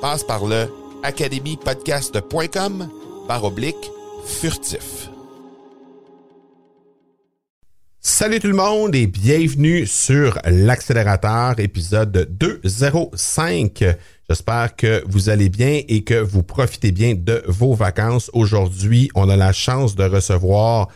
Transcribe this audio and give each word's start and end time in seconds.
Passe 0.00 0.24
par 0.24 0.46
le 0.46 0.66
academypodcast.com 1.02 2.88
par 3.28 3.44
oblique 3.44 3.90
furtif. 4.24 5.10
Salut 8.00 8.40
tout 8.40 8.46
le 8.46 8.54
monde 8.54 8.94
et 8.94 9.06
bienvenue 9.06 9.84
sur 9.86 10.38
l'accélérateur 10.46 11.60
épisode 11.60 12.28
205. 12.30 13.84
J'espère 14.28 14.74
que 14.74 15.02
vous 15.06 15.28
allez 15.28 15.50
bien 15.50 15.82
et 15.86 16.02
que 16.02 16.18
vous 16.18 16.42
profitez 16.42 16.92
bien 16.92 17.14
de 17.14 17.42
vos 17.46 17.74
vacances. 17.74 18.30
Aujourd'hui, 18.32 19.10
on 19.14 19.28
a 19.28 19.36
la 19.36 19.52
chance 19.52 19.96
de 19.96 20.04
recevoir 20.04 20.88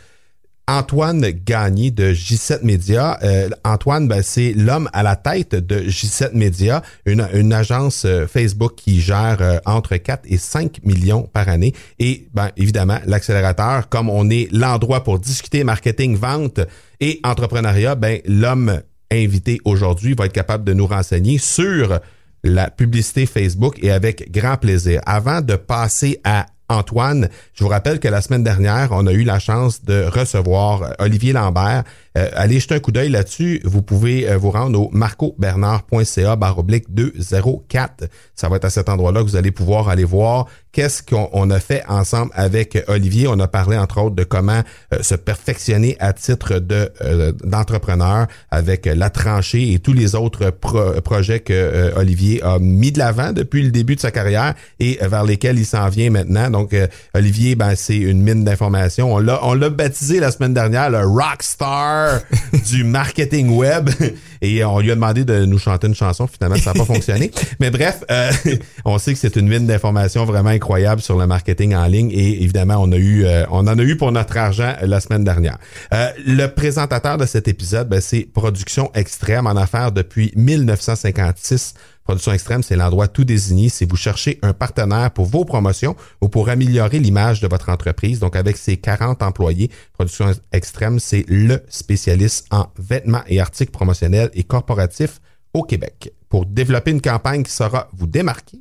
Antoine 0.67 1.31
Gagné 1.31 1.91
de 1.91 2.13
J7 2.13 2.61
Media. 2.63 3.19
Euh, 3.23 3.51
Antoine, 3.65 4.09
ben, 4.09 4.23
c'est 4.23 4.53
l'homme 4.55 4.89
à 4.93 5.03
la 5.03 5.15
tête 5.15 5.55
de 5.55 5.81
J7 5.81 6.31
Media, 6.33 6.83
une, 7.05 7.27
une 7.35 7.53
agence 7.53 8.05
euh, 8.07 8.27
Facebook 8.27 8.75
qui 8.77 9.01
gère 9.01 9.39
euh, 9.41 9.59
entre 9.67 9.97
4 9.97 10.23
et 10.25 10.39
5 10.39 10.83
millions 10.85 11.23
par 11.23 11.49
année. 11.49 11.75
Et 11.99 12.29
ben, 12.33 12.51
évidemment, 12.57 12.99
l'accélérateur, 13.05 13.89
comme 13.89 14.09
on 14.09 14.31
est 14.31 14.49
l'endroit 14.53 15.05
pour 15.05 15.19
discuter 15.19 15.65
marketing, 15.65 16.17
vente 16.17 16.61
et 17.01 17.21
entrepreneuriat, 17.25 17.95
ben, 17.95 18.21
l'homme 18.25 18.81
invité 19.13 19.61
aujourd'hui 19.65 20.15
va 20.15 20.27
être 20.27 20.33
capable 20.33 20.65
de 20.65 20.73
nous 20.73 20.87
renseigner 20.87 21.37
sur 21.39 22.01
la 22.43 22.71
publicité 22.71 23.27
Facebook 23.27 23.79
et 23.83 23.91
avec 23.91 24.31
grand 24.31 24.57
plaisir. 24.57 25.01
Avant 25.07 25.41
de 25.41 25.57
passer 25.57 26.21
à 26.25 26.47
Antoine, 26.69 27.29
je 27.55 27.63
vous 27.63 27.71
rappelle 27.71 28.01
que 28.01 28.09
la 28.09 28.23
semaine 28.23 28.43
dernière, 28.43 28.89
on 28.93 29.07
a 29.07 29.13
eu 29.13 29.25
la 29.25 29.39
chance 29.39 29.85
de 29.85 30.05
recevoir 30.05 30.95
Olivier 30.99 31.33
Lambert. 31.33 31.85
Euh, 32.17 32.29
allez 32.35 32.61
jeter 32.61 32.77
un 32.77 32.79
coup 32.79 32.93
d'œil 32.93 33.09
là-dessus. 33.09 33.61
Vous 33.65 33.83
pouvez 33.83 34.29
euh, 34.29 34.37
vous 34.37 34.53
rendre 34.53 34.81
au 34.81 34.91
marcobernard.ca 34.93 36.37
baroblique 36.37 36.95
204. 36.95 38.05
Ça 38.37 38.49
va 38.49 38.57
être 38.57 38.67
à 38.67 38.71
cet 38.71 38.89
endroit-là 38.89 39.21
que 39.21 39.27
vous 39.27 39.37
allez 39.37 39.51
pouvoir 39.51 39.89
aller 39.89 40.05
voir 40.05 40.47
qu'est-ce 40.71 41.03
qu'on 41.03 41.51
a 41.51 41.59
fait 41.59 41.83
ensemble 41.89 42.31
avec 42.35 42.79
Olivier. 42.87 43.27
On 43.27 43.39
a 43.41 43.49
parlé 43.49 43.77
entre 43.77 44.01
autres 44.01 44.15
de 44.15 44.23
comment 44.23 44.63
euh, 44.93 45.03
se 45.03 45.17
perfectionner 45.17 45.97
à 45.99 46.13
titre 46.13 46.59
de 46.59 46.93
d'entrepreneur 47.45 48.27
avec 48.51 48.87
la 48.87 49.11
tranchée 49.11 49.73
et 49.73 49.79
tous 49.79 49.93
les 49.93 50.15
autres 50.15 50.51
projets 50.51 51.41
que 51.41 51.93
Olivier 51.97 52.43
a 52.43 52.59
mis 52.59 52.93
de 52.93 52.99
l'avant 52.99 53.33
depuis 53.33 53.63
le 53.63 53.71
début 53.71 53.97
de 53.97 54.01
sa 54.01 54.11
carrière 54.11 54.55
et 54.81 54.99
vers 55.01 55.25
lesquels 55.25 55.59
il 55.59 55.67
s'en 55.67 55.89
vient 55.89 56.11
maintenant. 56.11 56.51
Donc 56.51 56.77
Olivier, 57.15 57.55
ben 57.55 57.75
c'est 57.75 57.97
une 57.97 58.23
mine 58.23 58.45
d'informations. 58.45 59.15
On 59.15 59.19
l'a 59.19 59.41
on 59.45 59.55
l'a 59.55 59.71
baptisé 59.71 60.21
la 60.21 60.31
semaine 60.31 60.55
dernière 60.55 60.91
le 60.91 61.05
rockstar 61.05 62.04
du 62.67 62.85
marketing 62.85 63.51
web 63.51 63.91
et 64.41 64.65
on 64.65 64.79
lui 64.79 64.91
a 64.91 64.95
demandé 64.95 65.25
de 65.25 65.45
nous 65.45 65.59
chanter 65.59 65.87
une 65.87 65.95
chanson. 65.95 66.27
Finalement, 66.27 66.57
ça 66.57 66.73
n'a 66.73 66.79
pas 66.79 66.85
fonctionné. 66.85 67.31
Mais 67.61 67.71
bref, 67.71 68.05
euh, 68.11 68.31
on 68.85 68.99
sait 68.99 69.13
que 69.13 69.19
c'est 69.19 69.37
une 69.37 69.49
mine 69.49 69.67
d'informations 69.67 70.25
vraiment 70.25 70.51
incroyable 70.51 71.01
sur 71.01 71.19
le 71.19 71.27
marketing 71.27 71.75
en 71.75 71.87
ligne 71.87 72.11
et 72.11 72.43
évidemment, 72.43 72.77
on 72.79 72.93
a 72.93 72.97
eu, 72.97 73.25
euh, 73.25 73.45
on 73.51 73.67
en 73.67 73.79
a 73.79 73.83
eu 73.83 73.97
pour 73.97 74.13
notre 74.13 74.37
argent 74.37 74.75
la 74.83 75.01
semaine 75.01 75.25
dernière. 75.25 75.59
Euh, 75.93 76.09
le 76.27 76.47
présentateur 76.47 77.19
de 77.19 77.27
cet 77.27 77.49
épisode, 77.49 77.89
ben, 77.89 78.01
c'est 78.01 78.29
Production 78.33 78.91
Extrême 78.95 79.47
en 79.47 79.57
affaires 79.57 79.93
depuis 79.93 80.33
1956 80.37 81.75
Production 82.05 82.33
Extrême, 82.33 82.63
c'est 82.63 82.77
l'endroit 82.77 83.09
tout 83.09 83.25
désigné 83.25 83.71
si 83.71 83.87
vous 83.87 83.97
cherchez 83.97 84.39
un 84.43 84.53
partenaire 84.53 85.11
pour 85.11 85.25
vos 85.25 85.47
promotions 85.47 85.97
ou 86.21 86.29
pour 86.29 86.51
améliorer 86.51 86.99
l'image 86.99 87.41
de 87.41 87.49
votre 87.49 87.71
entreprise. 87.71 88.19
Donc, 88.21 88.37
avec 88.37 88.59
ses 88.59 88.77
40 88.77 89.23
employés, 89.23 89.71
Production 89.95 90.33
Extrême, 90.53 90.99
c'est 90.99 91.25
le 91.29 91.63
spécialiste 91.69 92.47
en 92.51 92.67
vêtements 92.79 93.23
et 93.27 93.41
articles 93.41 93.73
promotionnels 93.73 94.31
et 94.35 94.45
corporatifs 94.45 95.21
au 95.55 95.63
Québec. 95.63 96.13
Pour 96.29 96.45
développer 96.45 96.91
une 96.91 97.01
campagne 97.01 97.43
qui 97.43 97.53
saura 97.53 97.89
vous 97.95 98.07
démarquer, 98.07 98.59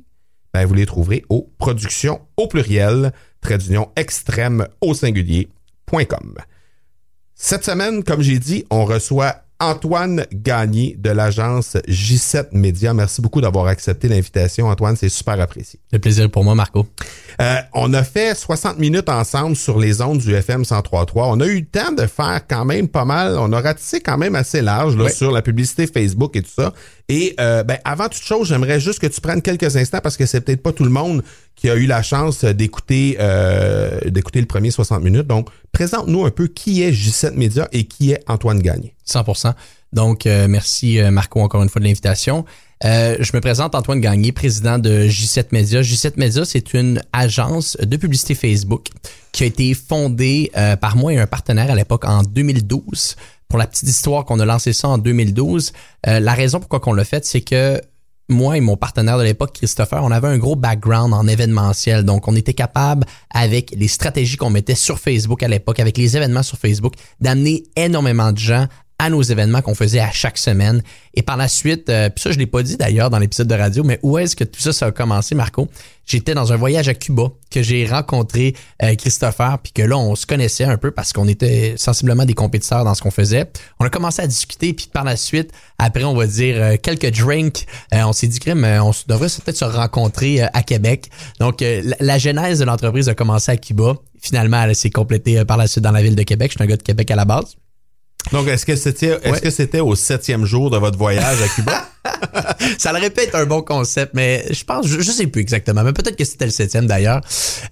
ben, 0.54 0.64
vous 0.64 0.74
les 0.74 0.86
trouverez 0.86 1.24
au 1.28 1.52
production 1.58 2.22
au 2.38 2.46
pluriel, 2.46 3.12
trait 3.42 3.58
extrême 3.96 4.66
au 4.80 4.94
singulier.com. 4.94 6.36
Cette 7.34 7.64
semaine, 7.64 8.04
comme 8.04 8.22
j'ai 8.22 8.38
dit, 8.38 8.64
on 8.70 8.84
reçoit 8.84 9.43
Antoine 9.60 10.26
Gagné 10.32 10.96
de 10.98 11.10
l'agence 11.10 11.76
J7 11.88 12.48
Média. 12.52 12.92
Merci 12.92 13.22
beaucoup 13.22 13.40
d'avoir 13.40 13.66
accepté 13.66 14.08
l'invitation, 14.08 14.68
Antoine. 14.68 14.96
C'est 14.96 15.08
super 15.08 15.40
apprécié. 15.40 15.78
Le 15.92 15.98
plaisir 15.98 16.30
pour 16.30 16.44
moi, 16.44 16.54
Marco. 16.54 16.86
Euh, 17.40 17.56
on 17.72 17.92
a 17.94 18.02
fait 18.02 18.34
60 18.34 18.78
minutes 18.78 19.08
ensemble 19.08 19.56
sur 19.56 19.78
les 19.78 20.00
ondes 20.00 20.18
du 20.18 20.34
FM 20.34 20.62
103.3. 20.62 21.10
On 21.14 21.40
a 21.40 21.46
eu 21.46 21.60
le 21.60 21.66
temps 21.66 21.92
de 21.92 22.06
faire 22.06 22.42
quand 22.48 22.64
même 22.64 22.88
pas 22.88 23.04
mal. 23.04 23.36
On 23.38 23.52
a 23.52 23.60
ratissé 23.60 24.00
quand 24.00 24.18
même 24.18 24.34
assez 24.34 24.60
large 24.60 24.96
là, 24.96 25.08
sur 25.08 25.30
la 25.30 25.42
publicité 25.42 25.86
Facebook 25.86 26.36
et 26.36 26.42
tout 26.42 26.52
ça. 26.54 26.72
Et 27.08 27.34
euh, 27.38 27.62
ben, 27.62 27.78
avant 27.84 28.08
toute 28.08 28.22
chose, 28.22 28.48
j'aimerais 28.48 28.80
juste 28.80 28.98
que 28.98 29.06
tu 29.06 29.20
prennes 29.20 29.42
quelques 29.42 29.76
instants 29.76 30.00
parce 30.02 30.16
que 30.16 30.24
c'est 30.24 30.40
peut-être 30.40 30.62
pas 30.62 30.72
tout 30.72 30.84
le 30.84 30.90
monde 30.90 31.22
qui 31.54 31.68
a 31.68 31.74
eu 31.74 31.86
la 31.86 32.02
chance 32.02 32.44
d'écouter 32.44 33.16
euh, 33.20 34.00
d'écouter 34.06 34.40
le 34.40 34.46
premier 34.46 34.70
60 34.70 35.02
minutes. 35.02 35.26
Donc, 35.26 35.48
présente-nous 35.72 36.24
un 36.24 36.30
peu 36.30 36.46
qui 36.46 36.82
est 36.82 36.92
J7 36.92 37.34
Média 37.34 37.68
et 37.72 37.84
qui 37.84 38.12
est 38.12 38.20
Antoine 38.26 38.60
Gagné. 38.60 38.94
100 39.04 39.24
Donc, 39.92 40.26
euh, 40.26 40.48
merci 40.48 40.98
Marco 41.10 41.40
encore 41.40 41.62
une 41.62 41.68
fois 41.68 41.80
de 41.80 41.84
l'invitation. 41.84 42.46
je 42.82 43.36
me 43.36 43.40
présente 43.40 43.74
Antoine 43.74 44.00
Gagné, 44.00 44.32
président 44.32 44.78
de 44.78 45.06
J7 45.06 45.48
Media. 45.52 45.82
J7 45.82 46.12
Media, 46.16 46.46
c'est 46.46 46.72
une 46.72 47.02
agence 47.12 47.76
de 47.76 47.96
publicité 47.98 48.34
Facebook 48.34 48.86
qui 49.30 49.42
a 49.42 49.46
été 49.46 49.74
fondée 49.74 50.50
par 50.80 50.96
moi 50.96 51.12
et 51.12 51.18
un 51.18 51.26
partenaire 51.26 51.70
à 51.70 51.74
l'époque 51.74 52.06
en 52.06 52.22
2012 52.22 53.16
pour 53.48 53.58
la 53.58 53.66
petite 53.66 53.88
histoire 53.88 54.24
qu'on 54.24 54.40
a 54.40 54.44
lancé 54.44 54.72
ça 54.72 54.88
en 54.88 54.98
2012, 54.98 55.72
euh, 56.06 56.20
la 56.20 56.34
raison 56.34 56.60
pourquoi 56.60 56.80
qu'on 56.80 56.92
l'a 56.92 57.04
fait, 57.04 57.24
c'est 57.24 57.40
que 57.40 57.80
moi 58.28 58.56
et 58.56 58.60
mon 58.60 58.76
partenaire 58.76 59.18
de 59.18 59.22
l'époque, 59.22 59.52
Christopher, 59.52 60.02
on 60.02 60.10
avait 60.10 60.28
un 60.28 60.38
gros 60.38 60.56
background 60.56 61.12
en 61.12 61.26
événementiel. 61.26 62.04
Donc, 62.04 62.26
on 62.26 62.34
était 62.34 62.54
capable, 62.54 63.06
avec 63.30 63.74
les 63.76 63.88
stratégies 63.88 64.36
qu'on 64.36 64.50
mettait 64.50 64.74
sur 64.74 64.98
Facebook 64.98 65.42
à 65.42 65.48
l'époque, 65.48 65.78
avec 65.80 65.98
les 65.98 66.16
événements 66.16 66.42
sur 66.42 66.56
Facebook, 66.56 66.94
d'amener 67.20 67.64
énormément 67.76 68.32
de 68.32 68.38
gens 68.38 68.66
à 68.98 69.10
nos 69.10 69.22
événements 69.22 69.60
qu'on 69.60 69.74
faisait 69.74 70.00
à 70.00 70.10
chaque 70.10 70.38
semaine. 70.38 70.82
Et 71.14 71.22
par 71.22 71.36
la 71.36 71.48
suite, 71.48 71.88
euh, 71.88 72.08
puis 72.10 72.22
ça 72.22 72.32
je 72.32 72.38
l'ai 72.38 72.46
pas 72.46 72.62
dit 72.62 72.76
d'ailleurs 72.76 73.10
dans 73.10 73.18
l'épisode 73.18 73.48
de 73.48 73.54
radio, 73.54 73.84
mais 73.84 73.98
où 74.02 74.18
est-ce 74.18 74.36
que 74.36 74.44
tout 74.44 74.60
ça 74.60 74.72
ça 74.72 74.86
a 74.86 74.92
commencé, 74.92 75.34
Marco? 75.34 75.68
J'étais 76.06 76.34
dans 76.34 76.52
un 76.52 76.56
voyage 76.56 76.88
à 76.88 76.94
Cuba 76.94 77.28
que 77.50 77.62
j'ai 77.62 77.86
rencontré 77.86 78.54
euh, 78.82 78.94
Christopher, 78.94 79.58
puis 79.62 79.72
que 79.72 79.82
là 79.82 79.96
on 79.96 80.14
se 80.14 80.26
connaissait 80.26 80.64
un 80.64 80.76
peu 80.76 80.90
parce 80.90 81.12
qu'on 81.12 81.28
était 81.28 81.74
sensiblement 81.76 82.24
des 82.24 82.34
compétiteurs 82.34 82.84
dans 82.84 82.94
ce 82.94 83.02
qu'on 83.02 83.10
faisait. 83.10 83.50
On 83.80 83.84
a 83.84 83.90
commencé 83.90 84.22
à 84.22 84.26
discuter, 84.26 84.72
puis 84.72 84.88
par 84.92 85.04
la 85.04 85.16
suite, 85.16 85.50
après 85.78 86.04
on 86.04 86.14
va 86.14 86.26
dire 86.26 86.56
euh, 86.58 86.76
quelques 86.80 87.10
drinks, 87.10 87.66
on 87.92 88.12
s'est 88.12 88.28
dit 88.28 88.38
que 88.38 88.50
on 88.80 88.92
devrait 89.08 89.28
peut-être 89.28 89.56
se 89.56 89.64
rencontrer 89.64 90.42
à 90.42 90.62
Québec. 90.62 91.10
Donc 91.40 91.60
la, 91.60 91.96
la 92.00 92.18
genèse 92.18 92.58
de 92.60 92.64
l'entreprise 92.64 93.08
a 93.08 93.14
commencé 93.14 93.50
à 93.52 93.56
Cuba. 93.56 93.94
Finalement, 94.20 94.62
elle 94.62 94.74
s'est 94.74 94.90
complétée 94.90 95.44
par 95.44 95.56
la 95.56 95.66
suite 95.66 95.84
dans 95.84 95.90
la 95.90 96.02
ville 96.02 96.16
de 96.16 96.22
Québec. 96.22 96.52
Je 96.52 96.56
suis 96.56 96.64
un 96.64 96.66
gars 96.66 96.76
de 96.76 96.82
Québec 96.82 97.10
à 97.10 97.16
la 97.16 97.24
base. 97.24 97.56
Donc, 98.32 98.48
est-ce 98.48 98.66
que 98.66 98.76
c'était 98.76 99.18
est-ce 99.22 99.40
que 99.40 99.50
c'était 99.50 99.80
au 99.80 99.94
septième 99.94 100.44
jour 100.44 100.70
de 100.70 100.78
votre 100.78 100.98
voyage 100.98 101.42
à 101.42 101.48
Cuba? 101.48 101.88
ça 102.78 102.92
pu 102.92 103.20
être 103.20 103.34
un 103.34 103.46
bon 103.46 103.62
concept, 103.62 104.12
mais 104.14 104.44
je 104.50 104.64
pense, 104.64 104.86
je, 104.86 105.02
sais 105.02 105.26
plus 105.26 105.40
exactement, 105.40 105.82
mais 105.82 105.92
peut-être 105.92 106.16
que 106.16 106.24
c'était 106.24 106.44
le 106.44 106.50
septième 106.50 106.86
d'ailleurs. 106.86 107.20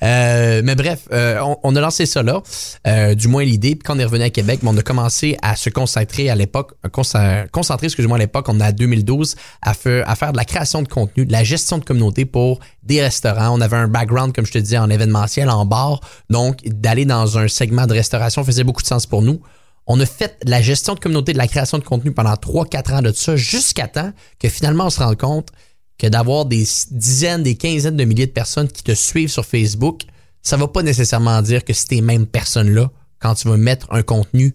Euh, 0.02 0.62
mais 0.64 0.74
bref, 0.74 1.00
euh, 1.12 1.40
on, 1.62 1.76
a 1.76 1.80
lancé 1.80 2.06
ça 2.06 2.22
là, 2.22 2.42
euh, 2.86 3.14
du 3.14 3.28
moins 3.28 3.44
l'idée. 3.44 3.74
Puis 3.74 3.82
quand 3.84 3.96
on 3.96 3.98
est 3.98 4.04
revenu 4.04 4.24
à 4.24 4.30
Québec, 4.30 4.60
on 4.64 4.76
a 4.76 4.82
commencé 4.82 5.36
à 5.42 5.56
se 5.56 5.70
concentrer 5.70 6.30
à 6.30 6.34
l'époque, 6.34 6.72
concentrer, 6.90 7.86
excusez-moi, 7.86 8.16
à 8.16 8.20
l'époque, 8.20 8.46
on 8.48 8.60
a 8.60 8.72
2012, 8.72 9.36
à 9.62 9.74
faire, 9.74 10.08
à 10.08 10.14
faire 10.16 10.32
de 10.32 10.38
la 10.38 10.44
création 10.44 10.82
de 10.82 10.88
contenu, 10.88 11.26
de 11.26 11.32
la 11.32 11.44
gestion 11.44 11.78
de 11.78 11.84
communauté 11.84 12.24
pour 12.24 12.60
des 12.82 13.02
restaurants. 13.02 13.50
On 13.56 13.60
avait 13.60 13.76
un 13.76 13.88
background, 13.88 14.34
comme 14.34 14.46
je 14.46 14.52
te 14.52 14.58
disais, 14.58 14.78
en 14.78 14.90
événementiel, 14.90 15.50
en 15.50 15.66
bar. 15.66 16.00
Donc, 16.30 16.58
d'aller 16.64 17.04
dans 17.04 17.38
un 17.38 17.48
segment 17.48 17.86
de 17.86 17.94
restauration 17.94 18.44
faisait 18.44 18.64
beaucoup 18.64 18.82
de 18.82 18.86
sens 18.86 19.06
pour 19.06 19.22
nous. 19.22 19.40
On 19.86 19.98
a 20.00 20.06
fait 20.06 20.38
la 20.44 20.62
gestion 20.62 20.94
de 20.94 21.00
communauté, 21.00 21.32
de 21.32 21.38
la 21.38 21.48
création 21.48 21.78
de 21.78 21.84
contenu 21.84 22.12
pendant 22.12 22.34
3-4 22.34 22.94
ans 22.94 23.02
de 23.02 23.12
ça, 23.12 23.36
jusqu'à 23.36 23.88
temps 23.88 24.12
que 24.38 24.48
finalement 24.48 24.86
on 24.86 24.90
se 24.90 25.00
rende 25.00 25.18
compte 25.18 25.48
que 25.98 26.06
d'avoir 26.06 26.46
des 26.46 26.66
dizaines, 26.90 27.42
des 27.42 27.56
quinzaines 27.56 27.96
de 27.96 28.04
milliers 28.04 28.26
de 28.26 28.32
personnes 28.32 28.68
qui 28.68 28.82
te 28.82 28.92
suivent 28.92 29.30
sur 29.30 29.44
Facebook, 29.44 30.02
ça 30.42 30.56
va 30.56 30.68
pas 30.68 30.82
nécessairement 30.82 31.40
dire 31.42 31.64
que 31.64 31.72
c'est 31.72 31.88
ces 31.88 32.00
mêmes 32.00 32.26
personnes-là, 32.26 32.90
quand 33.20 33.34
tu 33.34 33.48
vas 33.48 33.56
mettre 33.56 33.86
un 33.90 34.02
contenu 34.02 34.54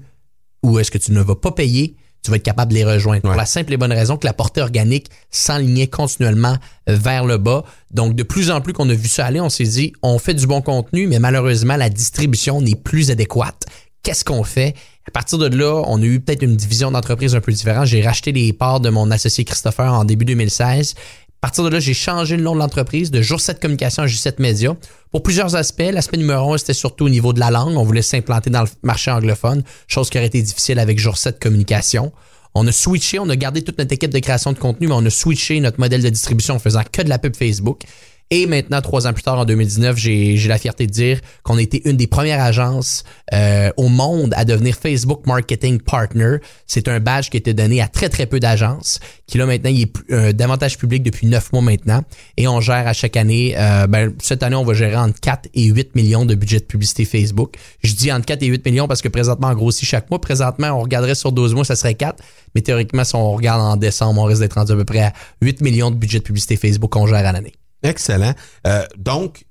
où 0.64 0.80
est-ce 0.80 0.92
que 0.92 0.98
tu 0.98 1.12
ne 1.12 1.22
vas 1.22 1.36
pas 1.36 1.52
payer, 1.52 1.96
tu 2.24 2.32
vas 2.32 2.38
être 2.38 2.44
capable 2.44 2.72
de 2.72 2.78
les 2.78 2.84
rejoindre. 2.84 3.22
Pour 3.22 3.36
la 3.36 3.46
simple 3.46 3.72
et 3.74 3.78
bonne 3.78 3.94
raison 3.94 4.18
que 4.18 4.26
la 4.26 4.34
portée 4.34 4.62
organique 4.62 5.08
s'enlignait 5.30 5.88
continuellement 5.88 6.58
vers 6.88 7.26
le 7.26 7.38
bas. 7.38 7.64
Donc, 7.92 8.16
de 8.16 8.24
plus 8.24 8.52
en 8.52 8.60
plus 8.60 8.74
qu'on 8.74 8.90
a 8.90 8.94
vu 8.94 9.08
ça 9.08 9.26
aller, 9.26 9.40
on 9.40 9.50
s'est 9.50 9.64
dit, 9.64 9.94
on 10.02 10.20
fait 10.20 10.34
du 10.34 10.48
bon 10.48 10.62
contenu, 10.62 11.08
mais 11.08 11.20
malheureusement, 11.20 11.78
la 11.78 11.90
distribution 11.90 12.60
n'est 12.60 12.76
plus 12.76 13.12
adéquate. 13.12 13.66
Qu'est-ce 14.04 14.26
qu'on 14.26 14.44
fait? 14.44 14.76
À 15.08 15.12
partir 15.12 15.38
de 15.38 15.48
là, 15.48 15.84
on 15.88 16.02
a 16.02 16.06
eu 16.06 16.20
peut-être 16.20 16.44
une 16.44 16.58
division 16.58 16.92
d'entreprise 16.92 17.34
un 17.34 17.40
peu 17.40 17.52
différente. 17.52 17.86
J'ai 17.86 18.02
racheté 18.02 18.34
les 18.34 18.52
parts 18.52 18.82
de 18.82 18.90
mon 18.90 19.10
associé 19.10 19.46
Christopher 19.46 19.92
en 19.94 20.04
début 20.04 20.26
2016. 20.26 20.96
À 20.98 21.48
partir 21.48 21.64
de 21.64 21.70
là, 21.70 21.80
j'ai 21.80 21.94
changé 21.94 22.36
le 22.36 22.44
nom 22.44 22.54
de 22.54 22.60
l'entreprise 22.60 23.10
de 23.10 23.22
Jour 23.22 23.40
7 23.40 23.62
Communication 23.62 24.04
à 24.04 24.08
J7 24.08 24.34
Média 24.40 24.76
pour 25.12 25.24
plusieurs 25.24 25.56
aspects. 25.56 25.90
L'aspect 25.92 26.18
numéro 26.18 26.54
un, 26.54 26.58
c'était 26.58 26.74
surtout 26.74 27.06
au 27.06 27.10
niveau 27.10 27.32
de 27.32 27.40
la 27.40 27.52
langue. 27.52 27.78
On 27.78 27.84
voulait 27.84 28.02
s'implanter 28.02 28.50
dans 28.50 28.64
le 28.64 28.68
marché 28.84 29.10
anglophone, 29.10 29.64
chose 29.88 30.10
qui 30.10 30.18
aurait 30.18 30.28
été 30.28 30.42
difficile 30.42 30.78
avec 30.78 31.00
Jour 31.00 31.18
7 31.18 31.40
Communication. 31.40 32.12
On 32.54 32.68
a 32.68 32.72
switché, 32.72 33.20
on 33.20 33.30
a 33.30 33.36
gardé 33.36 33.62
toute 33.62 33.78
notre 33.78 33.94
équipe 33.94 34.12
de 34.12 34.20
création 34.20 34.52
de 34.52 34.58
contenu, 34.58 34.88
mais 34.88 34.96
on 34.96 35.06
a 35.06 35.10
switché 35.10 35.60
notre 35.62 35.80
modèle 35.80 36.02
de 36.02 36.10
distribution 36.10 36.56
en 36.56 36.60
faisant 36.60 36.84
que 36.92 37.02
de 37.02 37.10
la 37.10 37.20
pub 37.20 37.36
Facebook. 37.36 37.84
Et 38.30 38.46
maintenant, 38.46 38.82
trois 38.82 39.08
ans 39.08 39.14
plus 39.14 39.24
tard, 39.24 39.40
en 39.40 39.46
2019, 39.46 39.98
j'ai 39.98 40.36
la 40.48 40.58
fierté 40.58 40.86
de 40.86 40.92
dire 40.92 41.22
qu'on 41.44 41.58
a 41.58 41.62
été 41.62 41.88
une 41.90 41.96
des 41.96 42.08
premières 42.08 42.42
agences 42.42 43.06
euh, 43.34 43.72
au 43.78 43.88
monde 43.88 44.34
à 44.36 44.44
devenir 44.44 44.76
Facebook 44.76 45.26
Marketing 45.26 45.80
Partner. 45.80 46.38
C'est 46.66 46.90
un 46.90 47.00
badge 47.00 47.30
qui 47.30 47.38
été 47.38 47.54
donné 47.54 47.82
à 47.82 47.88
très, 47.88 48.10
très 48.10 48.26
peu 48.26 48.42
d'agences, 48.42 49.00
qui 49.28 49.38
là 49.38 49.46
maintenant, 49.46 49.70
il 49.70 49.84
est 49.84 49.94
euh, 50.12 50.34
davantage 50.34 50.78
public 50.78 51.04
depuis 51.04 51.26
neuf 51.26 51.54
mois 51.54 51.62
maintenant. 51.62 52.04
Et 52.36 52.50
on 52.50 52.60
gère 52.60 52.86
à 52.86 52.92
chaque 52.92 53.16
année, 53.16 53.56
euh, 53.58 53.88
ben, 53.88 54.14
cette 54.22 54.44
année, 54.44 54.58
on 54.58 54.66
va 54.66 54.74
gérer 54.74 54.98
entre 54.98 55.20
4 55.22 55.48
et 55.54 55.66
8 55.66 55.96
millions 55.96 56.26
de 56.26 56.36
budget 56.36 56.60
de 56.60 56.66
publicité 56.66 57.06
Facebook. 57.06 57.56
Je 57.82 57.94
dis 57.94 58.12
entre 58.12 58.26
4 58.26 58.44
et 58.44 58.48
8 58.48 58.66
millions 58.66 58.88
parce 58.90 59.02
que 59.02 59.08
présentement, 59.08 59.48
on 59.48 59.56
grossit 59.56 59.88
chaque 59.88 60.10
mois. 60.10 60.20
Présentement, 60.20 60.72
on 60.72 60.82
regarderait 60.82 61.16
sur 61.16 61.32
12 61.32 61.54
mois, 61.54 61.64
ça 61.64 61.78
serait 61.78 61.96
4. 61.96 62.22
Mais 62.56 62.62
théoriquement, 62.62 63.06
si 63.06 63.16
on 63.16 63.32
regarde 63.32 63.62
en 63.62 63.78
décembre, 63.78 64.20
on 64.20 64.26
risque 64.26 64.42
d'être 64.42 64.56
rendu 64.56 64.74
à 64.74 64.76
peu 64.76 64.86
près 64.86 65.00
à 65.00 65.14
8 65.42 65.62
millions 65.62 65.92
de 65.92 65.96
budget 65.96 66.20
de 66.20 66.24
publicité 66.24 66.58
Facebook 66.58 66.92
qu'on 66.92 67.08
gère 67.08 67.26
à 67.26 67.32
l'année. 67.32 67.54
Excellent. 67.84 68.34
Euh, 68.66 68.86
donc, 68.98 69.46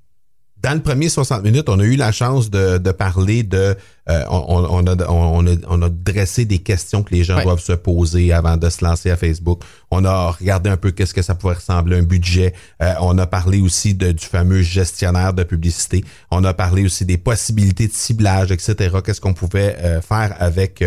dans 0.57 0.73
le 0.73 0.81
premier 0.81 1.07
60 1.07 1.43
minutes, 1.43 1.69
on 1.69 1.79
a 1.79 1.83
eu 1.83 1.95
la 1.95 2.11
chance 2.11 2.49
de, 2.49 2.91
parler 2.91 3.43
de... 3.43 3.75
Euh, 4.09 4.25
on, 4.29 4.87
a, 4.87 5.89
dressé 5.89 6.45
des 6.45 6.57
questions 6.57 7.03
que 7.03 7.13
les 7.13 7.23
gens 7.23 7.41
doivent 7.43 7.61
se 7.61 7.73
poser 7.73 8.33
avant 8.33 8.57
de 8.57 8.67
se 8.69 8.83
lancer 8.83 9.11
à 9.11 9.17
Facebook. 9.17 9.61
On 9.91 10.03
a 10.03 10.31
regardé 10.31 10.71
un 10.71 10.77
peu 10.77 10.89
qu'est-ce 10.91 11.13
que 11.13 11.21
ça 11.21 11.35
pouvait 11.35 11.53
ressembler, 11.53 11.97
un 11.97 12.03
budget. 12.03 12.53
Euh, 12.81 12.93
on 13.01 13.17
a 13.19 13.27
parlé 13.27 13.61
aussi 13.61 13.93
du 13.93 14.25
fameux 14.25 14.61
gestionnaire 14.63 15.33
de 15.33 15.43
publicité. 15.43 16.03
On 16.31 16.43
a 16.43 16.55
parlé 16.55 16.83
aussi 16.83 17.05
des 17.05 17.19
possibilités 17.19 17.87
de 17.87 17.93
ciblage, 17.93 18.51
etc. 18.51 18.97
Qu'est-ce 19.05 19.21
qu'on 19.21 19.35
pouvait 19.35 20.01
faire 20.01 20.35
avec 20.39 20.83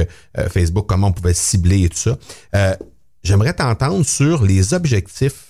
Facebook, 0.49 0.87
comment 0.89 1.09
on 1.09 1.13
pouvait 1.13 1.35
cibler 1.35 1.85
et 1.85 1.89
tout 1.89 1.97
ça? 1.97 2.77
J'aimerais 3.23 3.53
t'entendre 3.53 4.05
sur 4.05 4.43
les 4.43 4.75
objectifs 4.75 5.50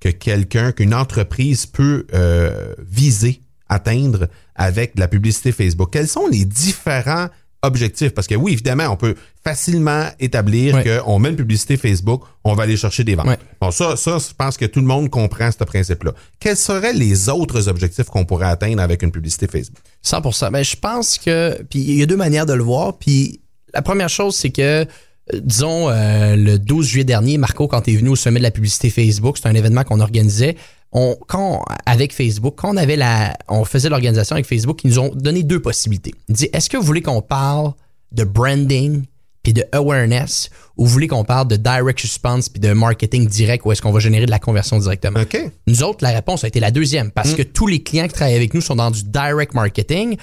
que 0.00 0.08
quelqu'un, 0.08 0.72
qu'une 0.72 0.94
entreprise 0.94 1.66
peut 1.66 2.06
euh, 2.14 2.74
viser, 2.78 3.40
atteindre 3.68 4.28
avec 4.54 4.92
la 4.98 5.08
publicité 5.08 5.52
Facebook? 5.52 5.90
Quels 5.92 6.08
sont 6.08 6.26
les 6.28 6.44
différents 6.44 7.28
objectifs? 7.62 8.10
Parce 8.14 8.26
que 8.26 8.34
oui, 8.34 8.52
évidemment, 8.52 8.84
on 8.84 8.96
peut 8.96 9.14
facilement 9.42 10.08
établir 10.20 10.82
qu'on 10.82 11.18
met 11.18 11.30
une 11.30 11.36
publicité 11.36 11.76
Facebook, 11.76 12.22
on 12.44 12.54
va 12.54 12.64
aller 12.64 12.76
chercher 12.76 13.04
des 13.04 13.14
ventes. 13.14 13.38
Bon, 13.60 13.70
ça, 13.70 13.96
ça, 13.96 14.18
je 14.18 14.34
pense 14.36 14.56
que 14.56 14.64
tout 14.64 14.80
le 14.80 14.86
monde 14.86 15.08
comprend 15.10 15.50
ce 15.50 15.64
principe-là. 15.64 16.12
Quels 16.40 16.56
seraient 16.56 16.92
les 16.92 17.28
autres 17.28 17.68
objectifs 17.68 18.06
qu'on 18.06 18.24
pourrait 18.24 18.46
atteindre 18.46 18.82
avec 18.82 19.02
une 19.02 19.10
publicité 19.10 19.46
Facebook? 19.46 19.82
100 20.02 20.50
Mais 20.50 20.64
je 20.64 20.76
pense 20.76 21.18
que, 21.18 21.62
puis 21.70 21.80
il 21.80 21.96
y 21.96 22.02
a 22.02 22.06
deux 22.06 22.16
manières 22.16 22.46
de 22.46 22.54
le 22.54 22.62
voir. 22.62 22.98
Puis 22.98 23.40
la 23.72 23.82
première 23.82 24.08
chose, 24.08 24.36
c'est 24.36 24.50
que 24.50 24.86
disons, 25.32 25.88
euh, 25.88 26.36
le 26.36 26.58
12 26.58 26.86
juillet 26.86 27.04
dernier, 27.04 27.38
Marco, 27.38 27.66
quand 27.68 27.82
tu 27.82 27.92
es 27.92 27.96
venu 27.96 28.10
au 28.10 28.16
sommet 28.16 28.38
de 28.38 28.44
la 28.44 28.50
publicité 28.50 28.90
Facebook, 28.90 29.38
c'est 29.38 29.48
un 29.48 29.54
événement 29.54 29.84
qu'on 29.84 30.00
organisait. 30.00 30.56
On, 30.92 31.16
quand, 31.26 31.64
avec 31.84 32.14
Facebook, 32.14 32.54
quand 32.56 32.72
on 32.72 32.76
avait 32.76 32.96
la, 32.96 33.36
on 33.48 33.64
faisait 33.64 33.88
l'organisation 33.88 34.34
avec 34.34 34.46
Facebook, 34.46 34.84
ils 34.84 34.90
nous 34.90 34.98
ont 34.98 35.10
donné 35.14 35.42
deux 35.42 35.60
possibilités. 35.60 36.12
Ils 36.28 36.34
disaient, 36.34 36.50
est-ce 36.52 36.70
que 36.70 36.76
vous 36.76 36.84
voulez 36.84 37.02
qu'on 37.02 37.22
parle 37.22 37.72
de 38.12 38.24
branding 38.24 39.02
puis 39.42 39.52
de 39.52 39.64
awareness 39.70 40.50
ou 40.76 40.86
vous 40.86 40.92
voulez 40.92 41.06
qu'on 41.06 41.22
parle 41.22 41.46
de 41.46 41.54
direct 41.54 42.00
response 42.00 42.48
puis 42.48 42.58
de 42.58 42.72
marketing 42.72 43.28
direct 43.28 43.64
ou 43.64 43.70
est-ce 43.70 43.80
qu'on 43.80 43.92
va 43.92 44.00
générer 44.00 44.26
de 44.26 44.30
la 44.30 44.40
conversion 44.40 44.76
directement? 44.78 45.20
Nous 45.68 45.84
autres, 45.84 45.98
la 46.02 46.10
réponse 46.10 46.42
a 46.42 46.48
été 46.48 46.58
la 46.58 46.72
deuxième 46.72 47.12
parce 47.12 47.32
mm. 47.32 47.36
que 47.36 47.42
tous 47.42 47.68
les 47.68 47.80
clients 47.80 48.08
qui 48.08 48.14
travaillent 48.14 48.34
avec 48.34 48.54
nous 48.54 48.60
sont 48.60 48.74
dans 48.74 48.90
du 48.90 49.04
direct 49.04 49.54
marketing. 49.54 50.16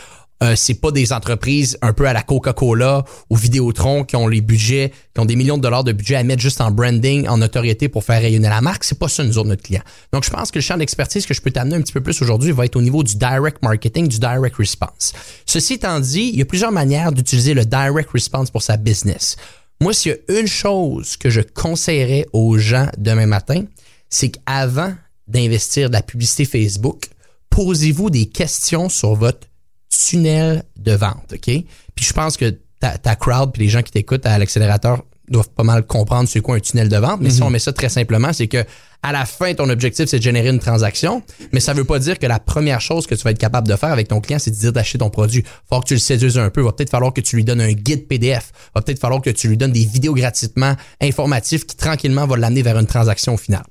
Euh, 0.43 0.55
c'est 0.57 0.73
pas 0.73 0.91
des 0.91 1.13
entreprises 1.13 1.77
un 1.81 1.93
peu 1.93 2.05
à 2.05 2.11
la 2.11 2.21
Coca-Cola 2.21 3.05
ou 3.29 3.35
Vidéotron 3.35 4.03
qui 4.03 4.17
ont 4.17 4.27
les 4.27 4.41
budgets, 4.41 4.91
qui 5.13 5.21
ont 5.21 5.25
des 5.25 5.37
millions 5.37 5.57
de 5.57 5.61
dollars 5.61 5.85
de 5.85 5.93
budget 5.93 6.15
à 6.15 6.23
mettre 6.23 6.41
juste 6.41 6.59
en 6.59 6.69
branding, 6.69 7.27
en 7.29 7.37
notoriété 7.37 7.87
pour 7.87 8.03
faire 8.03 8.21
rayonner 8.21 8.49
la 8.49 8.59
marque. 8.59 8.83
C'est 8.83 8.99
pas 8.99 9.07
ça, 9.07 9.23
nous 9.23 9.37
autres, 9.37 9.47
notre 9.47 9.63
client. 9.63 9.83
Donc, 10.11 10.25
je 10.25 10.29
pense 10.29 10.51
que 10.51 10.59
le 10.59 10.63
champ 10.63 10.75
d'expertise 10.75 11.25
que 11.25 11.33
je 11.33 11.41
peux 11.41 11.51
t'amener 11.51 11.75
un 11.75 11.81
petit 11.81 11.93
peu 11.93 12.01
plus 12.01 12.21
aujourd'hui 12.21 12.51
va 12.51 12.65
être 12.65 12.75
au 12.75 12.81
niveau 12.81 13.03
du 13.03 13.15
direct 13.15 13.63
marketing, 13.63 14.07
du 14.07 14.19
direct 14.19 14.57
response. 14.57 15.13
Ceci 15.45 15.75
étant 15.75 15.99
dit, 16.01 16.31
il 16.33 16.39
y 16.39 16.41
a 16.41 16.45
plusieurs 16.45 16.73
manières 16.73 17.13
d'utiliser 17.13 17.53
le 17.53 17.65
direct 17.65 18.09
response 18.11 18.51
pour 18.51 18.61
sa 18.61 18.75
business. 18.75 19.37
Moi, 19.79 19.93
s'il 19.93 20.11
y 20.11 20.33
a 20.33 20.39
une 20.39 20.47
chose 20.47 21.15
que 21.15 21.29
je 21.29 21.41
conseillerais 21.41 22.25
aux 22.33 22.57
gens 22.57 22.87
demain 22.97 23.27
matin, 23.27 23.63
c'est 24.09 24.29
qu'avant 24.29 24.93
d'investir 25.27 25.87
de 25.87 25.93
la 25.93 26.01
publicité 26.01 26.43
Facebook, 26.43 27.05
posez-vous 27.49 28.09
des 28.09 28.25
questions 28.25 28.89
sur 28.89 29.15
votre 29.15 29.47
tunnel 30.05 30.63
de 30.77 30.93
vente, 30.93 31.33
OK? 31.33 31.45
Puis 31.95 32.05
je 32.05 32.13
pense 32.13 32.37
que 32.37 32.57
ta, 32.79 32.97
ta 32.97 33.15
crowd 33.15 33.51
puis 33.53 33.63
les 33.63 33.69
gens 33.69 33.81
qui 33.81 33.91
t'écoutent 33.91 34.25
à 34.25 34.37
l'accélérateur 34.37 35.03
doivent 35.29 35.49
pas 35.49 35.63
mal 35.63 35.85
comprendre 35.85 36.27
c'est 36.27 36.41
quoi 36.41 36.55
un 36.55 36.59
tunnel 36.59 36.89
de 36.89 36.97
vente. 36.97 37.21
Mais 37.21 37.29
si 37.29 37.39
mhm. 37.39 37.47
on 37.47 37.49
met 37.49 37.59
ça 37.59 37.71
très 37.71 37.89
simplement, 37.89 38.33
c'est 38.33 38.47
que 38.47 38.65
à 39.05 39.11
la 39.11 39.25
fin, 39.25 39.53
ton 39.53 39.69
objectif, 39.69 40.05
c'est 40.05 40.17
de 40.17 40.23
générer 40.23 40.49
une 40.49 40.59
transaction. 40.59 41.23
Mais 41.51 41.59
ça 41.59 41.73
veut 41.73 41.83
pas 41.83 41.99
dire 41.99 42.17
que 42.17 42.25
la 42.25 42.39
première 42.39 42.79
chose 42.79 43.05
que 43.05 43.15
tu 43.15 43.23
vas 43.23 43.31
être 43.31 43.37
capable 43.37 43.67
de 43.67 43.75
faire 43.75 43.91
avec 43.91 44.07
ton 44.07 44.21
client, 44.21 44.39
c'est 44.39 44.51
de 44.51 44.55
dire 44.55 44.71
d'acheter 44.71 44.97
ton 44.97 45.09
produit. 45.09 45.43
Faut 45.69 45.81
que 45.81 45.87
tu 45.87 45.93
le 45.93 45.99
séduises 45.99 46.37
un 46.37 46.49
peu. 46.49 46.61
Va 46.61 46.71
peut-être 46.71 46.89
falloir 46.89 47.13
que 47.13 47.19
tu 47.19 47.35
lui 47.35 47.43
donnes 47.43 47.59
un 47.59 47.73
guide 47.73 48.07
PDF. 48.07 48.51
Va 48.73 48.81
peut-être 48.81 48.99
falloir 48.99 49.21
que 49.21 49.29
tu 49.29 49.49
lui 49.49 49.57
donnes 49.57 49.73
des 49.73 49.85
vidéos 49.85 50.13
gratuitement 50.13 50.75
informatifs 51.01 51.65
qui 51.65 51.75
tranquillement 51.75 52.25
vont 52.25 52.35
l'amener 52.35 52.61
vers 52.61 52.79
une 52.79 52.87
transaction 52.87 53.35
finale. 53.35 53.65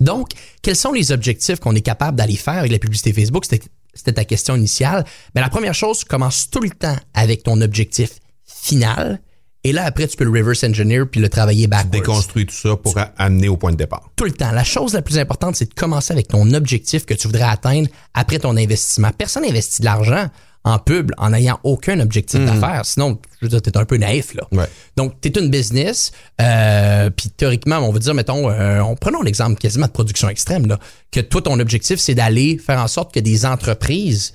Donc, 0.00 0.30
quels 0.62 0.76
sont 0.76 0.92
les 0.92 1.12
objectifs 1.12 1.60
qu'on 1.60 1.74
est 1.74 1.82
capable 1.82 2.16
d'aller 2.16 2.36
faire 2.36 2.58
avec 2.58 2.72
la 2.72 2.78
publicité 2.78 3.12
Facebook? 3.12 3.44
c'était 3.44 3.60
ta 4.02 4.24
question 4.24 4.56
initiale. 4.56 5.04
Mais 5.34 5.40
la 5.40 5.48
première 5.48 5.74
chose, 5.74 6.04
commence 6.04 6.50
tout 6.50 6.60
le 6.60 6.70
temps 6.70 6.96
avec 7.14 7.42
ton 7.42 7.60
objectif 7.60 8.10
final. 8.44 9.20
Et 9.66 9.72
là, 9.72 9.84
après, 9.84 10.06
tu 10.06 10.16
peux 10.16 10.24
le 10.24 10.30
reverse 10.30 10.62
engineer 10.62 11.06
puis 11.06 11.20
le 11.22 11.30
travailler 11.30 11.66
backwards. 11.66 11.90
Déconstruire 11.90 12.46
tout 12.46 12.54
ça 12.54 12.76
pour 12.76 12.94
amener 13.16 13.48
au 13.48 13.56
point 13.56 13.72
de 13.72 13.76
départ. 13.76 14.10
Tout 14.14 14.24
le 14.24 14.32
temps. 14.32 14.52
La 14.52 14.62
chose 14.62 14.92
la 14.92 15.00
plus 15.00 15.18
importante, 15.18 15.56
c'est 15.56 15.70
de 15.70 15.74
commencer 15.74 16.12
avec 16.12 16.28
ton 16.28 16.52
objectif 16.52 17.06
que 17.06 17.14
tu 17.14 17.26
voudrais 17.26 17.44
atteindre 17.44 17.88
après 18.12 18.38
ton 18.38 18.56
investissement. 18.58 19.10
Personne 19.16 19.44
n'investit 19.44 19.80
de 19.80 19.86
l'argent 19.86 20.28
en 20.64 20.78
pub 20.78 21.12
en 21.18 21.30
n'ayant 21.30 21.60
aucun 21.62 22.00
objectif 22.00 22.40
mhm. 22.40 22.46
d'affaires. 22.46 22.86
Sinon, 22.86 23.18
je 23.40 23.46
veux 23.46 23.50
dire, 23.50 23.62
t'es 23.62 23.76
un 23.76 23.84
peu 23.84 23.98
naïf, 23.98 24.34
là. 24.34 24.46
Ouais. 24.50 24.64
Donc, 24.96 25.20
t'es 25.20 25.28
une 25.28 25.50
business, 25.50 26.10
euh, 26.40 27.10
puis 27.10 27.28
théoriquement, 27.28 27.78
on 27.78 27.92
va 27.92 27.98
dire, 27.98 28.14
mettons, 28.14 28.50
euh, 28.50 28.80
on, 28.80 28.96
prenons 28.96 29.22
l'exemple 29.22 29.60
quasiment 29.60 29.86
de 29.86 29.92
production 29.92 30.28
extrême, 30.28 30.66
là, 30.66 30.78
que 31.12 31.20
toi, 31.20 31.42
ton 31.42 31.60
objectif, 31.60 32.00
c'est 32.00 32.14
d'aller 32.14 32.58
faire 32.58 32.80
en 32.80 32.88
sorte 32.88 33.12
que 33.12 33.20
des 33.20 33.44
entreprises 33.44 34.32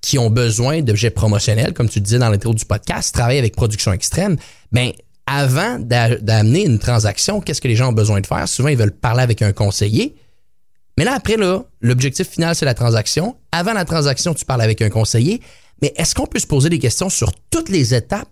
qui 0.00 0.18
ont 0.18 0.30
besoin 0.30 0.80
d'objets 0.80 1.10
promotionnels, 1.10 1.74
comme 1.74 1.90
tu 1.90 2.00
disais 2.00 2.18
dans 2.18 2.30
l'intro 2.30 2.54
du 2.54 2.64
podcast, 2.64 3.14
travaillent 3.14 3.38
avec 3.38 3.54
production 3.54 3.92
extrême, 3.92 4.36
ben 4.72 4.92
avant 5.26 5.78
d'amener 5.78 6.64
une 6.64 6.78
transaction, 6.78 7.40
qu'est-ce 7.40 7.60
que 7.60 7.68
les 7.68 7.76
gens 7.76 7.90
ont 7.90 7.92
besoin 7.92 8.20
de 8.20 8.26
faire? 8.26 8.48
Souvent, 8.48 8.68
ils 8.68 8.76
veulent 8.76 8.90
parler 8.90 9.22
avec 9.22 9.42
un 9.42 9.52
conseiller. 9.52 10.16
Mais 11.00 11.06
là, 11.06 11.14
après, 11.14 11.38
là, 11.38 11.64
l'objectif 11.80 12.28
final, 12.28 12.54
c'est 12.54 12.66
la 12.66 12.74
transaction. 12.74 13.34
Avant 13.52 13.72
la 13.72 13.86
transaction, 13.86 14.34
tu 14.34 14.44
parles 14.44 14.60
avec 14.60 14.82
un 14.82 14.90
conseiller. 14.90 15.40
Mais 15.80 15.94
est-ce 15.96 16.14
qu'on 16.14 16.26
peut 16.26 16.38
se 16.38 16.46
poser 16.46 16.68
des 16.68 16.78
questions 16.78 17.08
sur 17.08 17.32
toutes 17.48 17.70
les 17.70 17.94
étapes 17.94 18.28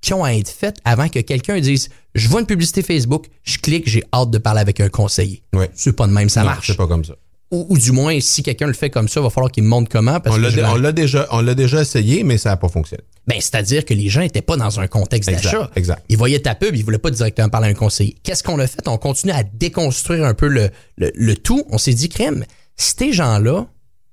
qui 0.00 0.12
ont 0.14 0.24
à 0.24 0.32
être 0.32 0.48
faites 0.48 0.78
avant 0.84 1.08
que 1.08 1.20
quelqu'un 1.20 1.60
dise 1.60 1.90
je 2.16 2.28
vois 2.28 2.40
une 2.40 2.46
publicité 2.46 2.82
Facebook, 2.82 3.26
je 3.44 3.58
clique, 3.58 3.88
j'ai 3.88 4.02
hâte 4.12 4.32
de 4.32 4.38
parler 4.38 4.60
avec 4.60 4.80
un 4.80 4.88
conseiller. 4.88 5.44
Ouais. 5.54 5.70
C'est 5.74 5.94
pas 5.94 6.08
de 6.08 6.12
même, 6.12 6.28
ça 6.28 6.40
Non, 6.40 6.46
marche. 6.46 6.66
C'est 6.66 6.76
pas 6.76 6.88
comme 6.88 7.04
ça. 7.04 7.14
Ou, 7.52 7.66
ou 7.68 7.78
du 7.78 7.92
moins, 7.92 8.18
si 8.18 8.42
quelqu'un 8.42 8.66
le 8.66 8.72
fait 8.72 8.90
comme 8.90 9.06
ça, 9.06 9.20
il 9.20 9.22
va 9.22 9.30
falloir 9.30 9.52
qu'il 9.52 9.62
me 9.62 9.68
montre 9.68 9.88
comment. 9.88 10.18
Parce 10.18 10.34
On 10.34 10.40
l'a 10.40 10.90
déjà, 10.90 11.28
on 11.30 11.40
l'a 11.40 11.54
déjà 11.54 11.82
essayé, 11.82 12.24
mais 12.24 12.36
ça 12.36 12.48
n'a 12.48 12.56
pas 12.56 12.68
fonctionné. 12.68 13.04
Ben, 13.28 13.36
c'est-à-dire 13.40 13.84
que 13.84 13.92
les 13.94 14.08
gens 14.08 14.20
n'étaient 14.22 14.40
pas 14.42 14.56
dans 14.56 14.80
un 14.80 14.86
contexte 14.86 15.28
Exact, 15.28 15.44
d'achat. 15.44 15.70
exact. 15.76 16.02
Ils 16.08 16.16
voyaient 16.16 16.40
ta 16.40 16.54
pub, 16.54 16.74
ils 16.74 16.82
voulaient 16.84 16.96
pas 16.98 17.10
directement 17.10 17.50
parler 17.50 17.68
à 17.68 17.70
un 17.70 17.74
conseiller. 17.74 18.16
Qu'est-ce 18.22 18.42
qu'on 18.42 18.58
a 18.58 18.66
fait? 18.66 18.88
On 18.88 18.96
continue 18.96 19.32
à 19.32 19.42
déconstruire 19.42 20.24
un 20.24 20.32
peu 20.34 20.48
le, 20.48 20.70
le, 20.96 21.12
le 21.14 21.36
tout. 21.36 21.62
On 21.68 21.76
s'est 21.78 21.92
dit, 21.92 22.08
crème, 22.08 22.44
ces 22.76 23.12
gens-là, 23.12 23.66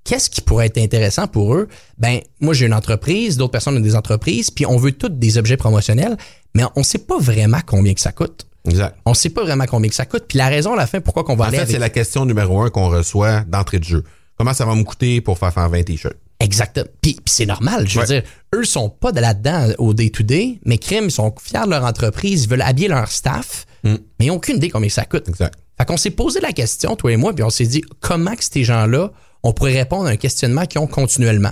qu'est-ce 0.04 0.30
qui 0.30 0.42
pourrait 0.42 0.66
être 0.66 0.78
intéressant 0.78 1.28
pour 1.28 1.56
eux? 1.56 1.70
Ben, 1.98 2.20
moi, 2.42 2.54
j'ai 2.54 2.66
une 2.66 2.74
entreprise, 2.74 3.38
d'autres 3.38 3.52
personnes 3.54 3.78
ont 3.78 3.80
des 3.82 3.96
entreprises, 3.96 4.52
puis 4.52 4.66
on 4.66 4.76
veut 4.76 4.92
toutes 4.92 5.18
des 5.18 5.38
objets 5.38 5.58
promotionnels, 5.58 6.18
mais 6.54 6.64
on 6.76 6.84
sait 6.84 6.98
pas 6.98 7.18
vraiment 7.18 7.62
combien 7.66 7.94
que 7.94 8.02
ça 8.02 8.12
coûte. 8.12 8.46
Exact. 8.68 8.98
On 9.06 9.14
sait 9.14 9.30
pas 9.30 9.44
vraiment 9.44 9.66
combien 9.66 9.88
que 9.90 9.96
ça 9.96 10.06
coûte. 10.06 10.26
Puis 10.28 10.38
la 10.38 10.48
raison 10.50 10.74
à 10.74 10.76
la 10.76 10.88
fin, 10.88 11.00
pourquoi 11.00 11.24
qu'on 11.24 11.36
va 11.38 11.46
En 11.46 11.48
aller 11.48 11.58
fait, 11.58 11.64
avec... 11.64 11.74
c'est 11.74 11.80
la 11.80 11.90
question 11.90 12.26
numéro 12.26 12.60
un 12.62 12.70
qu'on 12.70 12.90
reçoit 12.90 13.42
d'entrée 13.42 13.80
de 13.80 13.86
jeu. 13.86 14.04
Comment 14.38 14.54
ça 14.54 14.66
va 14.66 14.76
me 14.76 14.84
coûter 14.84 15.22
pour 15.22 15.38
faire 15.38 15.54
faire 15.54 15.70
20 15.70 15.84
t-shirts? 15.84 16.18
Exactement. 16.40 16.86
Puis, 17.02 17.18
c'est 17.26 17.46
normal. 17.46 17.88
Je 17.88 17.96
veux 18.00 18.06
Ouais. 18.08 18.22
dire, 18.22 18.24
eux 18.54 18.64
sont 18.66 18.90
pas 18.90 19.12
de 19.12 19.20
là-dedans 19.22 19.70
au 19.78 19.94
day-to-day, 19.94 20.60
mais 20.66 20.78
crime, 20.78 21.06
ils 21.06 21.12
sont 21.12 21.34
fiers 21.42 21.66
de 21.66 21.70
leur 21.70 21.86
entreprise, 21.86 22.44
ils 22.44 22.50
veulent 22.50 22.62
habiller 22.62 22.88
leur 22.90 23.10
staff, 23.10 23.66
mais 23.84 23.98
ils 24.20 24.28
n'ont 24.28 24.36
aucune 24.36 24.58
idée 24.58 24.70
combien 24.70 24.90
ça 24.90 25.06
coûte. 25.06 25.30
Exact. 25.30 25.54
Fait 25.78 25.86
qu'on 25.86 25.98
s'est 25.98 26.10
posé 26.12 26.40
la 26.42 26.52
question, 26.54 26.96
toi 26.96 27.12
et 27.12 27.18
moi, 27.18 27.34
puis 27.34 27.44
on 27.44 27.50
s'est 27.50 27.66
dit 27.68 27.82
comment 28.00 28.36
que 28.36 28.44
ces 28.44 28.64
gens-là, 28.64 29.12
on 29.44 29.54
pourrait 29.54 29.74
répondre 29.78 30.08
à 30.08 30.10
un 30.12 30.16
questionnement 30.18 30.66
qu'ils 30.66 30.80
ont 30.82 30.88
continuellement? 30.88 31.52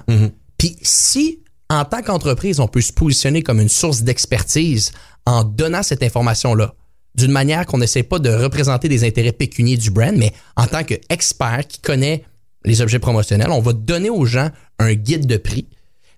Puis 0.57 0.75
si, 0.81 1.39
en 1.69 1.85
tant 1.85 2.01
qu'entreprise, 2.01 2.59
on 2.59 2.67
peut 2.67 2.81
se 2.81 2.93
positionner 2.93 3.41
comme 3.41 3.59
une 3.59 3.69
source 3.69 4.01
d'expertise 4.01 4.91
en 5.25 5.43
donnant 5.43 5.83
cette 5.83 6.03
information-là, 6.03 6.73
d'une 7.15 7.31
manière 7.31 7.65
qu'on 7.65 7.77
n'essaie 7.77 8.03
pas 8.03 8.19
de 8.19 8.29
représenter 8.29 8.89
des 8.89 9.03
intérêts 9.03 9.31
pécuniers 9.33 9.77
du 9.77 9.91
brand, 9.91 10.15
mais 10.15 10.33
en 10.55 10.67
tant 10.67 10.83
qu'expert 10.83 11.67
qui 11.67 11.79
connaît 11.79 12.23
les 12.65 12.81
objets 12.81 12.99
promotionnels, 12.99 13.51
on 13.51 13.61
va 13.61 13.73
donner 13.73 14.09
aux 14.09 14.25
gens 14.25 14.49
un 14.79 14.93
guide 14.93 15.25
de 15.25 15.37
prix. 15.37 15.67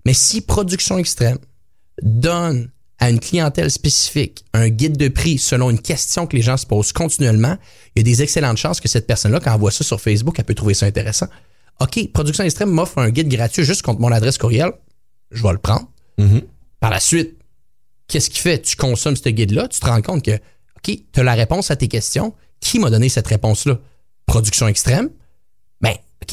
Mais 0.04 0.14
si 0.14 0.40
Production 0.40 0.98
Extrême 0.98 1.38
donne 2.02 2.70
à 2.98 3.10
une 3.10 3.20
clientèle 3.20 3.70
spécifique 3.70 4.44
un 4.54 4.68
guide 4.68 4.96
de 4.96 5.08
prix 5.08 5.38
selon 5.38 5.70
une 5.70 5.80
question 5.80 6.26
que 6.26 6.36
les 6.36 6.42
gens 6.42 6.56
se 6.56 6.66
posent 6.66 6.92
continuellement, 6.92 7.58
il 7.94 7.98
y 7.98 8.00
a 8.00 8.04
des 8.04 8.22
excellentes 8.22 8.56
chances 8.56 8.80
que 8.80 8.88
cette 8.88 9.06
personne-là, 9.06 9.40
quand 9.40 9.52
elle 9.52 9.60
voit 9.60 9.70
ça 9.70 9.84
sur 9.84 10.00
Facebook, 10.00 10.36
elle 10.38 10.44
peut 10.44 10.54
trouver 10.54 10.74
ça 10.74 10.86
intéressant. 10.86 11.26
OK, 11.80 12.10
Production 12.12 12.44
Extrême 12.44 12.70
m'offre 12.70 12.98
un 12.98 13.10
guide 13.10 13.28
gratuit 13.28 13.64
juste 13.64 13.82
contre 13.82 14.00
mon 14.00 14.12
adresse 14.12 14.38
courriel. 14.38 14.72
Je 15.30 15.42
vais 15.42 15.52
le 15.52 15.58
prendre. 15.58 15.90
Par 16.80 16.90
la 16.90 17.00
suite, 17.00 17.36
qu'est-ce 18.08 18.30
qui 18.30 18.38
fait? 18.38 18.62
Tu 18.62 18.76
consommes 18.76 19.16
ce 19.16 19.28
guide-là, 19.28 19.68
tu 19.68 19.80
te 19.80 19.86
rends 19.86 20.00
compte 20.00 20.24
que, 20.24 20.30
OK, 20.30 20.98
tu 21.12 21.20
as 21.20 21.22
la 21.22 21.34
réponse 21.34 21.70
à 21.70 21.76
tes 21.76 21.88
questions. 21.88 22.32
Qui 22.60 22.78
m'a 22.78 22.88
donné 22.88 23.10
cette 23.10 23.26
réponse-là? 23.26 23.78
Production 24.24 24.68
Extrême? 24.68 25.10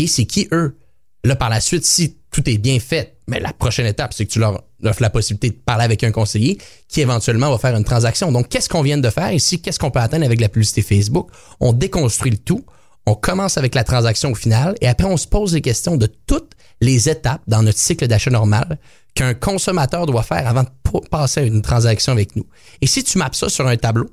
C'est 0.08 0.26
qui 0.26 0.48
eux? 0.52 0.78
Là, 1.24 1.36
par 1.36 1.50
la 1.50 1.62
suite, 1.62 1.86
si 1.86 2.18
tout 2.32 2.48
est 2.50 2.58
bien 2.58 2.80
fait, 2.80 3.18
mais 3.28 3.40
la 3.40 3.54
prochaine 3.54 3.86
étape, 3.86 4.14
c'est 4.14 4.26
que 4.26 4.32
tu 4.32 4.40
leur 4.40 4.64
offres 4.84 5.02
la 5.02 5.10
possibilité 5.10 5.50
de 5.52 5.62
parler 5.62 5.86
avec 5.86 6.04
un 6.04 6.12
conseiller 6.12 6.58
qui 6.90 7.00
éventuellement 7.00 7.50
va 7.50 7.58
faire 7.58 7.76
une 7.76 7.86
transaction. 7.86 8.32
Donc, 8.32 8.50
qu'est-ce 8.50 8.68
qu'on 8.68 8.82
vient 8.82 8.98
de 8.98 9.10
faire 9.10 9.32
ici? 9.32 9.62
Qu'est-ce 9.62 9.80
qu'on 9.80 9.92
peut 9.92 10.00
atteindre 10.00 10.26
avec 10.26 10.42
la 10.42 10.50
publicité 10.50 10.82
Facebook? 10.82 11.30
On 11.62 11.72
déconstruit 11.72 12.32
le 12.32 12.38
tout. 12.38 12.66
On 13.06 13.16
commence 13.16 13.58
avec 13.58 13.76
la 13.76 13.84
transaction 13.84 14.32
au 14.32 14.36
final 14.36 14.76
et 14.82 14.88
après, 14.88 15.08
on 15.08 15.18
se 15.18 15.28
pose 15.28 15.54
les 15.54 15.62
questions 15.62 15.98
de 15.98 16.08
toutes 16.08 16.54
les 16.82 17.10
étapes 17.10 17.42
dans 17.48 17.62
notre 17.62 17.78
cycle 17.78 18.08
d'achat 18.08 18.32
normal 18.32 18.78
qu'un 19.14 19.34
consommateur 19.34 20.06
doit 20.06 20.24
faire 20.24 20.48
avant 20.48 20.64
de 20.64 21.08
passer 21.10 21.42
à 21.42 21.44
une 21.44 21.62
transaction 21.62 22.12
avec 22.12 22.36
nous. 22.36 22.46
Et 22.82 22.88
si 22.88 23.04
tu 23.04 23.18
mappes 23.18 23.36
ça 23.36 23.50
sur 23.50 23.68
un 23.68 23.78
tableau 23.78 24.10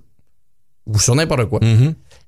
ou 0.86 0.98
sur 0.98 1.14
n'importe 1.14 1.46
quoi, 1.46 1.60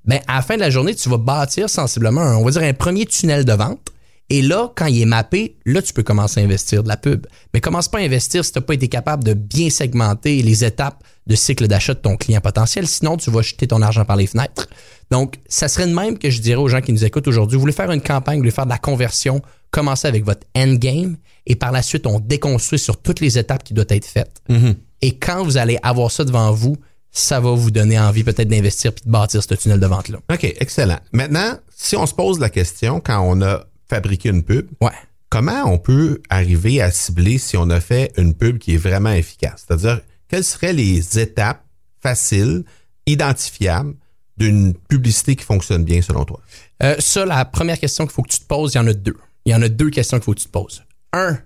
ben, 0.05 0.19
à 0.27 0.35
la 0.35 0.41
fin 0.41 0.55
de 0.55 0.59
la 0.61 0.69
journée, 0.69 0.95
tu 0.95 1.09
vas 1.09 1.17
bâtir 1.17 1.69
sensiblement, 1.69 2.21
un- 2.21 2.35
on 2.37 2.43
va 2.45 2.51
dire, 2.51 2.63
un 2.63 2.73
premier 2.73 3.05
tunnel 3.05 3.45
de 3.45 3.53
vente. 3.53 3.89
Et 4.29 4.41
là, 4.41 4.71
quand 4.75 4.85
il 4.87 5.01
est 5.01 5.05
mappé, 5.05 5.57
là, 5.65 5.81
tu 5.81 5.93
peux 5.93 6.01
commencer 6.01 6.39
à 6.39 6.43
investir 6.43 6.81
de 6.81 6.87
la 6.87 6.97
pub. 6.97 7.27
Mais 7.53 7.59
commence 7.61 7.89
pas 7.89 7.99
à 7.99 8.01
investir 8.01 8.43
si 8.43 8.51
tu 8.53 8.57
n'as 8.57 8.63
pas 8.65 8.73
été 8.73 8.87
capable 8.87 9.23
de 9.23 9.33
bien 9.33 9.69
segmenter 9.69 10.41
les 10.41 10.63
étapes 10.63 11.03
de 11.27 11.35
cycle 11.35 11.67
d'achat 11.67 11.93
de 11.93 11.99
ton 11.99 12.15
client 12.17 12.41
potentiel. 12.41 12.87
Sinon, 12.87 13.17
tu 13.17 13.29
vas 13.29 13.41
jeter 13.41 13.67
ton 13.67 13.81
argent 13.81 14.05
par 14.05 14.15
les 14.15 14.25
fenêtres. 14.27 14.67
Donc, 15.11 15.35
ça 15.47 15.67
serait 15.67 15.87
de 15.87 15.93
même 15.93 16.17
que 16.17 16.29
je 16.29 16.41
dirais 16.41 16.59
aux 16.61 16.69
gens 16.69 16.81
qui 16.81 16.93
nous 16.93 17.03
écoutent 17.05 17.27
aujourd'hui, 17.27 17.55
vous 17.55 17.61
voulez 17.61 17.73
faire 17.73 17.91
une 17.91 18.01
campagne, 18.01 18.35
vous 18.37 18.41
voulez 18.43 18.51
faire 18.51 18.65
de 18.65 18.71
la 18.71 18.77
conversion, 18.77 19.41
commencez 19.71 20.07
avec 20.07 20.23
votre 20.25 20.47
endgame 20.55 21.17
et 21.45 21.55
par 21.55 21.71
la 21.71 21.81
suite, 21.81 22.07
on 22.07 22.19
déconstruit 22.19 22.79
sur 22.79 23.01
toutes 23.01 23.19
les 23.19 23.37
étapes 23.37 23.63
qui 23.63 23.73
doivent 23.73 23.87
être 23.89 24.05
faites. 24.05 24.41
Et 25.01 25.17
quand 25.17 25.43
vous 25.43 25.57
allez 25.57 25.77
avoir 25.83 26.09
ça 26.11 26.23
devant 26.23 26.51
vous, 26.53 26.77
ça 27.15 27.39
va 27.39 27.51
vous 27.51 27.71
donner 27.71 27.97
envie 27.99 28.23
peut-être 28.23 28.47
d'investir 28.49 28.91
puis 28.93 29.05
de 29.05 29.11
bâtir 29.11 29.41
ce 29.43 29.53
tunnel 29.53 29.79
de 29.79 29.85
vente-là. 29.85 30.17
OK, 30.31 30.43
excellent. 30.43 30.99
Maintenant, 31.13 31.57
si 31.75 31.95
on 31.95 32.05
se 32.07 32.13
pose 32.13 32.39
la 32.39 32.49
question 32.49 32.99
quand 32.99 33.21
on 33.21 33.41
a 33.43 33.63
fabriqué 33.87 34.29
une 34.29 34.43
pub, 34.43 34.67
Ouais. 34.81 34.89
comment 35.29 35.63
on 35.71 35.77
peut 35.77 36.21
arriver 36.29 36.81
à 36.81 36.89
cibler 36.91 37.37
si 37.37 37.55
on 37.55 37.69
a 37.69 37.79
fait 37.79 38.11
une 38.17 38.33
pub 38.33 38.57
qui 38.57 38.73
est 38.73 38.77
vraiment 38.77 39.11
efficace? 39.11 39.63
C'est-à-dire, 39.67 40.01
quelles 40.27 40.43
seraient 40.43 40.73
les 40.73 41.19
étapes 41.19 41.63
faciles, 42.01 42.63
identifiables 43.05 43.93
d'une 44.37 44.73
publicité 44.73 45.35
qui 45.35 45.45
fonctionne 45.45 45.83
bien 45.83 46.01
selon 46.01 46.25
toi? 46.25 46.39
Euh, 46.81 46.95
ça, 46.99 47.25
la 47.25 47.45
première 47.45 47.79
question 47.79 48.05
qu'il 48.05 48.13
faut 48.13 48.23
que 48.23 48.31
tu 48.31 48.39
te 48.39 48.45
poses, 48.47 48.73
il 48.73 48.77
y 48.77 48.79
en 48.81 48.87
a 48.87 48.93
deux. 48.93 49.17
Il 49.45 49.51
y 49.51 49.55
en 49.55 49.61
a 49.61 49.69
deux 49.69 49.89
questions 49.91 50.17
qu'il 50.17 50.23
faut 50.25 50.33
que 50.33 50.39
tu 50.39 50.47
te 50.47 50.51
poses. 50.51 50.83
Un, 51.13 51.37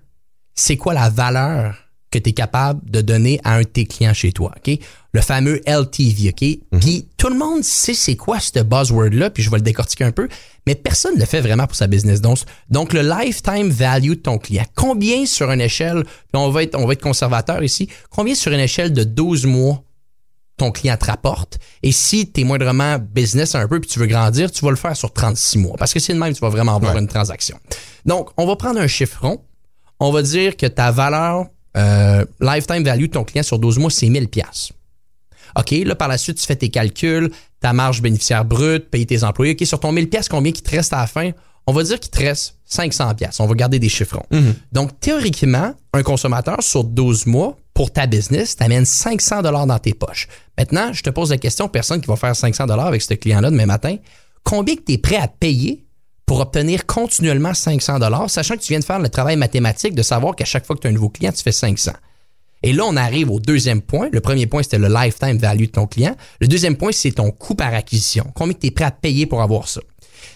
c'est 0.54 0.76
quoi 0.76 0.94
la 0.94 1.10
valeur 1.10 1.76
que 2.10 2.18
tu 2.18 2.30
es 2.30 2.32
capable 2.32 2.88
de 2.90 3.02
donner 3.02 3.38
à 3.44 3.54
un 3.56 3.60
de 3.60 3.66
tes 3.66 3.84
clients 3.84 4.14
chez 4.14 4.32
toi, 4.32 4.54
OK? 4.56 4.78
Le 5.14 5.22
fameux 5.22 5.60
LTV, 5.66 6.28
OK? 6.28 6.80
Puis 6.80 7.08
tout 7.16 7.28
le 7.30 7.38
monde 7.38 7.64
sait 7.64 7.94
c'est 7.94 8.14
quoi 8.16 8.40
ce 8.40 8.60
buzzword-là, 8.60 9.30
puis 9.30 9.42
je 9.42 9.50
vais 9.50 9.56
le 9.56 9.62
décortiquer 9.62 10.04
un 10.04 10.12
peu, 10.12 10.28
mais 10.66 10.74
personne 10.74 11.14
ne 11.14 11.20
le 11.20 11.24
fait 11.24 11.40
vraiment 11.40 11.66
pour 11.66 11.76
sa 11.76 11.86
business. 11.86 12.20
Donc, 12.20 12.38
donc 12.68 12.92
le 12.92 13.00
lifetime 13.00 13.70
value 13.70 14.10
de 14.10 14.14
ton 14.16 14.36
client. 14.36 14.64
Combien 14.74 15.24
sur 15.24 15.50
une 15.50 15.62
échelle, 15.62 16.04
puis 16.04 16.12
on 16.34 16.50
va 16.50 16.62
être, 16.62 16.74
on 16.78 16.86
va 16.86 16.92
être 16.92 17.02
conservateur 17.02 17.62
ici, 17.62 17.88
combien 18.10 18.34
sur 18.34 18.52
une 18.52 18.60
échelle 18.60 18.92
de 18.92 19.02
12 19.02 19.46
mois 19.46 19.82
ton 20.58 20.70
client 20.72 20.96
te 20.98 21.06
rapporte? 21.06 21.58
Et 21.82 21.90
si 21.92 22.30
tu 22.30 22.42
es 22.42 22.44
moindrement 22.44 22.98
business 22.98 23.54
un 23.54 23.66
peu 23.66 23.80
puis 23.80 23.88
tu 23.88 23.98
veux 23.98 24.06
grandir, 24.06 24.50
tu 24.50 24.62
vas 24.62 24.70
le 24.70 24.76
faire 24.76 24.94
sur 24.94 25.10
36 25.10 25.56
mois. 25.58 25.76
Parce 25.78 25.94
que 25.94 26.00
c'est 26.00 26.12
de 26.12 26.18
même 26.18 26.34
tu 26.34 26.40
vas 26.40 26.50
vraiment 26.50 26.76
avoir 26.76 26.94
Ouais. 26.94 27.00
une 27.00 27.08
transaction. 27.08 27.58
Donc, 28.04 28.28
on 28.36 28.46
va 28.46 28.56
prendre 28.56 28.78
un 28.78 28.86
chiffron. 28.88 29.40
On 30.00 30.10
va 30.12 30.20
dire 30.22 30.56
que 30.56 30.66
ta 30.66 30.90
valeur 30.90 31.46
euh, 31.78 32.24
lifetime 32.40 32.82
value 32.84 33.04
de 33.06 33.12
ton 33.12 33.24
client 33.24 33.42
sur 33.42 33.58
12 33.58 33.78
mois, 33.78 33.90
c'est 33.90 34.08
1000 34.08 34.28
pièces. 34.28 34.70
OK, 35.58 35.70
là, 35.84 35.94
par 35.94 36.08
la 36.08 36.18
suite, 36.18 36.38
tu 36.38 36.46
fais 36.46 36.56
tes 36.56 36.68
calculs, 36.68 37.30
ta 37.60 37.72
marge 37.72 38.00
bénéficiaire 38.00 38.44
brute, 38.44 38.90
payer 38.90 39.06
tes 39.06 39.24
employés. 39.24 39.56
OK, 39.58 39.66
sur 39.66 39.80
ton 39.80 39.92
1000 39.92 40.08
pièces, 40.08 40.28
combien 40.28 40.52
qui 40.52 40.62
te 40.62 40.70
reste 40.70 40.92
à 40.92 40.98
la 40.98 41.06
fin? 41.06 41.30
On 41.66 41.72
va 41.72 41.82
dire 41.82 42.00
qu'il 42.00 42.10
te 42.10 42.18
reste 42.18 42.56
500 42.64 43.14
pièces. 43.14 43.40
On 43.40 43.46
va 43.46 43.54
garder 43.54 43.78
des 43.78 43.88
chiffrons. 43.88 44.24
Donc, 44.72 44.98
théoriquement, 45.00 45.74
un 45.92 46.02
consommateur 46.02 46.62
sur 46.62 46.84
12 46.84 47.26
mois, 47.26 47.56
pour 47.78 47.92
ta 47.92 48.06
business, 48.06 48.56
t'amènes 48.56 48.84
500 48.84 49.42
dollars 49.42 49.66
dans 49.66 49.78
tes 49.78 49.94
poches. 49.94 50.26
Maintenant, 50.58 50.92
je 50.92 51.00
te 51.00 51.10
pose 51.10 51.30
la 51.30 51.38
question, 51.38 51.68
personne 51.68 52.00
qui 52.00 52.08
va 52.08 52.16
faire 52.16 52.34
500 52.34 52.66
dollars 52.66 52.86
avec 52.88 53.00
ce 53.02 53.14
client-là 53.14 53.52
demain 53.52 53.66
matin, 53.66 53.98
combien 54.42 54.74
que 54.74 54.80
tu 54.80 54.94
es 54.94 54.98
prêt 54.98 55.14
à 55.14 55.28
payer 55.28 55.84
pour 56.26 56.40
obtenir 56.40 56.86
continuellement 56.86 57.54
500 57.54 58.00
dollars, 58.00 58.28
sachant 58.30 58.56
que 58.56 58.62
tu 58.62 58.72
viens 58.72 58.80
de 58.80 58.84
faire 58.84 58.98
le 58.98 59.08
travail 59.08 59.36
mathématique 59.36 59.94
de 59.94 60.02
savoir 60.02 60.34
qu'à 60.34 60.44
chaque 60.44 60.66
fois 60.66 60.74
que 60.74 60.80
tu 60.80 60.86
as 60.88 60.90
un 60.90 60.94
nouveau 60.94 61.08
client, 61.08 61.30
tu 61.30 61.40
fais 61.40 61.52
500. 61.52 61.92
Et 62.62 62.72
là, 62.72 62.84
on 62.86 62.96
arrive 62.96 63.30
au 63.30 63.40
deuxième 63.40 63.82
point. 63.82 64.08
Le 64.12 64.20
premier 64.20 64.46
point, 64.46 64.62
c'était 64.62 64.78
le 64.78 64.88
lifetime 64.88 65.38
value 65.38 65.66
de 65.66 65.70
ton 65.70 65.86
client. 65.86 66.16
Le 66.40 66.48
deuxième 66.48 66.76
point, 66.76 66.90
c'est 66.92 67.12
ton 67.12 67.30
coût 67.30 67.54
par 67.54 67.72
acquisition. 67.72 68.26
Combien 68.34 68.54
tu 68.54 68.66
es 68.66 68.70
prêt 68.70 68.84
à 68.84 68.90
payer 68.90 69.26
pour 69.26 69.42
avoir 69.42 69.68
ça? 69.68 69.80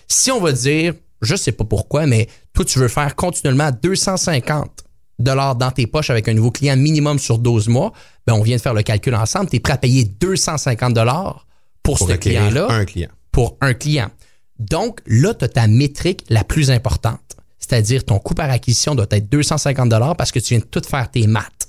Si 0.07 0.31
on 0.31 0.41
va 0.41 0.52
dire, 0.52 0.95
je 1.21 1.35
sais 1.35 1.52
pas 1.52 1.64
pourquoi, 1.64 2.07
mais 2.07 2.29
toi, 2.52 2.64
tu 2.64 2.79
veux 2.79 2.88
faire 2.88 3.17
continuellement 3.17 3.71
250 3.83 4.85
dollars 5.19 5.57
dans 5.57 5.71
tes 5.71 5.87
poches 5.87 6.11
avec 6.11 6.29
un 6.29 6.35
nouveau 6.35 6.50
client 6.50 6.76
minimum 6.76 7.19
sur 7.19 7.38
12 7.38 7.69
mois, 7.69 7.93
ben 8.26 8.35
on 8.35 8.43
vient 8.43 8.57
de 8.57 8.61
faire 8.62 8.75
le 8.75 8.83
calcul 8.83 9.14
ensemble. 9.14 9.50
Tu 9.50 9.57
es 9.57 9.61
prêt 9.61 9.75
à 9.75 9.79
payer 9.79 10.05
250 10.05 10.95
dollars 10.95 11.47
pour, 11.83 11.99
Pour 11.99 12.09
ce 12.09 12.14
client-là 12.14 12.67
un 12.71 12.85
client. 12.85 13.11
pour 13.33 13.57
un 13.61 13.75
client. 13.75 14.11
Donc, 14.59 15.00
là, 15.07 15.35
tu 15.35 15.45
as 15.45 15.49
ta 15.49 15.67
métrique 15.67 16.25
la 16.29 16.45
plus 16.45 16.71
importante. 16.71 17.21
C'est-à-dire, 17.59 18.05
ton 18.05 18.19
coût 18.19 18.35
par 18.35 18.50
acquisition 18.50 18.95
doit 18.95 19.07
être 19.11 19.29
250 19.29 20.17
parce 20.17 20.31
que 20.31 20.38
tu 20.38 20.55
viens 20.55 20.59
de 20.59 20.64
tout 20.64 20.83
faire 20.87 21.11
tes 21.11 21.26
maths. 21.26 21.69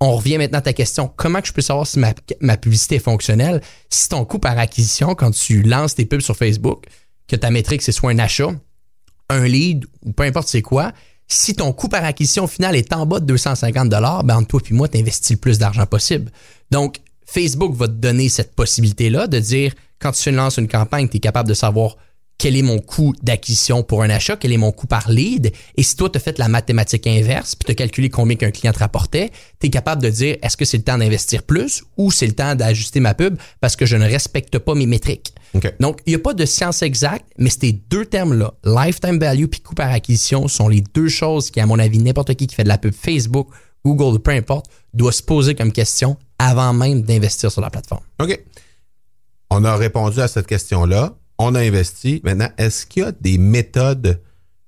On 0.00 0.16
revient 0.16 0.38
maintenant 0.38 0.58
à 0.58 0.62
ta 0.62 0.72
question. 0.72 1.10
Comment 1.14 1.38
je 1.44 1.52
peux 1.52 1.62
savoir 1.62 1.86
si 1.86 1.98
ma, 1.98 2.12
ma 2.40 2.56
publicité 2.56 2.96
est 2.96 2.98
fonctionnelle? 2.98 3.62
Si 3.88 4.08
ton 4.08 4.24
coût 4.24 4.40
par 4.40 4.58
acquisition, 4.58 5.14
quand 5.14 5.30
tu 5.30 5.62
lances 5.62 5.94
tes 5.94 6.06
pubs 6.06 6.20
sur 6.20 6.36
Facebook, 6.36 6.86
que 7.28 7.36
ta 7.36 7.50
métrique, 7.50 7.82
c'est 7.82 7.92
soit 7.92 8.10
un 8.10 8.18
achat, 8.18 8.50
un 9.30 9.44
lead 9.46 9.84
ou 10.04 10.12
peu 10.12 10.24
importe 10.24 10.48
c'est 10.48 10.62
quoi, 10.62 10.92
si 11.28 11.54
ton 11.54 11.72
coût 11.72 11.88
par 11.88 12.04
acquisition 12.04 12.46
final 12.46 12.76
est 12.76 12.92
en 12.92 13.06
bas 13.06 13.20
de 13.20 13.26
250 13.26 13.88
ben 13.88 14.36
entre 14.36 14.46
toi 14.46 14.60
et 14.68 14.74
moi, 14.74 14.88
tu 14.88 14.98
investis 14.98 15.36
le 15.36 15.40
plus 15.40 15.58
d'argent 15.58 15.86
possible. 15.86 16.30
Donc, 16.70 16.98
Facebook 17.24 17.74
va 17.74 17.86
te 17.86 17.92
donner 17.92 18.28
cette 18.28 18.54
possibilité-là 18.54 19.26
de 19.26 19.38
dire, 19.38 19.72
quand 19.98 20.12
tu 20.12 20.30
lances 20.30 20.58
une 20.58 20.68
campagne, 20.68 21.08
tu 21.08 21.16
es 21.16 21.20
capable 21.20 21.48
de 21.48 21.54
savoir 21.54 21.96
quel 22.42 22.56
est 22.56 22.62
mon 22.62 22.80
coût 22.80 23.14
d'acquisition 23.22 23.84
pour 23.84 24.02
un 24.02 24.10
achat, 24.10 24.34
quel 24.34 24.50
est 24.50 24.56
mon 24.56 24.72
coût 24.72 24.88
par 24.88 25.08
lead. 25.08 25.52
Et 25.76 25.84
si 25.84 25.94
toi, 25.94 26.10
tu 26.10 26.16
as 26.16 26.20
fait 26.20 26.40
la 26.40 26.48
mathématique 26.48 27.06
inverse, 27.06 27.54
puis 27.54 27.66
tu 27.66 27.70
as 27.70 27.76
calculé 27.76 28.10
combien 28.10 28.34
qu'un 28.34 28.50
client 28.50 28.72
te 28.72 28.80
rapportait, 28.80 29.30
tu 29.60 29.68
es 29.68 29.70
capable 29.70 30.02
de 30.02 30.10
dire 30.10 30.38
est-ce 30.42 30.56
que 30.56 30.64
c'est 30.64 30.78
le 30.78 30.82
temps 30.82 30.98
d'investir 30.98 31.44
plus 31.44 31.84
ou 31.96 32.10
c'est 32.10 32.26
le 32.26 32.32
temps 32.32 32.56
d'ajuster 32.56 32.98
ma 32.98 33.14
pub 33.14 33.36
parce 33.60 33.76
que 33.76 33.86
je 33.86 33.96
ne 33.96 34.04
respecte 34.04 34.58
pas 34.58 34.74
mes 34.74 34.86
métriques? 34.86 35.32
Donc, 35.78 36.00
il 36.04 36.10
n'y 36.10 36.16
a 36.16 36.18
pas 36.18 36.34
de 36.34 36.44
science 36.44 36.82
exacte, 36.82 37.26
mais 37.38 37.48
ces 37.48 37.70
deux 37.70 38.06
termes-là, 38.06 38.52
lifetime 38.64 39.20
value 39.20 39.44
puis 39.44 39.60
coût 39.60 39.76
par 39.76 39.92
acquisition, 39.92 40.48
sont 40.48 40.66
les 40.66 40.80
deux 40.80 41.08
choses 41.08 41.48
qui, 41.48 41.60
à 41.60 41.66
mon 41.66 41.78
avis, 41.78 42.00
n'importe 42.00 42.34
qui 42.34 42.48
qui 42.48 42.56
fait 42.56 42.64
de 42.64 42.68
la 42.68 42.78
pub 42.78 42.92
Facebook, 42.92 43.50
Google, 43.84 44.18
peu 44.18 44.32
importe, 44.32 44.66
doit 44.94 45.12
se 45.12 45.22
poser 45.22 45.54
comme 45.54 45.70
question 45.70 46.16
avant 46.40 46.72
même 46.72 47.02
d'investir 47.02 47.52
sur 47.52 47.60
la 47.60 47.70
plateforme. 47.70 48.02
OK. 48.20 48.36
On 49.50 49.64
a 49.64 49.76
répondu 49.76 50.18
à 50.18 50.26
cette 50.26 50.48
question-là. 50.48 51.14
On 51.44 51.54
a 51.56 51.60
investi. 51.60 52.20
Maintenant, 52.22 52.48
est-ce 52.56 52.86
qu'il 52.86 53.02
y 53.02 53.06
a 53.06 53.12
des 53.12 53.36
méthodes 53.36 54.20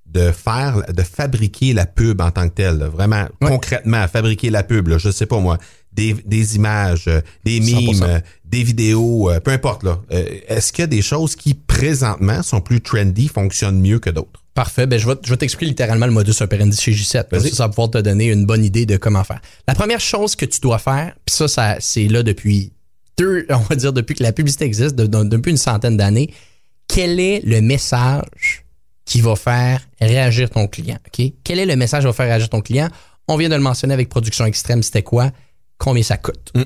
de 0.06 0.30
faire, 0.30 0.82
de 0.92 1.02
fabriquer 1.02 1.72
la 1.72 1.86
pub 1.86 2.20
en 2.20 2.30
tant 2.30 2.48
que 2.48 2.54
telle, 2.54 2.84
vraiment 2.84 3.26
concrètement, 3.40 4.06
fabriquer 4.06 4.50
la 4.50 4.62
pub, 4.62 4.88
là, 4.88 4.98
je 4.98 5.10
sais 5.10 5.26
pas 5.26 5.40
moi, 5.40 5.58
des, 5.92 6.14
des 6.24 6.56
images, 6.56 7.06
euh, 7.08 7.20
des 7.44 7.60
mimes, 7.60 8.02
euh, 8.02 8.20
des 8.44 8.62
vidéos, 8.62 9.30
euh, 9.30 9.40
peu 9.40 9.50
importe 9.50 9.82
là. 9.82 10.00
est-ce 10.10 10.72
qu'il 10.72 10.82
y 10.82 10.84
a 10.84 10.88
des 10.88 11.02
choses 11.02 11.34
qui 11.36 11.54
présentement 11.54 12.42
sont 12.42 12.60
plus 12.60 12.80
trendy, 12.80 13.28
fonctionnent 13.28 13.80
mieux 13.80 13.98
que 13.98 14.10
d'autres? 14.10 14.42
Parfait. 14.54 14.86
Ben, 14.86 15.00
je 15.00 15.08
vais, 15.08 15.14
je 15.24 15.30
vais 15.30 15.36
t'expliquer 15.36 15.66
littéralement 15.66 16.06
le 16.06 16.12
modus 16.12 16.40
operandi 16.40 16.80
chez 16.80 16.92
J7. 16.92 17.24
Parce 17.28 17.42
que 17.42 17.54
ça 17.54 17.64
va 17.64 17.68
pouvoir 17.70 17.90
te 17.90 17.98
donner 17.98 18.30
une 18.30 18.46
bonne 18.46 18.64
idée 18.64 18.86
de 18.86 18.96
comment 18.96 19.24
faire. 19.24 19.40
La 19.66 19.74
première 19.74 20.00
chose 20.00 20.36
que 20.36 20.46
tu 20.46 20.60
dois 20.60 20.78
faire, 20.78 21.14
puis 21.24 21.34
ça, 21.34 21.48
ça 21.48 21.76
c'est 21.80 22.06
là 22.06 22.22
depuis 22.22 22.72
deux, 23.18 23.46
on 23.50 23.58
va 23.58 23.74
dire 23.74 23.92
depuis 23.92 24.14
que 24.14 24.22
la 24.22 24.32
publicité 24.32 24.64
existe, 24.64 24.94
depuis 24.94 25.50
une 25.50 25.56
centaine 25.56 25.96
d'années, 25.96 26.30
quel 26.88 27.20
est 27.20 27.40
le 27.44 27.60
message 27.60 28.64
qui 29.04 29.20
va 29.20 29.36
faire 29.36 29.80
réagir 30.00 30.50
ton 30.50 30.66
client? 30.66 30.98
OK? 31.06 31.32
Quel 31.42 31.58
est 31.58 31.66
le 31.66 31.76
message 31.76 32.02
qui 32.02 32.06
va 32.06 32.12
faire 32.12 32.26
réagir 32.26 32.48
ton 32.48 32.60
client? 32.60 32.88
On 33.28 33.36
vient 33.36 33.48
de 33.48 33.54
le 33.54 33.62
mentionner 33.62 33.94
avec 33.94 34.08
Production 34.08 34.44
Extrême, 34.44 34.82
c'était 34.82 35.02
quoi? 35.02 35.30
Combien 35.78 36.02
ça 36.02 36.16
coûte? 36.16 36.52
Mm. 36.54 36.62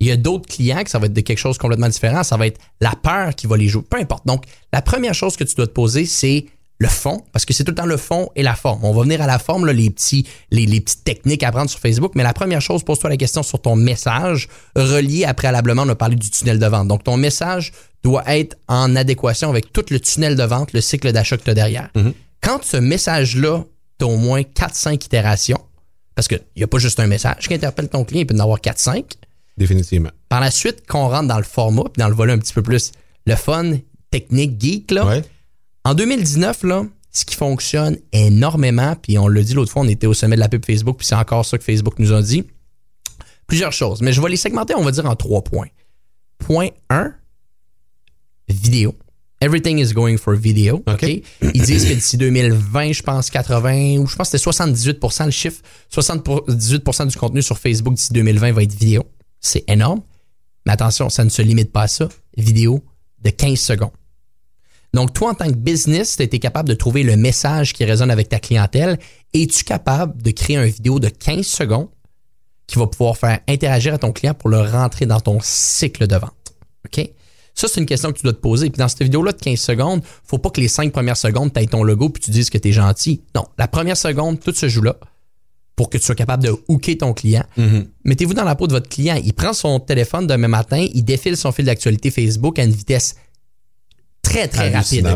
Il 0.00 0.06
y 0.06 0.10
a 0.10 0.16
d'autres 0.16 0.48
clients 0.48 0.82
que 0.82 0.90
ça 0.90 0.98
va 0.98 1.06
être 1.06 1.12
de 1.12 1.20
quelque 1.20 1.38
chose 1.38 1.58
complètement 1.58 1.88
différent. 1.88 2.24
Ça 2.24 2.38
va 2.38 2.46
être 2.46 2.58
la 2.80 2.94
peur 3.02 3.34
qui 3.34 3.46
va 3.46 3.56
les 3.58 3.68
jouer. 3.68 3.82
Peu 3.88 3.98
importe. 3.98 4.26
Donc, 4.26 4.44
la 4.72 4.80
première 4.80 5.14
chose 5.14 5.36
que 5.36 5.44
tu 5.44 5.54
dois 5.54 5.66
te 5.66 5.72
poser, 5.72 6.06
c'est 6.06 6.46
le 6.80 6.88
fond, 6.88 7.22
parce 7.32 7.44
que 7.44 7.52
c'est 7.52 7.62
tout 7.62 7.72
le 7.72 7.74
temps 7.76 7.84
le 7.84 7.98
fond 7.98 8.30
et 8.34 8.42
la 8.42 8.54
forme. 8.54 8.82
On 8.84 8.94
va 8.94 9.02
venir 9.02 9.20
à 9.20 9.26
la 9.26 9.38
forme, 9.38 9.66
là, 9.66 9.74
les, 9.74 9.90
petits, 9.90 10.26
les, 10.50 10.64
les, 10.64 10.80
petites 10.80 11.04
techniques 11.04 11.42
à 11.42 11.48
apprendre 11.48 11.68
sur 11.68 11.78
Facebook, 11.78 12.12
mais 12.14 12.22
la 12.22 12.32
première 12.32 12.62
chose, 12.62 12.82
pose-toi 12.82 13.10
la 13.10 13.18
question 13.18 13.42
sur 13.42 13.60
ton 13.60 13.76
message 13.76 14.48
relié 14.74 15.26
à 15.26 15.34
préalablement, 15.34 15.82
on 15.82 15.88
a 15.90 15.94
parlé 15.94 16.16
du 16.16 16.30
tunnel 16.30 16.58
de 16.58 16.66
vente. 16.66 16.88
Donc, 16.88 17.04
ton 17.04 17.18
message 17.18 17.72
doit 18.02 18.24
être 18.26 18.56
en 18.68 18.96
adéquation 18.96 19.50
avec 19.50 19.72
tout 19.72 19.84
le 19.90 20.00
tunnel 20.00 20.36
de 20.36 20.42
vente, 20.42 20.72
le 20.72 20.80
cycle 20.80 21.12
d'achat 21.12 21.36
que 21.36 21.44
tu 21.44 21.50
as 21.50 21.54
derrière. 21.54 21.90
Mm-hmm. 21.94 22.12
Quand 22.42 22.64
ce 22.64 22.78
message-là, 22.78 23.64
tu 23.98 24.04
as 24.04 24.08
au 24.08 24.16
moins 24.16 24.40
4-5 24.40 25.04
itérations, 25.04 25.60
parce 26.14 26.28
qu'il 26.28 26.40
n'y 26.56 26.62
a 26.62 26.66
pas 26.66 26.78
juste 26.78 26.98
un 27.00 27.06
message 27.06 27.46
qui 27.48 27.54
interpelle 27.54 27.88
ton 27.88 28.04
client, 28.04 28.22
il 28.22 28.26
peut 28.26 28.34
en 28.34 28.40
avoir 28.40 28.58
4-5. 28.58 29.04
Définitivement. 29.56 30.10
Par 30.28 30.40
la 30.40 30.50
suite, 30.50 30.86
qu'on 30.86 31.08
rentre 31.08 31.28
dans 31.28 31.36
le 31.36 31.44
format, 31.44 31.84
puis 31.84 32.00
dans 32.00 32.08
le 32.08 32.14
volet 32.14 32.32
un 32.32 32.38
petit 32.38 32.54
peu 32.54 32.62
plus 32.62 32.92
le 33.26 33.34
fun, 33.36 33.72
technique, 34.10 34.60
geek, 34.60 34.90
là, 34.90 35.20
en 35.84 35.94
2019, 35.94 36.62
là, 36.64 36.84
ce 37.12 37.24
qui 37.24 37.34
fonctionne 37.34 37.98
énormément, 38.12 38.96
puis 38.96 39.18
on 39.18 39.28
l'a 39.28 39.42
dit 39.42 39.54
l'autre 39.54 39.72
fois, 39.72 39.82
on 39.82 39.88
était 39.88 40.06
au 40.06 40.14
sommet 40.14 40.36
de 40.36 40.40
la 40.40 40.48
pub 40.48 40.64
Facebook, 40.64 40.98
puis 40.98 41.06
c'est 41.06 41.14
encore 41.14 41.44
ça 41.44 41.58
que 41.58 41.64
Facebook 41.64 41.98
nous 41.98 42.12
a 42.12 42.22
dit. 42.22 42.44
Plusieurs 43.46 43.72
choses, 43.72 44.00
mais 44.00 44.12
je 44.12 44.20
vais 44.20 44.28
les 44.28 44.36
segmenter, 44.36 44.74
on 44.74 44.82
va 44.82 44.92
dire, 44.92 45.06
en 45.06 45.16
trois 45.16 45.42
points. 45.42 45.68
Point 46.38 46.68
1, 46.88 47.12
vidéo. 48.52 48.94
Everything 49.42 49.78
is 49.78 49.94
going 49.94 50.18
for 50.18 50.36
video. 50.36 50.82
OK? 50.86 51.02
Ils 51.02 51.62
disent 51.62 51.88
que 51.88 51.94
d'ici 51.94 52.18
2020, 52.18 52.92
je 52.92 53.02
pense 53.02 53.30
80, 53.30 53.96
ou 53.98 54.06
je 54.06 54.14
pense 54.14 54.30
que 54.30 54.36
c'était 54.36 54.50
78% 54.50 55.24
le 55.24 55.30
chiffre, 55.30 55.62
78% 55.90 57.06
du 57.06 57.16
contenu 57.16 57.40
sur 57.40 57.58
Facebook 57.58 57.94
d'ici 57.94 58.12
2020 58.12 58.52
va 58.52 58.62
être 58.62 58.74
vidéo. 58.74 59.04
C'est 59.40 59.64
énorme. 59.66 60.02
Mais 60.66 60.72
attention, 60.72 61.08
ça 61.08 61.24
ne 61.24 61.30
se 61.30 61.40
limite 61.40 61.72
pas 61.72 61.82
à 61.82 61.88
ça. 61.88 62.08
Vidéo 62.36 62.84
de 63.22 63.30
15 63.30 63.58
secondes. 63.58 63.92
Donc, 64.92 65.14
toi, 65.14 65.30
en 65.30 65.34
tant 65.34 65.46
que 65.46 65.56
business, 65.56 66.16
tu 66.16 66.22
été 66.22 66.38
capable 66.38 66.68
de 66.68 66.74
trouver 66.74 67.02
le 67.02 67.16
message 67.16 67.72
qui 67.72 67.84
résonne 67.84 68.10
avec 68.10 68.28
ta 68.28 68.40
clientèle. 68.40 68.98
Es-tu 69.32 69.64
capable 69.64 70.20
de 70.20 70.32
créer 70.32 70.56
une 70.56 70.64
vidéo 70.64 70.98
de 70.98 71.08
15 71.08 71.46
secondes 71.46 71.88
qui 72.66 72.78
va 72.78 72.86
pouvoir 72.86 73.16
faire 73.16 73.40
interagir 73.48 73.94
à 73.94 73.98
ton 73.98 74.12
client 74.12 74.34
pour 74.34 74.50
le 74.50 74.60
rentrer 74.60 75.06
dans 75.06 75.20
ton 75.20 75.38
cycle 75.40 76.06
de 76.06 76.16
vente? 76.16 76.54
OK? 76.86 77.10
Ça, 77.54 77.68
c'est 77.68 77.80
une 77.80 77.86
question 77.86 78.12
que 78.12 78.18
tu 78.18 78.22
dois 78.22 78.32
te 78.32 78.40
poser. 78.40 78.70
Puis 78.70 78.78
dans 78.78 78.88
cette 78.88 79.02
vidéo-là 79.02 79.32
de 79.32 79.38
15 79.38 79.58
secondes, 79.58 80.02
faut 80.24 80.38
pas 80.38 80.50
que 80.50 80.60
les 80.60 80.68
5 80.68 80.92
premières 80.92 81.16
secondes, 81.16 81.52
tu 81.52 81.60
aies 81.60 81.66
ton 81.66 81.82
logo 81.82 82.08
puis 82.08 82.22
tu 82.22 82.30
dises 82.30 82.50
que 82.50 82.58
tu 82.58 82.68
es 82.68 82.72
gentil. 82.72 83.22
Non, 83.34 83.44
la 83.58 83.68
première 83.68 83.96
seconde, 83.96 84.40
tout 84.40 84.54
se 84.54 84.68
joue 84.68 84.82
là 84.82 84.96
pour 85.80 85.88
que 85.88 85.96
tu 85.96 86.04
sois 86.04 86.14
capable 86.14 86.42
de 86.42 86.54
hooker 86.68 86.98
ton 86.98 87.14
client. 87.14 87.44
Mm-hmm. 87.56 87.86
Mettez-vous 88.04 88.34
dans 88.34 88.44
la 88.44 88.54
peau 88.54 88.66
de 88.66 88.72
votre 88.72 88.90
client. 88.90 89.18
Il 89.24 89.32
prend 89.32 89.54
son 89.54 89.80
téléphone 89.80 90.26
demain 90.26 90.48
matin, 90.48 90.86
il 90.92 91.04
défile 91.04 91.38
son 91.38 91.52
fil 91.52 91.64
d'actualité 91.64 92.10
Facebook 92.10 92.58
à 92.58 92.64
une 92.64 92.72
vitesse 92.72 93.16
très, 94.20 94.46
très 94.46 94.70
rapide. 94.70 95.08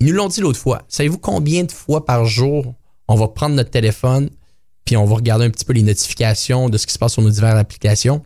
Ils 0.00 0.06
nous 0.06 0.12
l'ont 0.12 0.26
dit 0.26 0.40
l'autre 0.40 0.58
fois. 0.58 0.82
Savez-vous 0.88 1.18
combien 1.18 1.62
de 1.62 1.70
fois 1.70 2.04
par 2.04 2.24
jour 2.24 2.74
on 3.06 3.14
va 3.14 3.28
prendre 3.28 3.54
notre 3.54 3.70
téléphone 3.70 4.30
puis 4.84 4.96
on 4.96 5.04
va 5.04 5.14
regarder 5.14 5.44
un 5.44 5.50
petit 5.50 5.64
peu 5.64 5.74
les 5.74 5.84
notifications 5.84 6.68
de 6.68 6.76
ce 6.76 6.88
qui 6.88 6.92
se 6.92 6.98
passe 6.98 7.12
sur 7.12 7.22
nos 7.22 7.30
diverses 7.30 7.58
applications? 7.58 8.22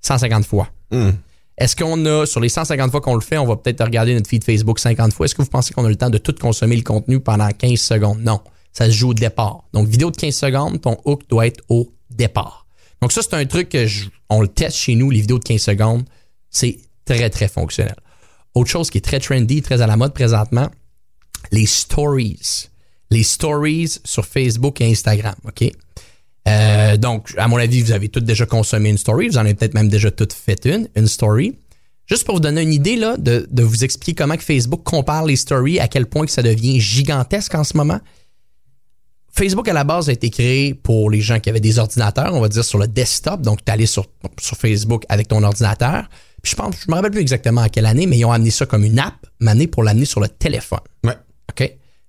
150 0.00 0.46
fois. 0.46 0.70
Mm. 0.90 1.10
Est-ce 1.58 1.74
qu'on 1.74 2.06
a, 2.06 2.24
sur 2.24 2.40
les 2.40 2.48
150 2.48 2.90
fois 2.90 3.00
qu'on 3.00 3.16
le 3.16 3.20
fait, 3.20 3.36
on 3.36 3.46
va 3.46 3.56
peut-être 3.56 3.84
regarder 3.84 4.14
notre 4.14 4.28
feed 4.28 4.44
Facebook 4.44 4.78
50 4.78 5.12
fois? 5.12 5.26
Est-ce 5.26 5.34
que 5.34 5.42
vous 5.42 5.48
pensez 5.48 5.74
qu'on 5.74 5.84
a 5.84 5.88
le 5.88 5.96
temps 5.96 6.10
de 6.10 6.18
tout 6.18 6.34
consommer 6.40 6.76
le 6.76 6.82
contenu 6.82 7.18
pendant 7.18 7.48
15 7.48 7.80
secondes? 7.80 8.20
Non. 8.22 8.40
Ça 8.72 8.86
se 8.86 8.92
joue 8.92 9.10
au 9.10 9.14
départ. 9.14 9.64
Donc, 9.72 9.88
vidéo 9.88 10.12
de 10.12 10.16
15 10.16 10.34
secondes, 10.34 10.80
ton 10.80 10.96
hook 11.04 11.22
doit 11.28 11.48
être 11.48 11.60
au 11.68 11.92
départ. 12.10 12.66
Donc, 13.02 13.10
ça, 13.10 13.22
c'est 13.22 13.34
un 13.34 13.44
truc 13.44 13.70
que 13.70 13.86
on 14.30 14.40
le 14.40 14.48
teste 14.48 14.76
chez 14.76 14.94
nous, 14.94 15.10
les 15.10 15.20
vidéos 15.20 15.40
de 15.40 15.44
15 15.44 15.60
secondes. 15.60 16.04
C'est 16.48 16.78
très, 17.04 17.28
très 17.28 17.48
fonctionnel. 17.48 17.96
Autre 18.54 18.70
chose 18.70 18.88
qui 18.90 18.98
est 18.98 19.02
très 19.02 19.18
trendy, 19.18 19.60
très 19.60 19.82
à 19.82 19.88
la 19.88 19.96
mode 19.96 20.14
présentement, 20.14 20.68
les 21.50 21.66
stories. 21.66 22.68
Les 23.10 23.24
stories 23.24 24.00
sur 24.04 24.24
Facebook 24.24 24.80
et 24.80 24.90
Instagram, 24.90 25.34
OK? 25.44 25.72
Euh, 26.46 26.96
donc, 26.96 27.34
à 27.36 27.48
mon 27.48 27.56
avis, 27.56 27.82
vous 27.82 27.92
avez 27.92 28.08
toutes 28.08 28.24
déjà 28.24 28.46
consommé 28.46 28.90
une 28.90 28.98
story. 28.98 29.28
Vous 29.28 29.38
en 29.38 29.40
avez 29.40 29.54
peut-être 29.54 29.74
même 29.74 29.88
déjà 29.88 30.10
toutes 30.10 30.32
fait 30.32 30.64
une, 30.64 30.88
une 30.94 31.06
story. 31.06 31.58
Juste 32.06 32.24
pour 32.24 32.36
vous 32.36 32.40
donner 32.40 32.62
une 32.62 32.72
idée 32.72 32.96
là, 32.96 33.16
de, 33.18 33.46
de 33.50 33.62
vous 33.62 33.84
expliquer 33.84 34.14
comment 34.14 34.36
que 34.36 34.42
Facebook 34.42 34.82
compare 34.82 35.26
les 35.26 35.36
stories, 35.36 35.78
à 35.78 35.88
quel 35.88 36.06
point 36.06 36.24
que 36.24 36.32
ça 36.32 36.42
devient 36.42 36.80
gigantesque 36.80 37.54
en 37.54 37.64
ce 37.64 37.76
moment. 37.76 38.00
Facebook 39.30 39.68
à 39.68 39.72
la 39.72 39.84
base 39.84 40.08
a 40.08 40.12
été 40.12 40.30
créé 40.30 40.74
pour 40.74 41.10
les 41.10 41.20
gens 41.20 41.38
qui 41.38 41.50
avaient 41.50 41.60
des 41.60 41.78
ordinateurs, 41.78 42.34
on 42.34 42.40
va 42.40 42.48
dire 42.48 42.64
sur 42.64 42.78
le 42.78 42.88
desktop. 42.88 43.42
Donc, 43.42 43.64
tu 43.64 43.70
allé 43.70 43.86
sur, 43.86 44.06
sur 44.40 44.56
Facebook 44.56 45.04
avec 45.08 45.28
ton 45.28 45.42
ordinateur. 45.42 46.08
Puis 46.42 46.52
je 46.52 46.56
pense, 46.56 46.76
je 46.84 46.90
me 46.90 46.96
rappelle 46.96 47.10
plus 47.10 47.20
exactement 47.20 47.60
à 47.60 47.68
quelle 47.68 47.86
année, 47.86 48.06
mais 48.06 48.18
ils 48.18 48.24
ont 48.24 48.32
amené 48.32 48.50
ça 48.50 48.64
comme 48.64 48.84
une 48.84 48.98
app, 48.98 49.14
mais 49.40 49.66
pour 49.66 49.82
l'amener 49.82 50.06
sur 50.06 50.20
le 50.20 50.28
téléphone. 50.28 50.80
Ouais. 51.04 51.16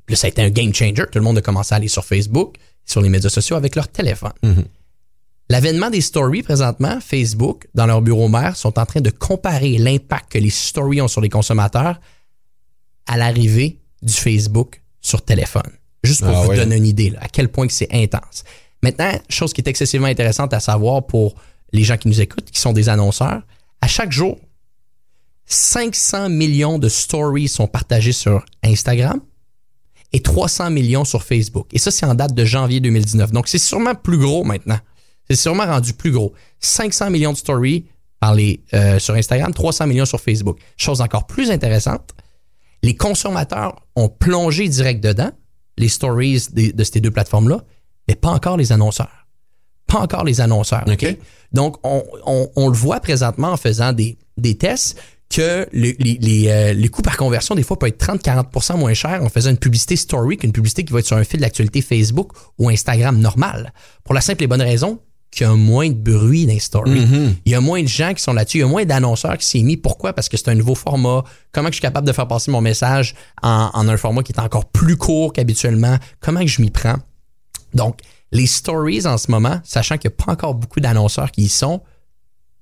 OK? 0.09 0.13
Puis 0.13 0.13
là, 0.13 0.17
ça 0.17 0.27
a 0.27 0.29
été 0.29 0.41
un 0.41 0.49
game 0.49 0.73
changer. 0.73 1.05
Tout 1.11 1.19
le 1.19 1.21
monde 1.21 1.37
a 1.37 1.41
commencé 1.41 1.73
à 1.73 1.77
aller 1.77 1.87
sur 1.87 2.05
Facebook, 2.05 2.55
sur 2.85 3.01
les 3.01 3.09
médias 3.09 3.29
sociaux 3.29 3.55
avec 3.55 3.75
leur 3.75 3.87
téléphone. 3.87 4.33
Mm-hmm. 4.43 4.65
L'avènement 5.49 5.89
des 5.89 6.01
stories 6.01 6.43
présentement, 6.43 6.99
Facebook, 7.01 7.67
dans 7.73 7.87
leur 7.87 8.01
bureau 8.01 8.27
mère, 8.27 8.55
sont 8.55 8.77
en 8.77 8.85
train 8.85 9.01
de 9.01 9.09
comparer 9.09 9.77
l'impact 9.77 10.31
que 10.31 10.37
les 10.37 10.51
stories 10.51 11.01
ont 11.01 11.07
sur 11.07 11.21
les 11.21 11.29
consommateurs 11.29 11.99
à 13.07 13.17
l'arrivée 13.17 13.79
du 14.03 14.13
Facebook 14.13 14.81
sur 15.01 15.23
téléphone. 15.23 15.71
Juste 16.03 16.23
pour 16.23 16.37
ah 16.37 16.43
vous 16.43 16.55
donner 16.55 16.77
une 16.77 16.85
idée 16.85 17.13
à 17.19 17.27
quel 17.27 17.49
point 17.49 17.65
que 17.65 17.73
c'est 17.73 17.91
intense. 17.91 18.43
Maintenant, 18.83 19.11
chose 19.27 19.51
qui 19.51 19.61
est 19.61 19.67
excessivement 19.67 20.07
intéressante 20.07 20.53
à 20.53 20.59
savoir 20.59 21.05
pour 21.05 21.35
les 21.73 21.83
gens 21.83 21.97
qui 21.97 22.07
nous 22.07 22.21
écoutent, 22.21 22.49
qui 22.51 22.61
sont 22.61 22.71
des 22.71 22.87
annonceurs, 22.87 23.41
à 23.81 23.87
chaque 23.87 24.11
jour, 24.11 24.37
500 25.45 26.29
millions 26.29 26.77
de 26.77 26.89
stories 26.89 27.47
sont 27.47 27.67
partagées 27.67 28.11
sur 28.11 28.45
Instagram 28.63 29.19
et 30.11 30.21
300 30.21 30.71
millions 30.71 31.05
sur 31.05 31.23
Facebook. 31.23 31.67
Et 31.71 31.79
ça, 31.79 31.91
c'est 31.91 32.05
en 32.05 32.15
date 32.15 32.33
de 32.33 32.45
janvier 32.45 32.79
2019. 32.79 33.31
Donc, 33.31 33.47
c'est 33.47 33.59
sûrement 33.59 33.95
plus 33.95 34.17
gros 34.17 34.43
maintenant. 34.43 34.79
C'est 35.29 35.35
sûrement 35.35 35.65
rendu 35.65 35.93
plus 35.93 36.11
gros. 36.11 36.33
500 36.59 37.11
millions 37.11 37.33
de 37.33 37.37
stories 37.37 37.85
par 38.19 38.35
euh, 38.73 38.99
sur 38.99 39.13
Instagram, 39.13 39.53
300 39.53 39.87
millions 39.87 40.05
sur 40.05 40.19
Facebook. 40.19 40.59
Chose 40.77 41.01
encore 41.01 41.25
plus 41.27 41.51
intéressante, 41.51 42.13
les 42.83 42.95
consommateurs 42.95 43.75
ont 43.95 44.09
plongé 44.09 44.67
direct 44.67 45.03
dedans, 45.03 45.31
les 45.77 45.89
stories 45.89 46.47
de, 46.51 46.83
ces 46.83 47.01
deux 47.01 47.11
plateformes-là, 47.11 47.63
mais 48.07 48.15
pas 48.15 48.29
encore 48.29 48.57
les 48.57 48.71
annonceurs. 48.71 49.27
Pas 49.87 49.99
encore 49.99 50.23
les 50.23 50.41
annonceurs. 50.41 50.85
Donc, 51.51 51.77
on, 51.83 52.69
le 52.69 52.75
voit 52.75 52.99
présentement 52.99 53.51
en 53.51 53.57
faisant 53.57 53.93
des, 53.93 54.17
tests 54.57 55.01
que 55.29 55.67
les, 55.71 55.95
euh, 56.47 56.73
les, 56.73 56.87
coûts 56.87 57.03
par 57.03 57.15
conversion, 57.15 57.53
des 57.53 57.61
fois, 57.61 57.77
peuvent 57.77 57.89
être 57.89 58.03
30-40% 58.03 58.77
moins 58.77 58.93
chers 58.95 59.23
en 59.23 59.29
faisant 59.29 59.51
une 59.51 59.57
publicité 59.57 59.95
story 59.95 60.37
qu'une 60.37 60.51
publicité 60.51 60.83
qui 60.83 60.91
va 60.91 60.99
être 60.99 61.05
sur 61.05 61.17
un 61.17 61.23
fil 61.23 61.39
d'actualité 61.39 61.81
Facebook 61.81 62.31
ou 62.57 62.69
Instagram 62.69 63.19
normal. 63.19 63.71
Pour 64.03 64.15
la 64.15 64.21
simple 64.21 64.43
et 64.43 64.47
bonne 64.47 64.61
raison 64.61 64.99
qu'il 65.29 65.45
y 65.45 65.49
a 65.49 65.53
moins 65.53 65.89
de 65.89 65.93
bruit 65.93 66.47
dans 66.47 66.53
les 66.53 66.59
stories. 66.59 67.05
Mhm. 67.05 67.35
Il 67.45 67.51
y 67.51 67.55
a 67.55 67.61
moins 67.61 67.83
de 67.83 67.87
gens 67.87 68.15
qui 68.15 68.23
sont 68.23 68.33
là-dessus. 68.33 68.57
Il 68.57 68.61
y 68.61 68.63
a 68.63 68.67
moins 68.67 68.85
d'annonceurs 68.85 69.37
qui 69.37 69.45
s'est 69.45 69.61
mis. 69.61 69.77
Pourquoi? 69.77 70.13
Parce 70.13 70.27
que 70.27 70.37
c'est 70.37 70.49
un 70.49 70.55
nouveau 70.55 70.73
format. 70.73 71.23
Comment 71.51 71.67
que 71.67 71.73
je 71.73 71.77
suis 71.77 71.81
capable 71.83 72.07
de 72.07 72.13
faire 72.13 72.27
passer 72.27 72.49
mon 72.49 72.61
message 72.61 73.13
en, 73.43 73.69
en 73.71 73.87
un 73.87 73.97
format 73.97 74.23
qui 74.23 74.31
est 74.31 74.39
encore 74.39 74.65
plus 74.65 74.97
court 74.97 75.31
qu'habituellement? 75.33 75.97
Comment 76.19 76.39
que 76.39 76.47
je 76.47 76.59
m'y 76.63 76.71
prends? 76.71 76.97
Donc, 77.75 77.99
les 78.31 78.47
stories 78.47 79.05
en 79.05 79.19
ce 79.19 79.29
moment, 79.29 79.61
sachant 79.63 79.97
qu'il 79.97 80.09
n'y 80.09 80.15
a 80.15 80.25
pas 80.25 80.31
encore 80.31 80.55
beaucoup 80.55 80.79
d'annonceurs 80.79 81.31
qui 81.31 81.43
y 81.43 81.49
sont, 81.49 81.81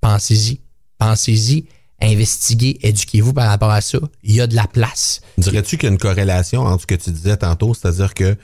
pensez-y. 0.01 0.59
Pensez-y. 0.97 1.67
Investiguez, 2.01 2.77
éduquez-vous 2.81 3.33
par 3.33 3.47
rapport 3.47 3.71
à 3.71 3.81
ça. 3.81 3.97
Il 4.23 4.35
y 4.35 4.41
a 4.41 4.47
de 4.47 4.55
la 4.55 4.67
place. 4.67 5.21
Dirais-tu 5.37 5.77
qu'il 5.77 5.87
y 5.87 5.89
a 5.89 5.93
une 5.93 5.97
corrélation 5.97 6.61
entre 6.61 6.81
ce 6.81 6.87
que 6.87 6.95
tu 6.95 7.11
disais 7.11 7.37
tantôt, 7.37 7.73
c'est-à-dire 7.73 8.13
que 8.13 8.37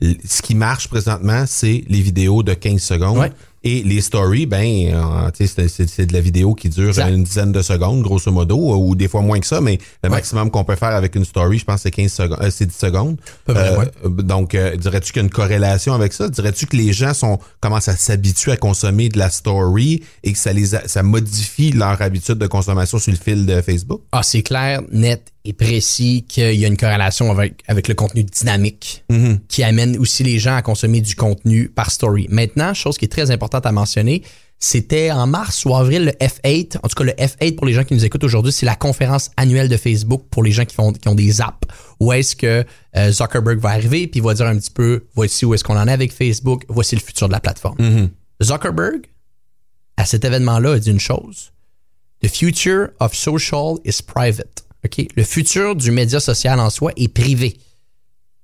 ce 0.00 0.42
qui 0.42 0.54
marche 0.54 0.88
présentement, 0.88 1.44
c'est 1.46 1.84
les 1.88 2.00
vidéos 2.00 2.42
de 2.42 2.54
15 2.54 2.80
secondes. 2.80 3.18
Ouais. 3.18 3.32
Et 3.64 3.82
les 3.84 4.00
stories, 4.00 4.46
ben, 4.46 4.64
euh, 4.92 5.30
c'est- 5.34 6.06
de 6.06 6.12
la 6.12 6.20
vidéo 6.20 6.54
qui 6.54 6.68
dure 6.68 6.88
Exact. 6.88 7.10
une 7.10 7.22
dizaine 7.24 7.52
de 7.52 7.62
secondes, 7.62 8.02
grosso 8.02 8.30
modo, 8.32 8.56
ou 8.76 8.94
des 8.94 9.08
fois 9.08 9.20
moins 9.22 9.38
que 9.38 9.46
ça, 9.46 9.60
mais 9.60 9.78
le 10.02 10.08
Ouais. 10.10 10.16
maximum 10.16 10.50
qu'on 10.50 10.64
peut 10.64 10.74
faire 10.76 10.94
avec 10.96 11.14
une 11.14 11.24
story, 11.24 11.58
je 11.58 11.64
pense, 11.64 11.82
c'est 11.82 11.90
15 11.90 12.12
secondes, 12.12 12.38
euh, 12.42 12.50
c'est 12.50 12.66
10 12.66 12.76
secondes. 12.76 13.16
Euh, 13.48 13.78
ouais. 13.78 13.84
euh, 14.04 14.08
Donc, 14.08 14.54
euh, 14.54 14.76
dirais-tu 14.76 15.12
qu'il 15.12 15.20
y 15.20 15.24
a 15.24 15.26
une 15.26 15.30
corrélation 15.30 15.94
avec 15.94 16.12
ça? 16.12 16.28
Dirais-tu 16.28 16.66
que 16.66 16.76
les 16.76 16.92
gens 16.92 17.14
sont 17.14 17.38
commencent 17.60 17.88
à 17.88 17.96
s'habituer 17.96 18.52
à 18.52 18.56
consommer 18.56 19.08
de 19.08 19.18
la 19.18 19.30
story 19.30 20.02
et 20.24 20.32
que 20.32 20.38
ça 20.38 20.52
les 20.52 20.74
a- 20.74 20.86
ça 20.88 21.02
modifie 21.02 21.70
leur 21.72 22.00
habitude 22.02 22.38
de 22.38 22.46
consommation 22.46 22.98
sur 22.98 23.12
le 23.12 23.18
fil 23.18 23.46
de 23.46 23.60
Facebook? 23.62 24.00
Ah, 24.12 24.22
c'est 24.22 24.42
clair, 24.42 24.82
net 24.90 25.31
et 25.44 25.52
précis 25.52 26.24
qu'il 26.28 26.54
y 26.54 26.64
a 26.64 26.68
une 26.68 26.76
corrélation 26.76 27.30
avec, 27.30 27.62
avec 27.66 27.88
le 27.88 27.94
contenu 27.94 28.22
dynamique 28.24 29.04
qui 29.48 29.62
amène 29.62 29.96
aussi 29.98 30.22
les 30.22 30.38
gens 30.38 30.54
à 30.54 30.62
consommer 30.62 31.00
du 31.00 31.16
contenu 31.16 31.68
par 31.68 31.90
story. 31.90 32.26
Maintenant, 32.30 32.74
chose 32.74 32.96
qui 32.96 33.06
est 33.06 33.08
très 33.08 33.30
importante 33.30 33.66
à 33.66 33.72
mentionner, 33.72 34.22
c'était 34.64 35.10
en 35.10 35.26
mars 35.26 35.64
ou 35.64 35.74
avril 35.74 36.04
le 36.04 36.12
F8. 36.12 36.76
En 36.84 36.88
tout 36.88 36.94
cas, 36.94 37.02
le 37.02 37.12
F8 37.12 37.56
pour 37.56 37.66
les 37.66 37.72
gens 37.72 37.82
qui 37.82 37.94
nous 37.94 38.04
écoutent 38.04 38.22
aujourd'hui, 38.22 38.52
c'est 38.52 38.64
la 38.64 38.76
conférence 38.76 39.32
annuelle 39.36 39.68
de 39.68 39.76
Facebook 39.76 40.22
pour 40.30 40.44
les 40.44 40.52
gens 40.52 40.64
qui 40.64 40.76
font 40.76 40.92
qui 40.92 41.08
ont 41.08 41.16
des 41.16 41.40
apps. 41.40 41.66
Où 41.98 42.12
est-ce 42.12 42.36
que 42.36 42.64
euh, 42.96 43.10
Zuckerberg 43.10 43.58
va 43.58 43.70
arriver 43.70 44.06
puis 44.06 44.20
va 44.20 44.34
dire 44.34 44.46
un 44.46 44.56
petit 44.56 44.70
peu 44.70 45.06
voici 45.16 45.44
où 45.44 45.52
est-ce 45.52 45.64
qu'on 45.64 45.76
en 45.76 45.88
est 45.88 45.92
avec 45.92 46.12
Facebook, 46.12 46.64
voici 46.68 46.94
le 46.94 47.00
futur 47.00 47.26
de 47.26 47.32
la 47.32 47.40
plateforme. 47.40 48.10
Zuckerberg 48.40 49.06
à 49.96 50.04
cet 50.04 50.24
événement-là 50.24 50.74
a 50.74 50.78
dit 50.78 50.90
une 50.90 51.00
chose. 51.00 51.50
The 52.22 52.28
future 52.28 52.90
of 53.00 53.14
social 53.14 53.78
is 53.84 54.00
private. 54.00 54.61
OK? 54.84 55.06
Le 55.16 55.22
futur 55.22 55.76
du 55.76 55.90
média 55.90 56.20
social 56.20 56.58
en 56.60 56.70
soi 56.70 56.92
est 56.96 57.08
privé. 57.08 57.50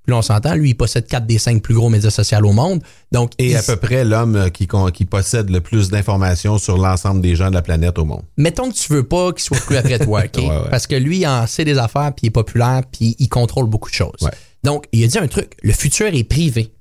Puis 0.04 0.12
là, 0.12 0.18
on 0.18 0.22
s'entend, 0.22 0.54
lui, 0.54 0.70
il 0.70 0.74
possède 0.74 1.06
quatre 1.06 1.26
des 1.26 1.36
cinq 1.36 1.60
plus 1.62 1.74
gros 1.74 1.90
médias 1.90 2.08
sociaux 2.10 2.38
au 2.44 2.52
monde. 2.52 2.82
Donc, 3.12 3.32
Et 3.38 3.50
il- 3.50 3.56
à 3.56 3.62
peu 3.62 3.76
près 3.76 4.04
l'homme 4.06 4.36
euh, 4.36 4.48
qui, 4.48 4.66
possède 5.04 5.50
le 5.50 5.60
plus 5.60 5.90
d'informations 5.90 6.56
sur 6.56 6.78
l'ensemble 6.78 7.20
des 7.20 7.36
gens 7.36 7.50
de 7.50 7.54
la 7.54 7.60
planète 7.62 7.98
au 7.98 8.04
monde. 8.06 8.22
mettons 8.38 8.70
que 8.70 8.74
tu 8.76 8.90
veux 8.92 9.02
pas 9.06 9.32
qu'il 9.32 9.42
soit 9.42 9.58
plus 9.66 9.76
après 9.76 9.98
toi, 10.04 10.22
OK? 10.24 10.36
Ouais, 10.38 10.48
ouais. 10.48 10.70
Parce 10.70 10.86
que 10.86 10.94
lui, 10.96 11.18
il 11.18 11.26
en 11.26 11.46
sait 11.46 11.64
des 11.66 11.76
affaires, 11.76 12.12
puis 12.14 12.24
il 12.24 12.26
est 12.28 12.30
populaire, 12.30 12.82
puis 12.90 13.16
il 13.18 13.28
contrôle 13.28 13.66
beaucoup 13.66 13.90
de 13.90 13.94
choses. 13.94 14.22
Ouais. 14.22 14.30
Donc, 14.64 14.86
il 14.92 15.04
a 15.04 15.06
dit 15.08 15.18
un 15.18 15.28
truc, 15.28 15.52
le 15.62 15.72
futur 15.72 16.06
est 16.06 16.24
privé. 16.24 16.72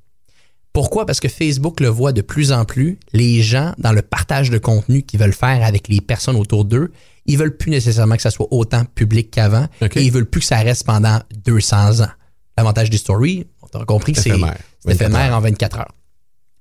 Pourquoi? 0.71 1.05
Parce 1.05 1.19
que 1.19 1.27
Facebook 1.27 1.79
le 1.79 1.87
voit 1.89 2.11
de 2.13 2.21
plus 2.21 2.51
en 2.51 2.63
plus, 2.63 2.97
les 3.11 3.41
gens, 3.41 3.73
dans 3.79 3.91
le 3.91 4.03
partage 4.03 4.51
de 4.51 4.57
contenu 4.59 5.01
qu'ils 5.01 5.19
veulent 5.19 5.33
faire 5.33 5.63
avec 5.65 5.87
les 5.89 5.99
personnes 6.01 6.35
autour 6.35 6.65
d'eux, 6.65 6.91
ils 7.27 7.37
veulent 7.37 7.55
plus 7.55 7.69
nécessairement 7.69 8.15
que 8.15 8.21
ça 8.21 8.31
soit 8.31 8.47
autant 8.51 8.85
public 8.85 9.31
qu'avant, 9.31 9.67
et 9.81 10.03
ils 10.03 10.11
veulent 10.11 10.29
plus 10.29 10.39
que 10.39 10.47
ça 10.47 10.57
reste 10.57 10.85
pendant 10.85 11.19
200 11.45 12.01
ans. 12.01 12.09
L'avantage 12.57 12.89
des 12.89 12.97
stories, 12.97 13.45
on 13.61 13.67
t'a 13.67 13.85
compris 13.85 14.13
que 14.13 14.19
c'est 14.19 14.29
Éphémère. 14.29 14.57
c'est 14.79 14.93
éphémère 14.93 15.31
24 15.31 15.33
en 15.33 15.41
24 15.41 15.79
heures. 15.79 15.95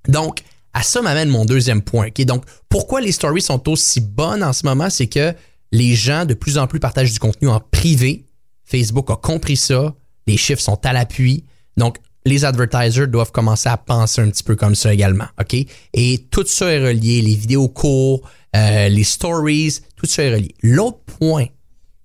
Donc, 0.09 0.43
à 0.75 0.83
ça 0.83 1.01
m'amène 1.01 1.31
mon 1.31 1.45
deuxième 1.47 1.81
point. 1.81 2.09
Donc, 2.27 2.45
pourquoi 2.69 3.01
les 3.01 3.13
stories 3.13 3.41
sont 3.41 3.67
aussi 3.69 4.01
bonnes 4.01 4.45
en 4.45 4.53
ce 4.53 4.67
moment? 4.67 4.91
C'est 4.91 5.07
que 5.07 5.35
les 5.73 5.95
gens 5.95 6.27
de 6.27 6.35
plus 6.35 6.59
en 6.59 6.67
plus 6.67 6.81
partagent 6.81 7.13
du 7.13 7.19
contenu 7.19 7.49
en 7.49 7.61
privé. 7.61 8.27
Facebook 8.65 9.11
a 9.11 9.17
compris 9.17 9.57
ça. 9.57 9.95
Les 10.27 10.37
chiffres 10.37 10.61
sont 10.61 10.79
à 10.85 10.93
l'appui. 10.93 11.45
Donc, 11.77 11.97
les 12.27 12.45
advertisers 12.45 13.07
doivent 13.07 13.33
commencer 13.33 13.69
à 13.69 13.77
penser 13.77 14.21
un 14.21 14.29
petit 14.29 14.43
peu 14.43 14.57
comme 14.57 14.75
ça 14.75 14.93
également. 14.93 15.27
OK? 15.41 15.57
Et 15.95 16.27
tout 16.31 16.45
ça 16.47 16.67
est 16.67 16.85
relié. 16.85 17.23
Les 17.23 17.35
vidéos 17.35 17.69
courts, 17.69 18.29
euh, 18.57 18.89
les 18.89 19.05
stories, 19.05 19.81
tout 19.97 20.07
ça 20.07 20.23
est 20.25 20.35
relié. 20.35 20.55
L'autre 20.63 20.99
point 21.19 21.47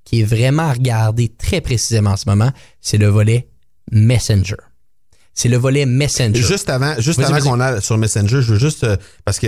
qui 0.03 0.21
est 0.21 0.25
vraiment 0.25 0.63
à 0.63 0.73
regarder 0.73 1.29
très 1.29 1.61
précisément 1.61 2.11
en 2.11 2.17
ce 2.17 2.27
moment, 2.27 2.51
c'est 2.81 2.97
le 2.97 3.07
volet 3.07 3.47
Messenger. 3.91 4.55
C'est 5.33 5.47
le 5.47 5.55
volet 5.55 5.85
Messenger. 5.85 6.35
Juste 6.41 6.69
avant, 6.69 6.93
juste 6.99 7.19
avant 7.21 7.39
qu'on 7.39 7.59
aille 7.61 7.81
sur 7.81 7.97
Messenger, 7.97 8.41
je 8.41 8.53
veux 8.53 8.59
juste 8.59 8.83
euh, 8.83 8.97
parce 9.23 9.39
que 9.39 9.47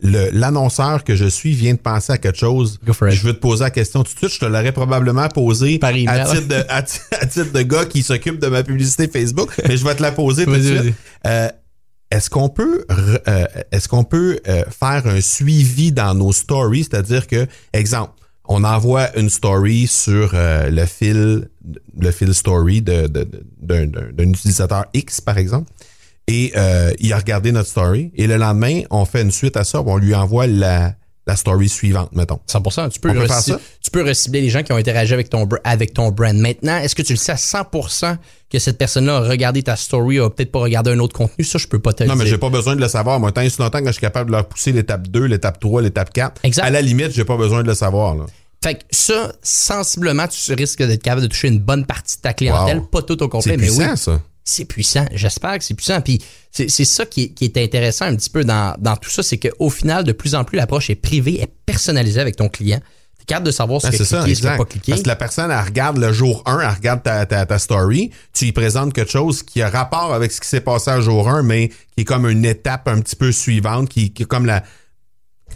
l'annonceur 0.00 1.04
que 1.04 1.14
je 1.14 1.26
suis 1.26 1.52
vient 1.52 1.74
de 1.74 1.78
penser 1.78 2.12
à 2.12 2.18
quelque 2.18 2.38
chose. 2.38 2.78
Go 2.84 2.92
for 2.92 3.08
it. 3.08 3.14
Je 3.14 3.22
veux 3.26 3.32
te 3.32 3.38
poser 3.38 3.62
la 3.64 3.70
question 3.70 4.02
tout 4.02 4.12
de 4.12 4.18
suite. 4.18 4.32
Je 4.32 4.38
te 4.40 4.44
l'aurais 4.46 4.72
probabablement 4.72 5.28
posée 5.28 5.78
Par 5.78 5.90
email. 5.90 6.08
à 6.08 6.24
titre, 6.26 6.48
de, 6.48 6.64
à, 6.68 6.82
ti- 6.82 6.98
à 7.20 7.26
titre 7.26 7.52
de 7.52 7.62
gars 7.62 7.84
qui 7.84 8.02
s'occupe 8.02 8.40
de 8.40 8.48
ma 8.48 8.62
publicité 8.64 9.06
Facebook, 9.08 9.50
mais 9.68 9.76
je 9.76 9.84
vais 9.84 9.94
te 9.94 10.02
la 10.02 10.12
poser 10.12 10.44
tout 10.44 10.56
de 10.56 10.60
suite. 10.60 10.94
Euh, 11.26 11.48
est-ce 12.12 12.28
qu'on 12.30 12.48
peut 12.48 12.84
euh, 13.28 13.46
est-ce 13.72 13.88
qu'on 13.88 14.04
peut 14.04 14.38
euh, 14.46 14.64
faire 14.70 15.06
un 15.06 15.20
suivi 15.20 15.92
dans 15.92 16.14
nos 16.14 16.32
stories, 16.32 16.84
c'est-à-dire 16.84 17.26
que 17.26 17.46
exemple, 17.72 18.12
on 18.44 18.64
envoie 18.64 19.16
une 19.18 19.30
story 19.30 19.86
sur 19.86 20.32
euh, 20.34 20.68
le 20.70 20.84
fil 20.86 21.48
le 21.98 22.10
fil 22.10 22.32
story 22.34 22.82
de- 22.82 23.06
de- 23.06 23.24
de- 23.24 23.44
d'un 23.60 23.86
d'un- 23.86 24.12
d'un 24.12 24.28
utilisateur 24.30 24.84
X 24.94 25.20
par 25.20 25.38
exemple 25.38 25.70
et 26.28 26.52
euh, 26.56 26.92
il 27.00 27.12
a 27.12 27.18
regardé 27.18 27.50
notre 27.52 27.68
story 27.68 28.12
et 28.14 28.26
le 28.26 28.36
lendemain 28.36 28.82
on 28.90 29.04
fait 29.04 29.22
une 29.22 29.30
suite 29.32 29.56
à 29.56 29.64
ça, 29.64 29.80
on 29.84 29.96
lui 29.96 30.14
envoie 30.14 30.46
la, 30.46 30.94
la 31.26 31.36
story 31.36 31.68
suivante 31.68 32.10
mettons. 32.14 32.40
100%. 32.48 32.90
Tu 32.90 32.98
peux, 33.00 33.10
On 33.10 33.12
peut 33.14 33.26
faire 33.26 33.36
reci- 33.38 33.50
ça? 33.52 33.60
tu 33.82 33.90
peux 33.92 34.02
recibler 34.02 34.40
les 34.40 34.50
gens 34.50 34.62
qui 34.62 34.72
ont 34.72 34.76
interagi 34.76 35.14
avec 35.14 35.30
ton, 35.30 35.48
avec 35.62 35.94
ton 35.94 36.10
brand. 36.10 36.36
Maintenant, 36.36 36.78
est-ce 36.78 36.94
que 36.96 37.02
tu 37.02 37.12
le 37.12 37.16
sais 37.18 37.32
à 37.32 37.36
100% 37.36 38.16
que 38.50 38.58
cette 38.58 38.76
personne-là 38.76 39.18
a 39.18 39.20
regardé 39.20 39.62
ta 39.62 39.76
story, 39.76 40.18
a 40.18 40.28
peut-être 40.30 40.50
pas 40.50 40.58
regardé 40.58 40.90
un 40.90 40.98
autre 40.98 41.14
contenu? 41.16 41.44
Ça, 41.44 41.58
je 41.58 41.66
peux 41.68 41.78
pas 41.78 41.92
te 41.92 42.02
le 42.02 42.08
Non, 42.08 42.16
mais 42.16 42.24
dire. 42.24 42.32
j'ai 42.34 42.38
pas 42.38 42.50
besoin 42.50 42.74
de 42.74 42.80
le 42.80 42.88
savoir. 42.88 43.20
Moi, 43.20 43.30
tant 43.32 43.40
et 43.42 43.50
si 43.50 43.60
longtemps 43.60 43.78
que 43.80 43.86
je 43.86 43.92
suis 43.92 44.00
capable 44.00 44.30
de 44.30 44.36
leur 44.36 44.48
pousser 44.48 44.72
l'étape 44.72 45.06
2, 45.08 45.24
l'étape 45.26 45.60
3, 45.60 45.80
l'étape 45.82 46.12
4, 46.12 46.40
Exact. 46.44 46.64
à 46.64 46.70
la 46.70 46.82
limite, 46.82 47.12
j'ai 47.12 47.24
pas 47.24 47.36
besoin 47.36 47.62
de 47.62 47.68
le 47.68 47.74
savoir. 47.74 48.14
Là. 48.16 48.24
Fait 48.64 48.74
que 48.74 48.80
ça, 48.90 49.32
sensiblement, 49.42 50.26
tu 50.28 50.52
risques 50.54 50.82
d'être 50.82 51.02
capable 51.02 51.22
de 51.22 51.26
toucher 51.28 51.48
une 51.48 51.58
bonne 51.60 51.84
partie 51.86 52.16
de 52.16 52.22
ta 52.22 52.32
clientèle, 52.32 52.78
Wow. 52.78 52.84
pas 52.86 53.02
tout 53.02 53.20
au 53.22 53.28
complet, 53.28 53.56
mais 53.56 53.66
puissant, 53.66 53.90
oui. 53.92 53.96
ça. 53.96 54.20
C'est 54.44 54.64
puissant. 54.64 55.06
J'espère 55.12 55.58
que 55.58 55.64
c'est 55.64 55.74
puissant. 55.74 56.00
Puis 56.00 56.20
c'est 56.50 56.68
c'est 56.68 56.84
ça 56.84 57.06
qui 57.06 57.22
est, 57.24 57.28
qui 57.28 57.44
est 57.44 57.56
intéressant 57.56 58.06
un 58.06 58.16
petit 58.16 58.30
peu 58.30 58.44
dans, 58.44 58.74
dans 58.78 58.96
tout 58.96 59.10
ça, 59.10 59.22
c'est 59.22 59.38
qu'au 59.38 59.70
final, 59.70 60.04
de 60.04 60.12
plus 60.12 60.34
en 60.34 60.44
plus, 60.44 60.56
l'approche 60.56 60.90
est 60.90 60.94
privée, 60.96 61.40
est 61.40 61.50
personnalisée 61.66 62.20
avec 62.20 62.36
ton 62.36 62.48
client. 62.48 62.80
Tu 63.18 63.22
es 63.22 63.26
capable 63.26 63.46
de 63.46 63.52
savoir 63.52 63.80
ce 63.80 63.86
Ah, 63.86 63.90
que 63.90 63.96
c'est 63.98 64.04
cliquer, 64.04 64.16
ça, 64.16 64.24
ce 64.24 64.30
exact. 64.30 64.56
pas 64.58 64.64
cliqué. 64.64 64.92
Parce 64.92 65.02
que 65.02 65.08
la 65.08 65.16
personne, 65.16 65.50
elle 65.50 65.64
regarde 65.64 65.96
le 65.98 66.12
jour 66.12 66.42
1, 66.44 66.58
elle 66.58 66.74
regarde 66.74 67.02
ta, 67.04 67.24
ta, 67.24 67.46
ta 67.46 67.58
story, 67.58 68.10
tu 68.32 68.46
lui 68.46 68.52
présentes 68.52 68.92
quelque 68.92 69.12
chose 69.12 69.42
qui 69.44 69.62
a 69.62 69.70
rapport 69.70 70.12
avec 70.12 70.32
ce 70.32 70.40
qui 70.40 70.48
s'est 70.48 70.60
passé 70.60 70.90
à 70.90 71.00
jour 71.00 71.28
1, 71.28 71.44
mais 71.44 71.68
qui 71.94 72.00
est 72.00 72.04
comme 72.04 72.28
une 72.28 72.44
étape 72.44 72.88
un 72.88 73.00
petit 73.00 73.14
peu 73.16 73.30
suivante, 73.30 73.88
qui, 73.88 74.12
qui 74.12 74.24
est 74.24 74.26
comme 74.26 74.46
la... 74.46 74.64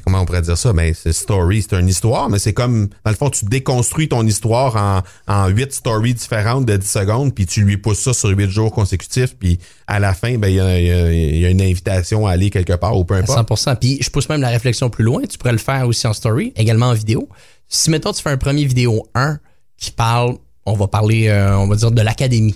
Comment 0.06 0.20
on 0.20 0.24
pourrait 0.24 0.42
dire 0.42 0.56
ça? 0.56 0.72
Ben, 0.72 0.94
c'est 0.94 1.12
story, 1.12 1.62
c'est 1.68 1.76
une 1.76 1.88
histoire, 1.88 2.30
mais 2.30 2.38
c'est 2.38 2.52
comme, 2.52 2.86
dans 3.04 3.10
le 3.10 3.16
fond, 3.16 3.28
tu 3.28 3.44
déconstruis 3.44 4.08
ton 4.08 4.24
histoire 4.24 4.76
en, 4.76 5.02
en 5.32 5.48
8 5.48 5.72
stories 5.72 6.14
différentes 6.14 6.64
de 6.64 6.76
10 6.76 6.86
secondes, 6.88 7.34
puis 7.34 7.44
tu 7.44 7.62
lui 7.62 7.76
pousses 7.76 7.98
ça 8.02 8.14
sur 8.14 8.28
8 8.28 8.48
jours 8.48 8.70
consécutifs, 8.70 9.36
puis 9.36 9.58
à 9.88 9.98
la 9.98 10.14
fin, 10.14 10.38
ben, 10.38 10.46
il 10.46 10.54
y 10.54 10.60
a, 10.60 10.80
y 10.80 10.92
a- 10.92 11.12
il 11.12 11.38
y 11.38 11.44
a 11.44 11.50
une 11.50 11.60
invitation 11.60 12.24
à 12.24 12.30
aller 12.30 12.50
quelque 12.50 12.74
part 12.74 12.96
ou 12.96 13.04
peu 13.04 13.14
À 13.14 13.18
importe. 13.18 13.50
100%. 13.50 13.74
Puis 13.80 13.98
je 14.00 14.08
pousse 14.10 14.28
même 14.28 14.40
la 14.42 14.50
réflexion 14.50 14.90
plus 14.90 15.02
loin. 15.02 15.22
Tu 15.28 15.38
pourrais 15.38 15.50
le 15.52 15.58
faire 15.58 15.88
aussi 15.88 16.06
en 16.06 16.12
story, 16.12 16.52
également 16.54 16.86
en 16.86 16.94
vidéo. 16.94 17.28
Si, 17.66 17.90
mettons, 17.90 18.12
tu 18.12 18.22
fais 18.22 18.30
un 18.30 18.36
premier 18.36 18.64
vidéo 18.64 19.08
1 19.16 19.40
qui 19.76 19.90
parle, 19.90 20.36
on 20.66 20.74
va 20.74 20.86
parler, 20.86 21.26
euh, 21.28 21.58
on 21.58 21.66
va 21.66 21.74
dire, 21.74 21.90
de 21.90 22.00
l'académie. 22.02 22.54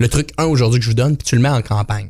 Le 0.00 0.08
truc 0.08 0.30
1 0.36 0.46
aujourd'hui 0.46 0.80
que 0.80 0.84
je 0.84 0.90
vous 0.90 0.96
donne, 0.96 1.16
puis 1.16 1.24
tu 1.26 1.36
le 1.36 1.42
mets 1.42 1.48
en 1.48 1.62
campagne. 1.62 2.08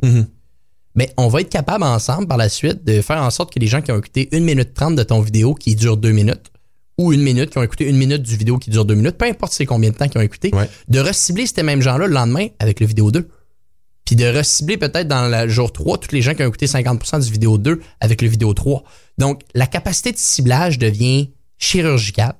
Mais 0.99 1.13
on 1.17 1.29
va 1.29 1.43
être 1.43 1.49
capable 1.49 1.85
ensemble 1.85 2.27
par 2.27 2.37
la 2.37 2.49
suite 2.49 2.85
de 2.85 3.01
faire 3.03 3.23
en 3.23 3.31
sorte 3.31 3.55
que 3.55 3.61
les 3.61 3.69
gens 3.69 3.81
qui 3.83 3.93
ont 3.93 3.99
écouté 3.99 4.29
1 4.33 4.41
minute 4.41 4.75
30 4.75 4.97
de 4.97 5.05
ton 5.05 5.21
vidéo 5.21 5.55
qui 5.55 5.77
dure 5.77 5.97
2 5.97 6.11
minutes, 6.11 6.51
ou 6.99 7.13
une 7.13 7.23
minute, 7.23 7.51
qui 7.51 7.59
ont 7.59 7.63
écouté 7.63 7.89
une 7.89 7.97
minute 7.97 8.23
du 8.23 8.37
vidéo 8.37 8.59
qui 8.59 8.71
dure 8.71 8.85
2 8.85 8.97
minutes, 8.97 9.17
peu 9.17 9.27
importe 9.27 9.53
c'est 9.53 9.65
combien 9.65 9.91
de 9.91 9.95
temps 9.95 10.09
qu'ils 10.09 10.19
ont 10.21 10.25
écouté, 10.25 10.51
Ouais. 10.53 10.69
de 10.89 10.99
recibler 10.99 11.47
ces 11.47 11.63
mêmes 11.63 11.83
gens-là 11.83 12.09
le 12.09 12.13
lendemain 12.13 12.49
avec 12.59 12.81
le 12.81 12.87
vidéo 12.87 13.13
2 13.13 13.29
puis 14.05 14.17
de 14.17 14.27
recibler 14.27 14.77
peut-être 14.77 15.07
dans 15.07 15.29
le 15.29 15.49
jour 15.49 15.73
3 15.73 15.99
tous 15.99 16.11
les 16.13 16.21
gens 16.21 16.35
qui 16.35 16.43
ont 16.43 16.49
écouté 16.49 16.67
50% 16.67 17.21
du 17.25 17.31
vidéo 17.31 17.59
2 17.59 17.81
avec 18.01 18.21
le 18.21 18.27
vidéo 18.27 18.53
3. 18.53 18.83
Donc, 19.19 19.43
la 19.55 19.69
capacité 19.69 20.11
de 20.11 20.17
ciblage 20.19 20.79
devient 20.81 21.31
chirurgicale. 21.59 22.35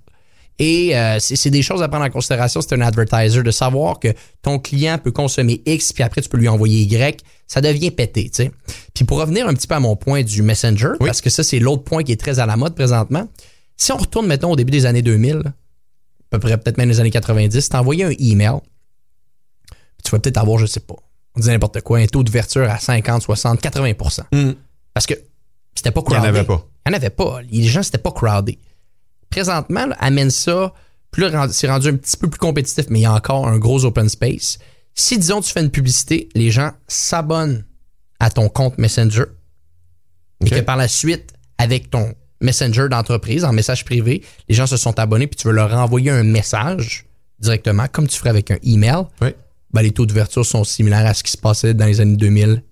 Et 0.61 0.97
euh, 0.97 1.19
c'est 1.21 1.51
des 1.51 1.63
choses 1.63 1.83
à 1.83 1.89
prendre 1.89 2.05
en 2.05 2.11
considération. 2.11 2.61
C'est 2.61 2.75
un 2.75 2.81
advertiser 2.81 3.43
de 3.45 3.51
savoir 3.53 4.01
que 4.01 4.09
ton 4.43 4.59
client 4.59 4.99
peut 4.99 5.13
consommer 5.13 5.63
X, 5.67 5.93
puis 5.93 6.03
après 6.03 6.21
tu 6.21 6.29
peux 6.29 6.37
lui 6.39 6.49
envoyer 6.49 6.81
Y. 6.83 7.21
Ça 7.47 7.61
devient 7.61 7.91
pété, 7.93 8.25
tu 8.25 8.43
sais. 8.45 8.51
Puis 8.93 9.05
pour 9.05 9.19
revenir 9.21 9.47
un 9.47 9.55
petit 9.55 9.67
peu 9.69 9.77
à 9.77 9.81
mon 9.81 9.95
point 9.95 10.23
du 10.23 10.43
Messenger, 10.43 10.91
Oui. 11.01 11.07
parce 11.07 11.21
que 11.21 11.31
ça, 11.31 11.45
c'est 11.45 11.61
l'autre 11.61 11.85
point 11.85 12.03
qui 12.03 12.11
est 12.13 12.21
très 12.21 12.41
à 12.41 12.47
la 12.47 12.57
mode 12.57 12.75
présentement. 12.75 13.29
Si 13.77 13.93
on 13.93 13.97
retourne, 13.97 14.27
mettons, 14.27 14.51
au 14.51 14.57
début 14.57 14.73
des 14.73 14.85
années 14.87 15.03
2000, 15.03 15.37
à 15.47 15.53
peu 16.31 16.41
près 16.41 16.59
peut-être 16.59 16.77
même 16.77 16.89
les 16.89 16.99
années 16.99 17.11
90, 17.13 17.69
t'envoyais 17.69 18.05
un 18.05 18.13
email, 18.19 18.59
tu 20.05 20.11
vas 20.11 20.19
peut-être 20.19 20.39
avoir, 20.39 20.59
je 20.59 20.67
sais 20.67 20.81
pas, 20.81 20.97
on 21.37 21.41
dit 21.41 21.49
n'importe 21.49 21.81
quoi, 21.83 21.99
un 21.99 22.07
taux 22.07 22.23
d'ouverture 22.23 22.69
à 22.69 22.79
50, 22.79 23.23
60, 23.23 23.61
80 23.61 23.93
Mm. 24.33 24.51
Parce 24.93 25.07
que 25.07 25.15
C'était 25.75 25.93
pas 25.93 26.01
Il 26.01 26.11
n'y 26.11 26.15
crowded. 26.17 26.25
en 26.25 26.29
avait 26.35 26.45
pas. 26.45 26.67
Il 26.87 26.91
n'y 26.91 26.95
en 26.95 26.99
avait 26.99 27.11
pas. 27.11 27.41
Les 27.51 27.63
gens, 27.65 27.83
c'était 27.85 27.99
pas 27.99 28.11
crowded. 28.11 28.57
Présentement, 29.31 29.87
là, 29.87 29.97
amène 29.99 30.31
ça. 30.31 30.73
Puis 31.11 31.23
là, 31.23 31.49
c'est 31.51 31.69
rendu 31.69 31.89
un 31.89 31.97
petit 31.97 32.17
peu 32.17 32.29
plus 32.29 32.39
compétitif, 32.39 32.87
mais 32.91 33.01
il 33.01 33.03
y 33.03 33.07
a 33.07 33.13
encore 33.13 33.47
un 33.47 33.59
gros 33.59 33.85
open 33.85 34.09
space. 34.09 34.59
Si, 34.95 35.19
disons, 35.19 35.41
tu 35.41 35.53
fais 35.53 35.61
une 35.61 35.71
publicité, 35.71 36.29
les 36.35 36.51
gens 36.51 36.73
s'abonnent 36.87 37.65
à 38.21 38.31
ton 38.31 38.49
compte 38.49 38.79
Messenger 38.79 39.25
OK. 40.41 40.47
et 40.47 40.51
que 40.51 40.61
par 40.61 40.77
la 40.77 40.89
suite, 40.89 41.33
avec 41.57 41.91
ton 41.91 42.15
Messenger 42.41 42.89
d'entreprise, 42.89 43.45
en 43.45 43.53
message 43.53 43.85
privé, 43.85 44.23
les 44.49 44.55
gens 44.55 44.67
se 44.67 44.77
sont 44.77 44.99
abonnés 44.99 45.27
puis 45.27 45.37
tu 45.37 45.49
veux 45.49 45.55
leur 45.55 45.75
envoyer 45.75 46.11
un 46.11 46.23
message 46.23 47.07
directement, 47.41 47.87
comme 47.91 48.07
tu 48.07 48.17
ferais 48.17 48.31
avec 48.31 48.51
un 48.51 48.59
email, 48.63 49.05
Oui, 49.21 49.31
ben, 49.73 49.83
les 49.83 49.91
taux 49.91 50.07
d'ouverture 50.07 50.47
sont 50.47 50.65
similaires 50.65 51.07
à 51.07 51.15
ce 51.15 51.23
qui 51.23 51.33
se 51.33 51.37
passait 51.37 51.75
dans 51.75 51.87
les 51.87 52.01
années 52.01 52.17
2000 52.17 52.63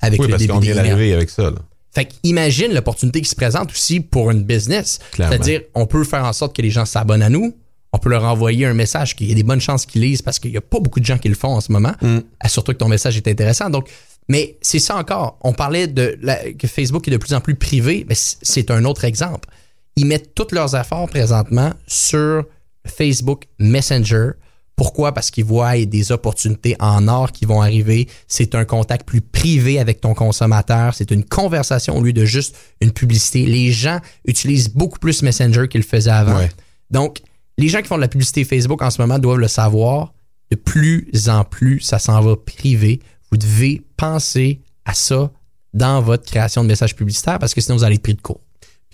avec 0.00 0.20
oui 0.20 0.26
le 0.26 0.32
parce 0.32 0.46
qu'on 0.46 0.58
vient 0.58 0.74
d'arriver 0.74 1.12
avec 1.12 1.30
ça. 1.30 1.50
Là. 1.50 1.58
Fait 1.96 2.08
imagine 2.24 2.74
l'opportunité 2.74 3.22
qui 3.22 3.28
se 3.28 3.34
présente 3.34 3.70
aussi 3.70 4.00
pour 4.00 4.30
une 4.30 4.42
business. 4.42 4.98
C'est-à-dire, 5.30 5.62
on 5.74 5.86
peut 5.86 6.04
faire 6.04 6.24
en 6.24 6.32
sorte 6.34 6.54
que 6.54 6.60
les 6.62 6.70
gens 6.70 6.84
s'abonnent 6.84 7.22
à 7.22 7.30
nous. 7.30 7.54
On 7.92 7.98
peut 7.98 8.10
leur 8.10 8.24
envoyer 8.24 8.66
un 8.66 8.74
message 8.74 9.16
qu'il 9.16 9.28
y 9.28 9.32
a 9.32 9.34
des 9.34 9.42
bonnes 9.42 9.60
chances 9.62 9.86
qu'ils 9.86 10.02
lisent 10.02 10.20
parce 10.20 10.38
qu'il 10.38 10.50
n'y 10.50 10.58
a 10.58 10.60
pas 10.60 10.78
beaucoup 10.80 11.00
de 11.00 11.06
gens 11.06 11.16
qui 11.16 11.30
le 11.30 11.34
font 11.34 11.54
en 11.54 11.60
ce 11.62 11.72
moment. 11.72 11.94
Mm. 12.02 12.18
Surtout 12.46 12.72
que 12.72 12.76
ton 12.76 12.88
message 12.88 13.16
est 13.16 13.26
intéressant. 13.28 13.70
Donc, 13.70 13.88
mais 14.28 14.58
c'est 14.60 14.78
ça 14.78 14.96
encore. 14.96 15.38
On 15.40 15.54
parlait 15.54 15.86
de 15.86 16.18
la- 16.20 16.52
que 16.52 16.66
Facebook 16.66 17.08
est 17.08 17.10
de 17.12 17.16
plus 17.16 17.32
en 17.32 17.40
plus 17.40 17.54
privé, 17.54 18.04
mais 18.08 18.14
c'est 18.16 18.70
un 18.70 18.84
autre 18.84 19.04
exemple. 19.06 19.48
Ils 19.96 20.04
mettent 20.04 20.34
tous 20.34 20.48
leurs 20.52 20.74
efforts 20.76 21.08
présentement 21.08 21.72
sur 21.86 22.44
Facebook 22.86 23.44
Messenger. 23.58 24.32
Pourquoi? 24.76 25.12
Parce 25.12 25.30
qu'ils 25.30 25.46
voient 25.46 25.76
des 25.86 26.12
opportunités 26.12 26.76
en 26.78 27.08
or 27.08 27.32
qui 27.32 27.46
vont 27.46 27.62
arriver. 27.62 28.08
C'est 28.28 28.54
un 28.54 28.66
contact 28.66 29.06
plus 29.06 29.22
privé 29.22 29.80
avec 29.80 30.02
ton 30.02 30.12
consommateur. 30.12 30.94
C'est 30.94 31.10
une 31.10 31.24
conversation 31.24 31.96
au 31.96 32.02
lieu 32.02 32.12
de 32.12 32.26
juste 32.26 32.54
une 32.82 32.92
publicité. 32.92 33.46
Les 33.46 33.72
gens 33.72 34.00
utilisent 34.26 34.68
beaucoup 34.68 34.98
plus 34.98 35.22
Messenger 35.22 35.66
qu'ils 35.68 35.80
le 35.80 35.86
faisaient 35.86 36.10
avant. 36.10 36.36
Ouais. 36.36 36.50
Donc, 36.90 37.22
les 37.56 37.68
gens 37.68 37.80
qui 37.80 37.88
font 37.88 37.96
de 37.96 38.02
la 38.02 38.08
publicité 38.08 38.44
Facebook 38.44 38.82
en 38.82 38.90
ce 38.90 39.00
moment 39.00 39.18
doivent 39.18 39.38
le 39.38 39.48
savoir. 39.48 40.12
De 40.50 40.56
plus 40.56 41.08
en 41.28 41.42
plus, 41.42 41.80
ça 41.80 41.98
s'en 41.98 42.20
va 42.20 42.36
privé. 42.36 43.00
Vous 43.30 43.38
devez 43.38 43.82
penser 43.96 44.60
à 44.84 44.94
ça 44.94 45.30
dans 45.72 46.00
votre 46.00 46.24
création 46.24 46.62
de 46.62 46.68
messages 46.68 46.94
publicitaires 46.94 47.38
parce 47.38 47.54
que 47.54 47.60
sinon 47.60 47.78
vous 47.78 47.84
allez 47.84 47.96
être 47.96 48.02
pris 48.02 48.14
de 48.14 48.20
court. 48.20 48.40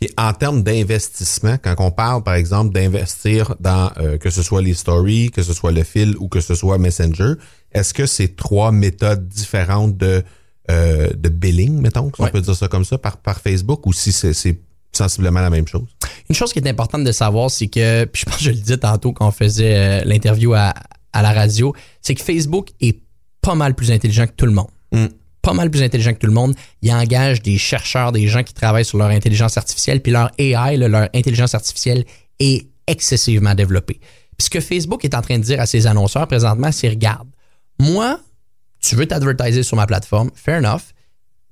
Puis 0.02 0.12
en 0.18 0.32
termes 0.32 0.64
d'investissement, 0.64 1.58
quand 1.62 1.76
on 1.78 1.92
parle, 1.92 2.24
par 2.24 2.34
exemple, 2.34 2.74
d'investir 2.74 3.54
dans 3.60 3.92
euh, 3.98 4.18
que 4.18 4.30
ce 4.30 4.42
soit 4.42 4.60
les 4.60 4.74
stories, 4.74 5.30
que 5.30 5.44
ce 5.44 5.52
soit 5.52 5.70
le 5.70 5.84
fil 5.84 6.16
ou 6.18 6.26
que 6.26 6.40
ce 6.40 6.56
soit 6.56 6.76
Messenger, 6.76 7.34
est-ce 7.70 7.94
que 7.94 8.04
c'est 8.06 8.34
trois 8.34 8.72
méthodes 8.72 9.28
différentes 9.28 9.96
de, 9.96 10.24
euh, 10.72 11.08
de 11.16 11.28
billing, 11.28 11.80
mettons, 11.80 12.10
si 12.12 12.20
on 12.20 12.26
peut 12.26 12.40
dire 12.40 12.56
ça 12.56 12.66
comme 12.66 12.84
ça, 12.84 12.98
par, 12.98 13.16
par 13.18 13.38
Facebook, 13.38 13.86
ou 13.86 13.92
si 13.92 14.10
c'est 14.10 14.32
c'est 14.32 14.58
sensiblement 14.90 15.40
la 15.40 15.50
même 15.50 15.68
chose? 15.68 15.86
Une 16.28 16.34
chose 16.34 16.52
qui 16.52 16.58
est 16.58 16.68
importante 16.68 17.04
de 17.04 17.12
savoir, 17.12 17.48
c'est 17.48 17.68
que, 17.68 18.04
puis 18.06 18.22
je 18.22 18.26
pense 18.26 18.38
que 18.38 18.42
je 18.42 18.50
le 18.50 18.56
disais 18.56 18.78
tantôt 18.78 19.12
quand 19.12 19.28
on 19.28 19.30
faisait 19.30 19.76
euh, 19.76 20.04
l'interview 20.04 20.52
à, 20.54 20.74
à 21.12 21.22
la 21.22 21.32
radio, 21.32 21.76
c'est 22.00 22.16
que 22.16 22.22
Facebook 22.24 22.70
est 22.80 22.98
pas 23.40 23.54
mal 23.54 23.76
plus 23.76 23.92
intelligent 23.92 24.26
que 24.26 24.32
tout 24.32 24.46
le 24.46 24.52
monde. 24.52 24.70
Mm. 24.90 25.06
Pas 25.42 25.52
mal 25.52 25.70
plus 25.70 25.82
intelligent 25.82 26.12
que 26.12 26.18
tout 26.18 26.26
le 26.26 26.32
monde. 26.32 26.54
Il 26.82 26.92
engage 26.92 27.42
des 27.42 27.58
chercheurs, 27.58 28.12
des 28.12 28.28
gens 28.28 28.42
qui 28.42 28.54
travaillent 28.54 28.84
sur 28.84 28.98
leur 28.98 29.08
intelligence 29.08 29.56
artificielle, 29.56 30.00
puis 30.00 30.12
leur 30.12 30.30
AI, 30.38 30.76
leur 30.76 31.08
intelligence 31.14 31.54
artificielle 31.54 32.04
est 32.38 32.68
excessivement 32.86 33.54
développée. 33.54 34.00
Puis 34.36 34.46
ce 34.46 34.50
que 34.50 34.60
Facebook 34.60 35.04
est 35.04 35.14
en 35.14 35.22
train 35.22 35.38
de 35.38 35.44
dire 35.44 35.60
à 35.60 35.66
ses 35.66 35.86
annonceurs 35.86 36.26
présentement, 36.26 36.72
c'est 36.72 36.88
regarde, 36.88 37.28
moi, 37.78 38.20
tu 38.80 38.96
veux 38.96 39.06
t'advertiser 39.06 39.62
sur 39.62 39.76
ma 39.76 39.86
plateforme, 39.86 40.30
fair 40.34 40.58
enough, 40.58 40.82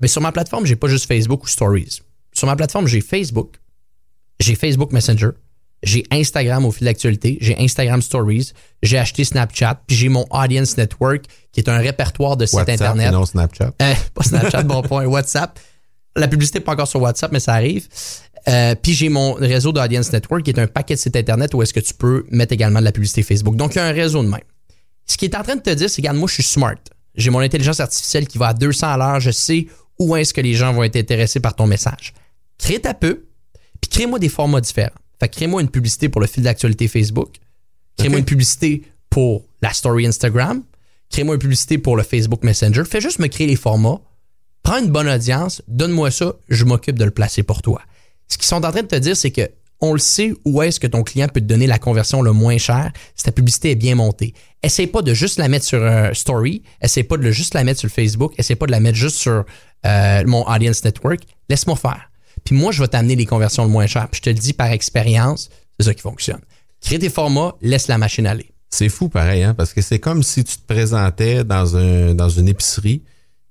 mais 0.01 0.09
sur 0.09 0.23
ma 0.23 0.33
plateforme, 0.33 0.67
j'ai 0.67 0.77
pas 0.77 0.89
juste 0.89 1.07
Facebook 1.07 1.45
ou 1.45 1.47
Stories. 1.47 2.01
Sur 2.33 2.47
ma 2.47 2.57
plateforme, 2.57 2.87
j'ai 2.87 3.01
Facebook, 3.01 3.57
j'ai 4.39 4.55
Facebook 4.55 4.93
Messenger, 4.93 5.31
j'ai 5.83 6.05
Instagram 6.11 6.65
au 6.65 6.71
fil 6.71 6.85
d'actualité, 6.85 7.39
j'ai 7.41 7.59
Instagram 7.59 8.03
Stories, 8.03 8.53
j'ai 8.83 8.99
acheté 8.99 9.25
Snapchat, 9.25 9.83
puis 9.87 9.97
j'ai 9.97 10.09
mon 10.09 10.27
Audience 10.31 10.77
Network, 10.77 11.25
qui 11.53 11.61
est 11.61 11.69
un 11.69 11.79
répertoire 11.79 12.37
de 12.37 12.47
sites 12.47 12.59
WhatsApp 12.59 12.81
Internet. 12.81 13.09
et 13.09 13.13
non 13.13 13.25
Snapchat. 13.25 13.73
Euh, 13.81 13.95
pas 14.15 14.23
Snapchat, 14.23 14.63
bon 14.65 14.83
point, 14.83 15.07
WhatsApp. 15.07 15.59
La 16.17 16.29
publicité 16.29 16.59
n'est 16.59 16.65
pas 16.65 16.73
encore 16.73 16.89
sur 16.89 17.01
WhatsApp, 17.01 17.33
mais 17.33 17.41
ça 17.41 17.55
arrive. 17.55 17.89
Euh, 18.49 18.75
puis 18.75 18.93
j'ai 18.93 19.09
mon 19.09 19.35
réseau 19.35 19.73
d'Audience 19.73 20.13
Network, 20.13 20.43
qui 20.43 20.51
est 20.51 20.59
un 20.59 20.67
paquet 20.67 20.95
de 20.95 20.99
sites 20.99 21.17
Internet 21.17 21.55
où 21.55 21.63
est-ce 21.63 21.73
que 21.73 21.81
tu 21.81 21.95
peux 21.95 22.27
mettre 22.31 22.53
également 22.53 22.81
de 22.81 22.85
la 22.85 22.93
publicité 22.93 23.23
Facebook. 23.23 23.57
Donc, 23.57 23.75
il 23.75 23.79
y 23.79 23.81
a 23.81 23.87
un 23.87 23.93
réseau 23.93 24.23
de 24.23 24.29
même. 24.29 24.41
Ce 25.07 25.17
qui 25.17 25.25
est 25.25 25.37
en 25.37 25.43
train 25.43 25.57
de 25.57 25.61
te 25.61 25.71
dire, 25.71 25.91
c'est, 25.91 26.01
regarde, 26.01 26.17
moi, 26.17 26.29
je 26.29 26.35
suis 26.35 26.43
smart. 26.43 26.77
J'ai 27.15 27.31
mon 27.31 27.41
intelligence 27.41 27.81
artificielle 27.81 28.27
qui 28.27 28.39
va 28.39 28.49
à 28.49 28.55
200 28.55 28.89
à 28.89 28.97
l'heure. 28.97 29.21
Je 29.21 29.31
sais 29.31 29.67
où 29.99 30.17
est-ce 30.17 30.33
que 30.33 30.41
les 30.41 30.55
gens 30.55 30.73
vont 30.73 30.85
être 30.85 30.97
intéressés 30.97 31.41
par 31.41 31.55
ton 31.55 31.67
message. 31.67 32.15
Crée 32.59 32.81
ta 32.81 32.95
pub, 32.95 33.19
puis 33.81 33.91
crée-moi 33.91 34.19
des 34.19 34.29
formats 34.29 34.61
différents. 34.61 34.91
Fait 35.21 35.29
que 35.29 35.35
crée-moi 35.35 35.61
une 35.61 35.69
publicité 35.69 36.09
pour 36.09 36.21
le 36.21 36.27
fil 36.27 36.43
d'actualité 36.43 36.89
Facebook. 36.89 37.37
Crée-moi 37.99 38.19
une 38.19 38.25
publicité 38.25 38.83
pour 39.11 39.45
la 39.61 39.73
story 39.73 40.07
Instagram. 40.07 40.63
Crée-moi 41.11 41.35
une 41.35 41.41
publicité 41.41 41.79
pour 41.79 41.97
le 41.97 42.03
Facebook 42.03 42.43
Messenger. 42.43 42.85
Fais 42.85 43.01
juste 43.01 43.19
me 43.19 43.27
créer 43.27 43.47
les 43.47 43.57
formats. 43.57 44.01
Prends 44.63 44.79
une 44.79 44.91
bonne 44.91 45.09
audience, 45.09 45.63
donne-moi 45.69 46.11
ça, 46.11 46.35
je 46.49 46.65
m'occupe 46.65 46.99
de 46.99 47.05
le 47.05 47.11
placer 47.11 47.43
pour 47.43 47.63
toi. 47.63 47.81
Ce 48.29 48.37
qu'ils 48.37 48.47
sont 48.47 48.65
en 48.65 48.71
train 48.71 48.83
de 48.83 48.87
te 48.87 48.97
dire, 48.97 49.17
c'est 49.17 49.31
que 49.31 49.49
on 49.83 49.95
le 49.95 49.99
sait 49.99 50.35
où 50.45 50.61
est-ce 50.61 50.79
que 50.79 50.87
ton 50.87 51.03
client 51.03 51.27
peut 51.29 51.41
te 51.41 51.47
donner 51.47 51.67
la 51.67 51.79
conversion 51.79 52.21
le 52.21 52.33
moins 52.33 52.59
cher 52.59 52.93
si 53.17 53.25
ta 53.25 53.33
publicité 53.33 53.71
est 53.71 53.77
bien 53.77 53.95
montée. 53.95 54.35
Essaye 54.63 54.87
pas 54.87 55.01
de 55.01 55.15
juste 55.15 55.39
la 55.39 55.49
mettre 55.49 55.65
sur 55.65 55.83
un 55.83 56.13
story, 56.13 56.63
essaye 56.83 57.05
pas 57.05 57.17
de 57.17 57.31
juste 57.31 57.55
la 57.55 57.65
mettre 57.65 57.81
sur 57.81 57.89
Facebook, 57.89 58.35
essaye 58.37 58.57
pas 58.57 58.67
de 58.67 58.73
la 58.73 58.81
mettre 58.81 58.99
juste 58.99 59.17
sur 59.17 59.45
euh, 59.87 60.23
mon 60.27 60.47
audience 60.47 60.85
network. 60.85 61.21
Laisse-moi 61.49 61.77
faire. 61.77 62.10
Puis 62.45 62.55
moi, 62.55 62.73
je 62.73 62.83
vais 62.83 62.89
t'amener 62.89 63.17
les 63.17 63.27
conversions 63.27 63.65
le 63.65 63.71
moins 63.71 63.87
cher. 63.87 64.09
Puis 64.09 64.19
je 64.19 64.23
te 64.23 64.31
le 64.31 64.41
dis 64.41 64.53
par 64.53 64.69
expérience, 64.69 65.51
c'est 65.79 65.87
ça 65.87 65.95
qui 65.95 66.03
fonctionne. 66.03 66.41
Crée 66.81 66.99
tes 66.99 67.11
formats, 67.11 67.55
laisse 67.61 67.89
la 67.89 67.99
machine 67.99 68.27
aller. 68.27 68.51
C'est 68.71 68.89
fou 68.89 69.09
pareil, 69.09 69.43
hein, 69.43 69.55
parce 69.55 69.73
que 69.73 69.83
c'est 69.83 69.99
comme 69.99 70.23
si 70.23 70.45
tu 70.45 70.57
te 70.57 70.67
présentais 70.67 71.43
dans 71.45 71.77
un 71.77 72.15
dans 72.15 72.29
une 72.29 72.49
épicerie 72.49 73.03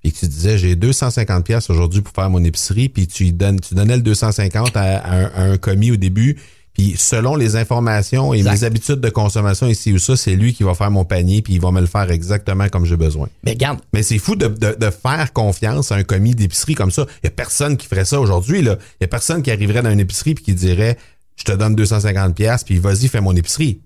puis 0.01 0.13
que 0.13 0.19
tu 0.19 0.27
disais 0.27 0.57
j'ai 0.57 0.77
250 0.77 1.45
pièces 1.45 1.69
aujourd'hui 1.69 2.01
pour 2.01 2.13
faire 2.13 2.29
mon 2.29 2.41
épicerie 2.41 2.87
puis 2.87 3.05
tu 3.05 3.33
donnes 3.33 3.59
tu 3.59 3.75
donnais 3.75 3.97
le 3.97 4.01
250 4.01 4.77
à, 4.77 4.97
à 4.97 5.13
un, 5.13 5.25
à 5.25 5.41
un 5.43 5.57
commis 5.57 5.91
au 5.91 5.97
début 5.97 6.37
puis 6.79 6.95
selon 6.97 7.35
les 7.35 7.57
informations 7.57 8.33
et 8.33 8.37
Exact. 8.37 8.51
mes 8.53 8.63
habitudes 8.63 9.01
de 9.01 9.09
consommation 9.09 9.67
ici 9.67 9.91
ou 9.91 9.99
ça 9.99 10.15
c'est 10.15 10.35
lui 10.35 10.53
qui 10.53 10.63
va 10.63 10.73
faire 10.75 10.91
mon 10.91 11.03
panier 11.03 11.41
puis 11.41 11.53
il 11.55 11.59
va 11.61 11.71
me 11.71 11.81
le 11.81 11.87
faire 11.87 12.09
exactement 12.09 12.69
comme 12.69 12.85
j'ai 12.85 12.95
besoin. 12.95 13.27
Mais 13.43 13.51
regarde, 13.51 13.79
Mais 13.93 14.01
c'est 14.01 14.17
fou 14.17 14.35
de, 14.37 14.47
de, 14.47 14.77
de 14.79 14.89
faire 14.89 15.33
confiance 15.33 15.91
à 15.91 15.95
un 15.95 16.03
commis 16.03 16.35
d'épicerie 16.35 16.75
comme 16.75 16.91
ça. 16.91 17.05
Il 17.21 17.25
y 17.25 17.27
a 17.27 17.31
personne 17.31 17.75
qui 17.75 17.85
ferait 17.87 18.05
ça 18.05 18.19
aujourd'hui 18.21 18.61
là. 18.61 18.77
Il 18.99 19.03
y 19.03 19.05
a 19.05 19.07
personne 19.09 19.41
qui 19.41 19.51
arriverait 19.51 19.81
dans 19.81 19.91
une 19.91 19.99
épicerie 19.99 20.35
puis 20.35 20.43
qui 20.45 20.53
dirait 20.53 20.97
je 21.35 21.43
te 21.43 21.51
donne 21.51 21.75
250 21.75 22.33
pièces 22.35 22.63
puis 22.63 22.77
vas-y 22.79 23.07
fais 23.09 23.19
mon 23.21 23.35
épicerie. 23.35 23.81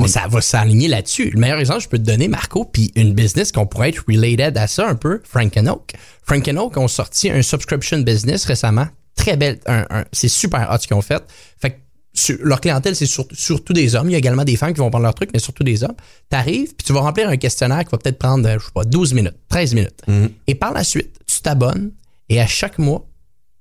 Mais 0.00 0.06
ça 0.06 0.28
va 0.28 0.40
s'aligner 0.40 0.86
là-dessus. 0.86 1.30
Le 1.30 1.40
meilleur 1.40 1.58
exemple, 1.58 1.80
je 1.80 1.88
peux 1.88 1.98
te 1.98 2.04
donner, 2.04 2.28
Marco, 2.28 2.64
puis 2.64 2.92
une 2.94 3.12
business 3.14 3.50
qu'on 3.50 3.66
pourrait 3.66 3.88
être 3.88 4.04
related 4.06 4.56
à 4.56 4.68
ça 4.68 4.88
un 4.88 4.94
peu, 4.94 5.20
Frank 5.24 5.52
Oak. 5.66 5.94
Frank 6.24 6.48
Oak 6.56 6.76
ont 6.76 6.86
sorti 6.86 7.28
un 7.28 7.42
subscription 7.42 7.98
business 7.98 8.44
récemment. 8.44 8.86
Très 9.16 9.36
belle. 9.36 9.58
un- 9.66 9.86
un- 9.90 10.04
c'est 10.12 10.28
super 10.28 10.68
hot 10.70 10.78
ce 10.80 10.86
qu'ils 10.86 10.96
ont 10.96 11.02
fait. 11.02 11.22
Fait 11.58 11.70
que 11.70 11.76
sur- 12.18 12.38
leur 12.42 12.60
clientèle, 12.60 12.96
c'est 12.96 13.06
sur- 13.06 13.26
surtout 13.32 13.72
des 13.72 13.94
hommes. 13.94 14.08
Il 14.08 14.12
y 14.12 14.14
a 14.14 14.18
également 14.18 14.44
des 14.44 14.56
femmes 14.56 14.72
qui 14.72 14.80
vont 14.80 14.90
prendre 14.90 15.04
leur 15.04 15.14
truc, 15.14 15.30
mais 15.32 15.38
surtout 15.38 15.62
des 15.64 15.84
hommes. 15.84 15.94
Tu 16.30 16.36
arrives, 16.36 16.74
puis 16.74 16.84
tu 16.86 16.92
vas 16.92 17.00
remplir 17.00 17.28
un 17.28 17.36
questionnaire 17.36 17.84
qui 17.84 17.90
va 17.90 17.98
peut-être 17.98 18.18
prendre, 18.18 18.48
je 18.48 18.64
sais 18.64 18.70
pas, 18.74 18.84
12 18.84 19.12
minutes, 19.14 19.36
13 19.48 19.74
minutes. 19.74 20.00
Et 20.46 20.54
par 20.54 20.72
la 20.72 20.82
suite, 20.84 21.10
tu 21.26 21.40
t'abonnes 21.40 21.92
et 22.28 22.40
à 22.40 22.46
chaque 22.46 22.78
mois, 22.78 23.06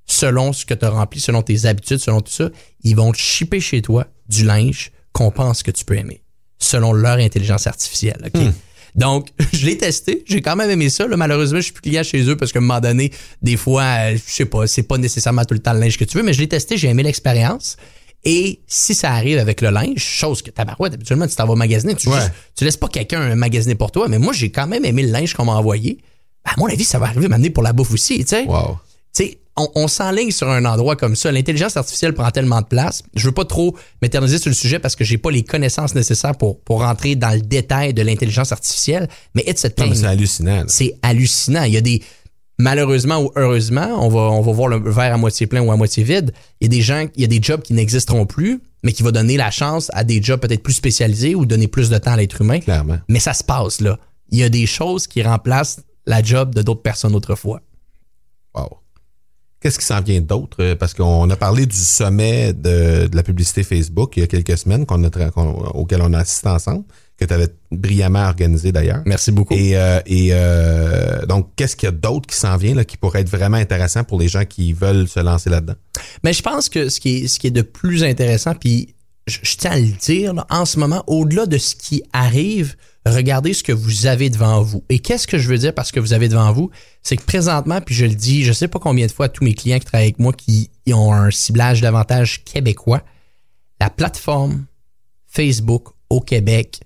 selon 0.07 0.53
ce 0.53 0.65
que 0.65 0.73
tu 0.73 0.85
as 0.85 0.89
rempli, 0.89 1.19
selon 1.19 1.41
tes 1.41 1.65
habitudes, 1.65 1.97
selon 1.99 2.21
tout 2.21 2.31
ça, 2.31 2.49
ils 2.83 2.95
vont 2.95 3.11
te 3.11 3.17
shipper 3.17 3.59
chez 3.59 3.81
toi 3.81 4.07
du 4.29 4.43
linge 4.45 4.91
qu'on 5.13 5.31
pense 5.31 5.63
que 5.63 5.71
tu 5.71 5.83
peux 5.85 5.97
aimer, 5.97 6.21
selon 6.59 6.93
leur 6.93 7.17
intelligence 7.17 7.67
artificielle. 7.67 8.19
OK? 8.33 8.41
Donc, 8.95 9.29
je 9.53 9.65
l'ai 9.65 9.77
testé, 9.77 10.23
j'ai 10.27 10.41
quand 10.41 10.55
même 10.55 10.69
aimé 10.69 10.89
ça. 10.89 11.05
Là, 11.07 11.17
malheureusement, 11.17 11.57
je 11.59 11.63
suis 11.65 11.73
plus 11.73 11.81
client 11.81 12.03
chez 12.03 12.21
eux 12.29 12.37
parce 12.37 12.51
qu'à 12.53 12.59
un 12.59 12.61
moment 12.61 12.79
donné, 12.79 13.11
des 13.41 13.57
fois, 13.57 13.83
euh, 13.83 14.15
je 14.15 14.31
sais 14.31 14.45
pas, 14.45 14.67
c'est 14.67 14.83
pas 14.83 14.97
nécessairement 14.97 15.43
tout 15.43 15.53
le 15.53 15.59
temps 15.59 15.73
le 15.73 15.79
linge 15.81 15.97
que 15.97 16.05
tu 16.05 16.17
veux, 16.17 16.23
mais 16.23 16.33
je 16.33 16.39
l'ai 16.39 16.47
testé, 16.47 16.77
j'ai 16.77 16.87
aimé 16.87 17.03
l'expérience. 17.03 17.75
Et 18.25 18.59
si 18.67 18.95
ça 18.95 19.11
arrive 19.11 19.37
avec 19.37 19.61
le 19.61 19.69
linge, 19.69 19.99
chose 19.99 20.41
que 20.41 20.49
tabarouette, 20.49 20.95
habituellement, 20.95 21.27
tu 21.27 21.35
t'en 21.35 21.45
vas 21.45 21.55
magasiner, 21.55 21.93
tu, 21.95 22.09
Ouais. 22.09 22.15
juste- 22.19 22.31
tu 22.55 22.63
laisses 22.65 22.77
pas 22.77 22.87
quelqu'un 22.87 23.35
magasiner 23.35 23.75
pour 23.75 23.91
toi, 23.91 24.07
mais 24.07 24.17
moi, 24.19 24.33
j'ai 24.33 24.49
quand 24.51 24.65
même 24.67 24.83
aimé 24.83 25.03
le 25.03 25.11
linge 25.11 25.33
qu'on 25.35 25.45
m'a 25.45 25.53
envoyé. 25.53 25.99
Ben, 26.43 26.51
à 26.55 26.59
mon 26.59 26.65
avis, 26.67 26.83
ça 26.83 26.97
va 26.99 27.05
arriver 27.07 27.27
m'amener 27.27 27.49
pour 27.51 27.61
la 27.63 27.71
bouffe 27.73 27.91
aussi, 27.93 28.17
tu 28.19 28.25
sais 28.27 28.45
Wow. 28.45 28.77
tu 29.15 29.23
sais, 29.25 29.37
on, 29.57 29.69
on 29.75 29.87
s'enligne 29.87 30.31
sur 30.31 30.49
un 30.49 30.65
endroit 30.65 30.95
comme 30.95 31.15
ça. 31.15 31.31
L'intelligence 31.31 31.77
artificielle 31.77 32.13
prend 32.13 32.29
tellement 32.31 32.59
de 32.61 32.65
place. 32.65 33.03
Je 33.15 33.25
veux 33.27 33.31
pas 33.31 33.45
trop 33.45 33.73
m'éterniser 34.01 34.37
sur 34.37 34.49
le 34.49 34.55
sujet 34.55 34.79
parce 34.79 34.95
que 34.97 35.05
j'ai 35.05 35.17
pas 35.17 35.31
les 35.31 35.43
connaissances 35.43 35.95
nécessaires 35.95 36.35
pour, 36.35 36.59
pour 36.61 36.79
rentrer 36.81 37.15
dans 37.15 37.29
le 37.29 37.39
détail 37.41 37.93
de 37.93 38.01
l'intelligence 38.01 38.51
artificielle. 38.51 39.07
Mais 39.33 39.43
it's 39.47 39.63
a 39.63 39.69
c'est 39.69 40.03
hallucinant. 40.05 40.63
C'est 40.67 40.95
hallucinant. 41.03 41.63
Il 41.63 41.73
y 41.73 41.77
a 41.77 41.81
des, 41.81 42.01
malheureusement 42.57 43.21
ou 43.21 43.31
heureusement, 43.35 44.03
on 44.03 44.09
va, 44.09 44.19
on 44.19 44.41
va 44.41 44.51
voir 44.51 44.67
le 44.67 44.77
verre 44.77 45.13
à 45.13 45.17
moitié 45.17 45.47
plein 45.47 45.61
ou 45.61 45.71
à 45.71 45.77
moitié 45.77 46.03
vide. 46.03 46.31
Il 46.61 46.65
y 46.65 46.67
a 46.67 46.69
des 46.69 46.81
gens, 46.81 47.05
il 47.15 47.21
y 47.21 47.23
a 47.23 47.27
des 47.27 47.41
jobs 47.41 47.61
qui 47.61 47.73
n'existeront 47.73 48.25
plus, 48.25 48.61
mais 48.83 48.91
qui 48.93 49.03
va 49.03 49.11
donner 49.11 49.37
la 49.37 49.51
chance 49.51 49.89
à 49.93 50.03
des 50.03 50.21
jobs 50.21 50.39
peut-être 50.39 50.63
plus 50.63 50.73
spécialisés 50.73 51.35
ou 51.35 51.45
donner 51.45 51.67
plus 51.67 51.89
de 51.89 51.97
temps 51.97 52.11
à 52.11 52.17
l'être 52.17 52.41
humain. 52.41 52.59
Clairement. 52.59 52.97
Mais 53.09 53.19
ça 53.19 53.33
se 53.33 53.43
passe, 53.43 53.81
là. 53.81 53.97
Il 54.29 54.39
y 54.39 54.43
a 54.43 54.49
des 54.49 54.65
choses 54.65 55.07
qui 55.07 55.21
remplacent 55.21 55.81
la 56.05 56.21
job 56.21 56.53
de 56.53 56.61
d'autres 56.61 56.81
personnes 56.81 57.15
autrefois. 57.15 57.61
Wow. 58.55 58.77
Qu'est-ce 59.59 59.79
qui 59.79 59.85
s'en 59.85 60.01
vient 60.01 60.21
d'autre? 60.21 60.57
Euh, 60.59 60.75
Parce 60.75 60.93
qu'on 60.93 61.27
a 61.29 61.35
parlé 61.35 61.65
du 61.65 61.75
sommet 61.75 62.53
de, 62.53 63.07
de 63.07 63.15
la 63.15 63.23
publicité 63.23 63.63
Facebook 63.63 64.15
il 64.15 64.19
y 64.19 64.23
a 64.23 64.27
quelques 64.27 64.57
semaines 64.57 64.85
qu'on 64.85 65.03
a, 65.03 65.09
auquel 65.73 66.01
on 66.03 66.13
a 66.13 66.19
assisté 66.19 66.49
ensemble, 66.49 66.83
que 67.17 67.25
tu 67.25 67.33
avais 67.33 67.47
brillamment 67.71 68.25
organisé 68.25 68.71
d'ailleurs. 68.71 69.01
Merci 69.05 69.31
beaucoup. 69.31 69.53
Et, 69.53 69.77
euh, 69.77 69.99
et 70.05 70.29
euh, 70.31 71.25
donc, 71.25 71.49
qu'est-ce 71.55 71.75
qu'il 71.75 71.87
y 71.87 71.89
a 71.89 71.91
d'autre 71.91 72.27
qui 72.27 72.35
s'en 72.35 72.57
vient 72.57 72.75
là, 72.75 72.83
qui 72.83 72.97
pourrait 72.97 73.21
être 73.21 73.29
vraiment 73.29 73.57
intéressant 73.57 74.03
pour 74.03 74.19
les 74.19 74.27
gens 74.27 74.45
qui 74.45 74.73
veulent 74.73 75.07
se 75.07 75.19
lancer 75.19 75.49
là-dedans? 75.49 75.75
Mais 76.23 76.33
je 76.33 76.41
pense 76.41 76.67
que 76.67 76.89
ce 76.89 76.99
qui 76.99 77.17
est, 77.17 77.27
ce 77.27 77.39
qui 77.39 77.47
est 77.47 77.51
de 77.51 77.61
plus 77.61 78.03
intéressant, 78.03 78.53
puis 78.53 78.95
je, 79.27 79.37
je 79.43 79.55
tiens 79.55 79.71
à 79.71 79.79
le 79.79 79.87
dire, 79.87 80.33
là, 80.33 80.45
en 80.49 80.65
ce 80.65 80.77
moment, 80.77 81.03
au-delà 81.07 81.45
de 81.45 81.57
ce 81.57 81.75
qui 81.75 82.03
arrive, 82.11 82.75
regardez 83.05 83.53
ce 83.53 83.63
que 83.63 83.71
vous 83.71 84.07
avez 84.07 84.29
devant 84.29 84.61
vous. 84.61 84.83
Et 84.89 84.99
qu'est-ce 84.99 85.27
que 85.27 85.37
je 85.37 85.47
veux 85.47 85.57
dire 85.57 85.73
par 85.73 85.85
ce 85.85 85.93
que 85.93 85.99
vous 85.99 86.13
avez 86.13 86.27
devant 86.27 86.51
vous? 86.51 86.69
C'est 87.01 87.17
que 87.17 87.23
présentement, 87.23 87.79
puis 87.79 87.95
je 87.95 88.05
le 88.05 88.15
dis, 88.15 88.43
je 88.43 88.51
sais 88.51 88.67
pas 88.67 88.79
combien 88.79 89.05
de 89.05 89.11
fois 89.11 89.27
à 89.27 89.29
tous 89.29 89.43
mes 89.43 89.53
clients 89.53 89.79
qui 89.79 89.85
travaillent 89.85 90.07
avec 90.07 90.19
moi 90.19 90.33
qui 90.33 90.69
ont 90.91 91.13
un 91.13 91.31
ciblage 91.31 91.81
davantage 91.81 92.43
québécois, 92.43 93.03
la 93.79 93.89
plateforme 93.89 94.65
Facebook 95.27 95.89
au 96.09 96.19
Québec 96.19 96.81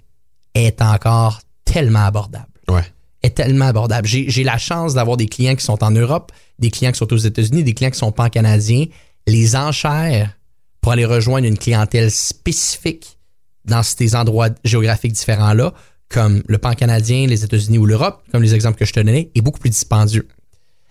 est 0.56 0.82
encore 0.82 1.40
tellement 1.66 2.06
abordable 2.06 2.46
Ouais. 2.70 2.84
est 3.24 3.36
tellement 3.36 3.66
abordable. 3.66 4.08
J'ai 4.08 4.44
la 4.44 4.58
chance 4.58 4.94
d'avoir 4.94 5.18
des 5.18 5.28
clients 5.28 5.56
qui 5.56 5.64
sont 5.66 5.84
en 5.84 5.92
Europe, 5.92 6.32
des 6.60 6.70
clients 6.72 6.92
qui 6.92 6.98
sont 7.00 7.12
aux 7.12 7.18
États-Unis, 7.18 7.64
des 7.64 7.74
clients 7.74 7.92
qui 7.92 7.98
sont 8.00 8.12
pan-canadiens. 8.12 8.86
Les 9.28 9.56
enchères 9.56 10.36
pour 10.82 10.92
aller 10.94 11.06
rejoindre 11.06 11.46
une 11.48 11.58
clientèle 11.58 12.10
spécifique 12.12 13.18
dans 13.66 13.84
ces 13.84 14.16
endroits 14.16 14.50
géographiques 14.64 15.12
différents-là, 15.12 15.74
comme 16.10 16.42
le 16.48 16.58
pan-canadien, 16.58 17.28
les 17.28 17.44
États-Unis 17.44 17.78
ou 17.78 17.86
l'Europe, 17.86 18.24
comme 18.32 18.42
les 18.42 18.56
exemples 18.56 18.78
que 18.80 18.86
je 18.86 18.94
te 18.94 19.00
donnais, 19.00 19.30
est 19.36 19.42
beaucoup 19.42 19.60
plus 19.60 19.70
dispendieux. 19.70 20.28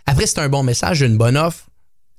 Après, 0.07 0.27
c'est 0.27 0.38
un 0.38 0.49
bon 0.49 0.62
message, 0.62 1.01
une 1.01 1.16
bonne 1.16 1.37
offre, 1.37 1.66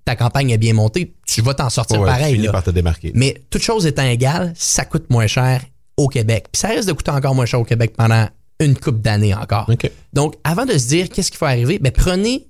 ta 0.05 0.15
campagne 0.15 0.49
est 0.49 0.57
bien 0.57 0.73
montée, 0.73 1.13
tu 1.25 1.41
vas 1.41 1.53
t'en 1.53 1.69
sortir 1.69 2.01
Ouais, 2.01 2.07
tu 2.09 2.13
pareil. 2.17 2.33
finis 2.35 2.45
là. 2.47 2.51
par 2.51 2.63
te 2.63 2.71
démarquer. 2.71 3.11
Mais 3.15 3.41
toute 3.49 3.61
chose 3.61 3.85
étant 3.85 4.03
égale, 4.03 4.53
ça 4.55 4.83
coûte 4.85 5.09
moins 5.09 5.27
cher 5.27 5.61
au 5.99 6.07
Québec. 6.07 6.45
Puis 6.51 6.59
ça 6.59 6.69
risque 6.69 6.87
de 6.87 6.93
coûter 6.93 7.11
encore 7.11 7.35
moins 7.35 7.45
cher 7.45 7.59
au 7.59 7.63
Québec 7.65 7.93
pendant 7.97 8.27
une 8.59 8.75
coupe 8.77 9.01
d'années 9.01 9.33
encore. 9.33 9.69
Donc, 10.13 10.35
avant 10.43 10.65
de 10.65 10.77
se 10.77 10.87
dire 10.87 11.09
qu'est-ce 11.09 11.29
qu'il 11.29 11.37
faut 11.37 11.45
arriver, 11.45 11.77
ben, 11.79 11.91
prenez 11.91 12.47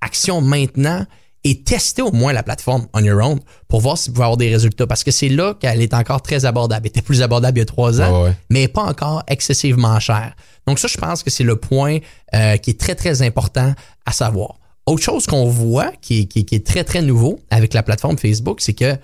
action 0.00 0.40
maintenant 0.40 1.04
et 1.44 1.62
testez 1.62 2.02
au 2.02 2.12
moins 2.12 2.32
la 2.32 2.42
plateforme 2.42 2.86
on 2.94 3.02
your 3.04 3.22
own 3.24 3.38
pour 3.68 3.80
voir 3.80 3.96
si 3.96 4.08
vous 4.10 4.14
pouvez 4.14 4.24
avoir 4.24 4.36
des 4.36 4.50
résultats. 4.50 4.86
Parce 4.86 5.04
que 5.04 5.10
c'est 5.10 5.28
là 5.28 5.54
qu'elle 5.54 5.80
est 5.82 5.94
encore 5.94 6.20
très 6.22 6.44
abordable. 6.44 6.86
Elle 6.86 6.90
était 6.90 7.02
plus 7.02 7.22
abordable 7.22 7.58
il 7.58 7.60
y 7.60 7.62
a 7.62 7.66
trois 7.66 8.00
ans, 8.00 8.24
ouais. 8.24 8.32
mais 8.50 8.68
pas 8.68 8.82
encore 8.82 9.22
excessivement 9.28 9.98
chère. 10.00 10.34
Donc 10.66 10.78
ça, 10.78 10.88
je 10.88 10.96
pense 10.96 11.22
que 11.22 11.30
c'est 11.30 11.44
le 11.44 11.56
point 11.56 11.98
euh, 12.34 12.56
qui 12.56 12.70
est 12.70 12.80
très, 12.80 12.94
très 12.94 13.22
important 13.22 13.74
à 14.04 14.12
savoir. 14.12 14.56
Autre 14.86 15.02
chose 15.02 15.26
qu'on 15.26 15.46
voit 15.46 15.92
qui 16.00 16.20
est, 16.20 16.24
qui 16.26 16.40
est- 16.40 16.44
qui 16.44 16.54
est 16.54 16.66
très, 16.66 16.84
très 16.84 17.02
nouveau 17.02 17.38
avec 17.50 17.72
la 17.74 17.82
plateforme 17.82 18.18
Facebook, 18.18 18.60
c'est 18.60 18.74
que 18.74 18.96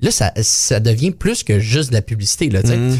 là, 0.00 0.10
ça, 0.10 0.32
ça 0.42 0.80
devient 0.80 1.10
plus 1.12 1.42
que 1.44 1.58
juste 1.58 1.90
de 1.90 1.94
la 1.94 2.02
publicité. 2.02 2.48
Là, 2.50 2.62
tu 2.62 2.68
sais. 2.68 2.76
Mm. 2.76 2.98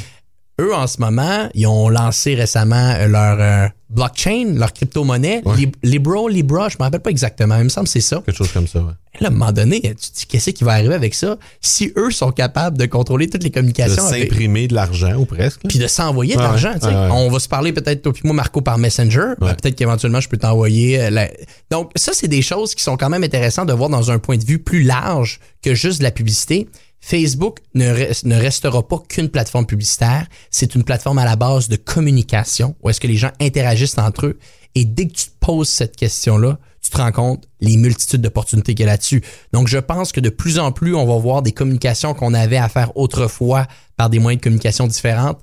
Eux, 0.60 0.74
en 0.74 0.86
ce 0.88 1.00
moment, 1.00 1.48
ils 1.54 1.66
ont 1.66 1.88
lancé 1.88 2.34
récemment 2.34 2.94
euh, 2.98 3.06
leur 3.06 3.36
euh, 3.40 3.68
blockchain, 3.90 4.54
leur 4.56 4.72
crypto-monnaie, 4.72 5.40
Ouais. 5.44 5.56
Lib- 5.56 5.76
Libra, 5.84 6.28
Libra, 6.28 6.68
je 6.68 6.76
me 6.78 6.82
rappelle 6.82 7.00
pas 7.00 7.10
exactement, 7.10 7.56
il 7.58 7.64
me 7.64 7.68
semble 7.68 7.86
que 7.86 7.92
c'est 7.92 8.00
ça. 8.00 8.22
Quelque 8.26 8.36
chose 8.36 8.50
comme 8.52 8.66
ça, 8.66 8.80
ouais. 8.80 8.92
Là, 9.20 9.28
à 9.28 9.30
un 9.30 9.34
moment 9.34 9.50
donné, 9.52 9.80
tu 9.80 9.94
te 9.94 10.16
dis, 10.16 10.26
qu'est-ce 10.26 10.50
qui 10.50 10.62
va 10.64 10.72
arriver 10.74 10.94
avec 10.94 11.14
ça? 11.14 11.36
Si 11.60 11.92
eux 11.96 12.10
sont 12.10 12.30
capables 12.30 12.76
de 12.78 12.86
contrôler 12.86 13.28
toutes 13.28 13.42
les 13.42 13.50
De 13.50 13.54
communications 13.54 14.04
avec- 14.06 14.28
s'imprimer 14.30 14.68
de 14.68 14.74
l'argent 14.74 15.14
ou 15.16 15.24
presque. 15.24 15.60
puis 15.68 15.78
de 15.78 15.86
s'envoyer 15.88 16.34
de 16.36 16.40
l'argent. 16.40 16.72
tu 16.74 16.80
sais. 16.86 16.94
On 16.94 17.28
va 17.30 17.38
se 17.40 17.48
parler 17.48 17.72
peut-être 17.72 18.02
toi 18.02 18.12
puis 18.12 18.22
moi 18.24 18.34
Marco 18.34 18.60
par 18.60 18.78
Messenger. 18.78 19.32
Ben, 19.40 19.54
peut-être 19.54 19.74
qu'éventuellement 19.74 20.20
je 20.20 20.28
peux 20.28 20.36
t'envoyer. 20.36 21.00
euh, 21.00 21.10
la- 21.10 21.30
Donc 21.70 21.90
ça 21.96 22.12
c'est 22.14 22.28
des 22.28 22.42
choses 22.42 22.74
qui 22.76 22.82
sont 22.84 22.96
quand 22.96 23.08
même 23.10 23.24
intéressantes 23.24 23.68
de 23.68 23.72
voir 23.72 23.88
dans 23.90 24.10
un 24.12 24.18
point 24.20 24.36
de 24.36 24.44
vue 24.44 24.60
plus 24.60 24.82
large 24.84 25.40
que 25.62 25.74
juste 25.74 25.98
de 25.98 26.04
la 26.04 26.12
publicité. 26.12 26.68
Facebook 27.00 27.58
ne, 27.74 27.92
res- 27.92 28.26
ne 28.26 28.36
restera 28.36 28.86
pas 28.86 29.02
qu'une 29.08 29.28
plateforme 29.28 29.66
publicitaire. 29.66 30.26
C'est 30.50 30.74
une 30.74 30.84
plateforme 30.84 31.18
à 31.18 31.24
la 31.24 31.36
base 31.36 31.68
de 31.68 31.76
communication 31.76 32.74
où 32.82 32.90
est-ce 32.90 33.00
que 33.00 33.06
les 33.06 33.16
gens 33.16 33.30
interagissent 33.40 33.98
entre 33.98 34.26
eux. 34.26 34.38
Et 34.74 34.84
dès 34.84 35.06
que 35.06 35.12
tu 35.12 35.24
te 35.26 35.38
poses 35.40 35.68
cette 35.68 35.96
question-là, 35.96 36.58
tu 36.82 36.90
te 36.90 36.96
rends 36.96 37.12
compte 37.12 37.48
les 37.60 37.76
multitudes 37.76 38.20
d'opportunités 38.20 38.74
qu'il 38.74 38.86
y 38.86 38.88
a 38.88 38.92
là-dessus. 38.92 39.22
Donc, 39.52 39.68
je 39.68 39.78
pense 39.78 40.12
que 40.12 40.20
de 40.20 40.28
plus 40.28 40.58
en 40.58 40.72
plus, 40.72 40.94
on 40.94 41.06
va 41.06 41.16
voir 41.16 41.42
des 41.42 41.52
communications 41.52 42.14
qu'on 42.14 42.34
avait 42.34 42.56
à 42.58 42.68
faire 42.68 42.96
autrefois 42.96 43.66
par 43.96 44.10
des 44.10 44.18
moyens 44.18 44.40
de 44.40 44.44
communication 44.44 44.86
différentes 44.86 45.40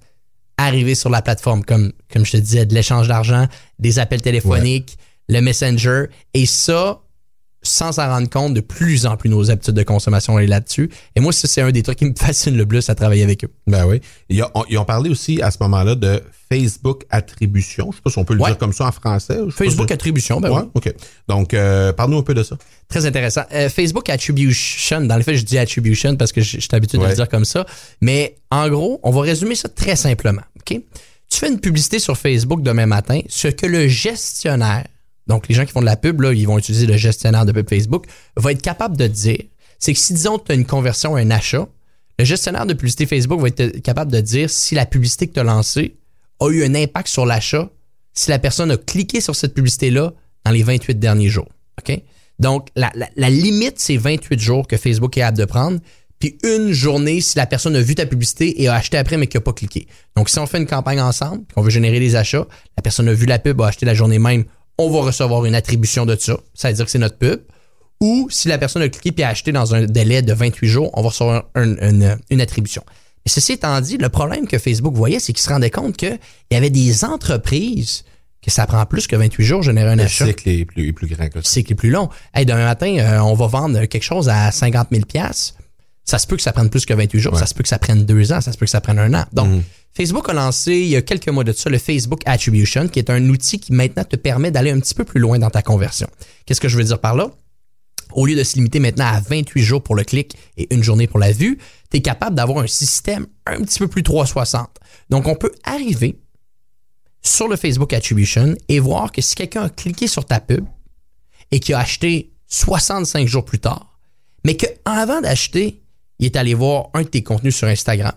arriver 0.57 0.95
sur 0.95 1.09
la 1.09 1.21
plateforme, 1.21 1.65
comme, 1.65 1.91
comme 2.11 2.25
je 2.25 2.31
te 2.33 2.37
disais, 2.37 2.65
de 2.65 2.73
l'échange 2.73 3.09
d'argent, 3.09 3.47
des 3.77 3.99
appels 3.99 4.21
téléphoniques, 4.21 4.97
le 5.27 5.41
Messenger. 5.41 6.05
Et 6.33 6.45
ça, 6.45 7.01
sans 7.65 7.91
s'en 7.93 8.08
rendre 8.08 8.30
compte, 8.30 8.54
de 8.54 8.62
plus 8.62 9.06
en 9.06 9.17
plus 9.17 9.30
nos 9.30 9.51
habitudes 9.51 9.73
de 9.75 9.84
consommation 9.84 10.38
est 10.39 10.47
là-dessus. 10.47 10.89
Et 11.15 11.19
moi, 11.19 11.32
ça, 11.34 11.47
c'est 11.47 11.62
un 11.62 11.71
des 11.71 11.84
trucs 11.84 11.97
qui 11.99 12.06
me 12.06 12.13
fascine 12.19 12.56
le 12.58 12.65
plus 12.65 12.89
à 12.89 12.95
travailler 12.95 13.23
avec 13.23 13.43
eux. 13.43 13.49
Ben 13.67 13.86
oui. 13.86 14.01
Ils 14.30 14.43
ont, 14.43 14.49
ils 14.69 14.78
ont 14.78 14.86
parlé 14.86 15.10
aussi 15.10 15.41
à 15.41 15.51
ce 15.51 15.58
moment-là 15.62 15.95
de 15.95 16.21
Facebook 16.49 17.04
attribution. 17.10 17.89
Je 17.91 17.95
sais 17.97 18.01
pas 18.04 18.10
si 18.12 18.17
on 18.19 18.23
peut 18.25 18.36
le 18.36 18.41
Ouais. 18.41 18.51
dire 18.51 18.58
comme 18.58 18.73
ça 18.73 18.86
en 18.88 18.91
français. 18.91 19.38
Facebook 19.49 19.91
Attribution, 19.91 20.39
ben 20.39 20.49
Ouais, 20.51 20.62
oui. 20.62 20.69
OK. 20.75 20.93
Donc, 21.28 21.54
euh, 21.54 21.91
parle-nous 21.91 22.19
un 22.19 22.23
peu 22.23 22.34
de 22.36 22.43
ça. 22.43 22.56
Très 22.88 23.06
intéressant. 23.06 23.41
Euh, 23.54 23.67
Facebook 23.69 24.10
Attribution, 24.10 25.01
dans 25.01 25.17
le 25.17 25.23
fait, 25.23 25.36
je 25.36 25.43
dis 25.43 25.58
Attribution 25.58 26.15
parce 26.15 26.32
que 26.32 26.41
je, 26.41 26.58
je 26.58 26.62
suis 26.62 26.69
habitué 26.73 26.97
de 26.99 27.04
Ouais. 27.04 27.10
le 27.10 27.15
dire 27.15 27.28
comme 27.30 27.45
ça. 27.45 27.65
Mais 28.01 28.36
en 28.51 28.69
gros, 28.69 28.99
on 29.04 29.12
va 29.12 29.21
résumer 29.21 29.56
ça 29.56 29.69
très 29.69 29.95
simplement. 29.95 30.43
OK? 30.60 30.80
Tu 31.30 31.39
fais 31.39 31.49
une 31.49 31.60
publicité 31.60 31.97
sur 31.97 32.15
Facebook 32.17 32.62
demain 32.62 32.86
matin, 32.86 33.19
ce 33.28 33.47
que 33.47 33.65
le 33.65 33.88
gestionnaire, 33.88 34.86
donc 35.27 35.47
les 35.47 35.55
gens 35.55 35.65
qui 35.65 35.71
font 35.71 35.81
de 35.81 35.85
la 35.85 35.97
pub, 35.97 36.21
là, 36.21 36.33
ils 36.33 36.45
vont 36.47 36.57
utiliser 36.57 36.85
le 36.85 36.97
gestionnaire 36.97 37.45
de 37.45 37.51
pub 37.51 37.67
Facebook, 37.69 38.05
va 38.35 38.51
être 38.51 38.61
capable 38.61 38.95
de 38.97 39.07
dire, 39.07 39.39
c'est 39.79 39.93
que 39.93 39.99
si, 39.99 40.13
disons, 40.13 40.38
tu 40.39 40.51
as 40.51 40.55
une 40.55 40.65
conversion, 40.65 41.15
un 41.15 41.31
achat, 41.31 41.67
le 42.19 42.25
gestionnaire 42.25 42.65
de 42.65 42.73
publicité 42.73 43.05
Facebook 43.05 43.39
va 43.41 43.47
être 43.49 43.79
capable 43.81 44.11
de 44.11 44.21
dire 44.21 44.49
si 44.49 44.73
la 44.75 44.85
publicité 44.85 45.27
que 45.27 45.33
tu 45.33 45.39
as 45.39 45.43
lancée 45.43 45.97
a 46.39 46.49
eu 46.49 46.63
un 46.63 46.75
impact 46.75 47.07
sur 47.07 47.25
l'achat, 47.25 47.69
si 48.13 48.29
la 48.29 48.39
personne 48.39 48.71
a 48.71 48.77
cliqué 48.77 49.19
sur 49.19 49.35
cette 49.35 49.53
publicité-là 49.53 50.13
dans 50.45 50.51
les 50.51 50.63
28 50.63 50.97
derniers 50.99 51.29
jours. 51.29 51.49
Donc, 52.39 52.67
la, 52.75 52.91
la- 52.95 53.09
la 53.15 53.29
limite, 53.29 53.79
c'est 53.79 53.97
28 53.97 54.39
jours 54.39 54.67
que 54.67 54.77
Facebook 54.77 55.15
est 55.17 55.21
capable 55.21 55.38
de 55.38 55.45
prendre, 55.45 55.79
puis 56.19 56.38
une 56.43 56.71
journée 56.71 57.21
si 57.21 57.38
la 57.38 57.45
personne 57.45 57.75
a 57.75 57.81
vu 57.81 57.95
ta 57.95 58.05
publicité 58.05 58.61
et 58.61 58.67
a 58.67 58.75
acheté 58.75 58.97
après, 58.97 59.17
mais 59.17 59.27
qui 59.27 59.38
n'a 59.38 59.41
pas 59.41 59.53
cliqué. 59.53 59.88
Donc, 60.15 60.29
si 60.29 60.39
on 60.39 60.45
fait 60.45 60.57
une 60.57 60.65
campagne 60.65 60.99
ensemble, 61.01 61.43
qu'on 61.53 61.61
veut 61.61 61.69
générer 61.69 61.99
des 61.99 62.15
achats, 62.15 62.45
la 62.77 62.81
personne 62.81 63.07
a 63.09 63.13
vu 63.13 63.25
la 63.25 63.39
pub, 63.39 63.61
a 63.61 63.67
acheté 63.67 63.85
la 63.85 63.93
journée 63.93 64.19
même, 64.19 64.45
on 64.77 64.89
va 64.89 65.01
recevoir 65.01 65.45
une 65.45 65.55
attribution 65.55 66.05
de 66.05 66.15
ça. 66.15 66.38
Ça 66.53 66.69
veut 66.69 66.73
dire 66.75 66.85
que 66.85 66.91
c'est 66.91 66.99
notre 66.99 67.17
pub. 67.17 67.41
Ou 68.01 68.27
si 68.29 68.47
la 68.49 68.57
personne 68.57 68.81
a 68.81 68.89
cliqué 68.89 69.11
puis 69.13 69.23
a 69.23 69.29
acheté 69.29 69.51
dans 69.53 69.73
un 69.73 69.85
délai 69.85 70.21
de 70.21 70.33
28 70.33 70.67
jours, 70.67 70.89
on 70.93 71.01
va 71.01 71.09
recevoir 71.09 71.45
un- 71.55 71.77
une, 71.77 72.17
une 72.29 72.41
attribution. 72.41 72.83
Mais 73.25 73.31
ceci 73.31 73.53
étant 73.53 73.79
dit, 73.81 73.97
le 73.97 74.09
problème 74.09 74.47
que 74.47 74.57
Facebook 74.59 74.93
voyait, 74.93 75.19
c'est 75.19 75.33
qu'il 75.33 75.41
se 75.41 75.49
rendait 75.49 75.69
compte 75.71 75.95
qu'il 75.97 76.19
y 76.51 76.55
avait 76.55 76.69
des 76.69 77.05
entreprises 77.05 78.03
que 78.41 78.51
ça 78.51 78.67
prend 78.67 78.85
plus 78.85 79.07
que 79.07 79.15
28 79.15 79.43
jours 79.43 79.63
générer 79.63 79.89
un 79.91 79.95
Le 79.95 80.03
achat 80.03 80.27
cycle 80.27 80.47
est 80.49 80.65
plus, 80.65 80.93
plus 80.93 81.07
grand 81.07 81.27
que 81.29 81.41
ça. 81.41 81.49
cycle 81.49 81.71
est 81.71 81.75
plus 81.75 81.89
long. 81.89 82.09
Hey, 82.33 82.45
demain 82.45 82.65
matin, 82.65 82.95
euh, 82.99 83.19
on 83.19 83.33
va 83.33 83.47
vendre 83.47 83.85
quelque 83.85 84.03
chose 84.03 84.29
à 84.29 84.51
50 84.51 84.89
000 84.91 85.03
Ça 86.03 86.19
se 86.19 86.27
peut 86.27 86.35
que 86.35 86.43
ça 86.43 86.51
prenne 86.51 86.69
plus 86.69 86.85
que 86.85 86.93
28 86.93 87.19
jours. 87.19 87.33
Ouais. 87.33 87.39
Ça 87.39 87.47
se 87.47 87.55
peut 87.55 87.63
que 87.63 87.69
ça 87.69 87.79
prenne 87.79 88.05
deux 88.05 88.31
ans. 88.31 88.41
Ça 88.41 88.51
se 88.51 88.57
peut 88.57 88.65
que 88.65 88.71
ça 88.71 88.81
prenne 88.81 88.99
un 88.99 89.11
an. 89.15 89.25
Donc, 89.33 89.63
Facebook 89.95 90.27
a 90.27 90.34
lancé 90.34 90.73
il 90.73 90.88
y 90.88 90.97
a 90.97 91.01
quelques 91.01 91.29
mois 91.29 91.45
de 91.45 91.53
ça 91.53 91.69
le 91.69 91.77
Facebook 91.77 92.21
Attribution, 92.25 92.89
qui 92.89 92.99
est 92.99 93.10
un 93.10 93.29
outil 93.29 93.60
qui 93.60 93.71
maintenant 93.71 94.03
te 94.03 94.17
permet 94.17 94.51
d'aller 94.51 94.71
un 94.71 94.79
petit 94.81 94.93
peu 94.93 95.05
plus 95.05 95.21
loin 95.21 95.39
dans 95.39 95.49
ta 95.49 95.62
conversion. 95.62 96.08
Qu'est-ce 96.45 96.60
que 96.60 96.67
je 96.67 96.77
veux 96.77 96.84
dire 96.84 96.99
par 96.99 97.15
là? 97.15 97.31
Au 98.12 98.25
lieu 98.25 98.36
de 98.36 98.43
se 98.43 98.55
limiter 98.55 98.79
maintenant 98.79 99.05
à 99.05 99.21
28 99.21 99.63
jours 99.63 99.81
pour 99.81 99.95
le 99.95 100.03
clic 100.03 100.36
et 100.58 100.73
une 100.73 100.84
journée 100.84 101.08
pour 101.08 101.19
la 101.19 101.31
vue, 101.31 101.58
tu 101.89 101.97
es 101.97 102.01
capable 102.01 102.36
d'avoir 102.36 102.60
un 102.60 102.67
système 102.67 103.25
un 103.45 103.62
petit 103.62 103.79
peu 103.79 103.88
plus 103.88 104.03
360. 104.03 104.67
Donc, 105.10 105.27
on 105.27 105.36
peut 105.36 105.51
arriver 105.63 106.19
sur 107.21 107.47
le 107.47 107.55
Facebook 107.55 107.93
Attribution 107.93 108.53
et 108.67 108.79
voir 108.79 109.13
que 109.13 109.21
si 109.21 109.34
quelqu'un 109.34 109.63
a 109.63 109.69
cliqué 109.69 110.08
sur 110.08 110.25
ta 110.25 110.41
pub 110.41 110.65
et 111.51 111.62
qui 111.62 111.73
a 111.73 111.79
acheté 111.79 112.34
65 112.47 113.27
jours 113.27 113.45
plus 113.45 113.60
tard, 113.60 113.97
mais 114.43 114.58
qu'avant 114.58 115.21
d'acheter, 115.21 115.81
il 116.19 116.25
est 116.25 116.36
allé 116.36 116.53
voir 116.53 116.89
un 116.93 117.03
de 117.03 117.08
tes 117.08 117.23
contenus 117.23 117.55
sur 117.55 117.67
Instagram, 117.67 118.13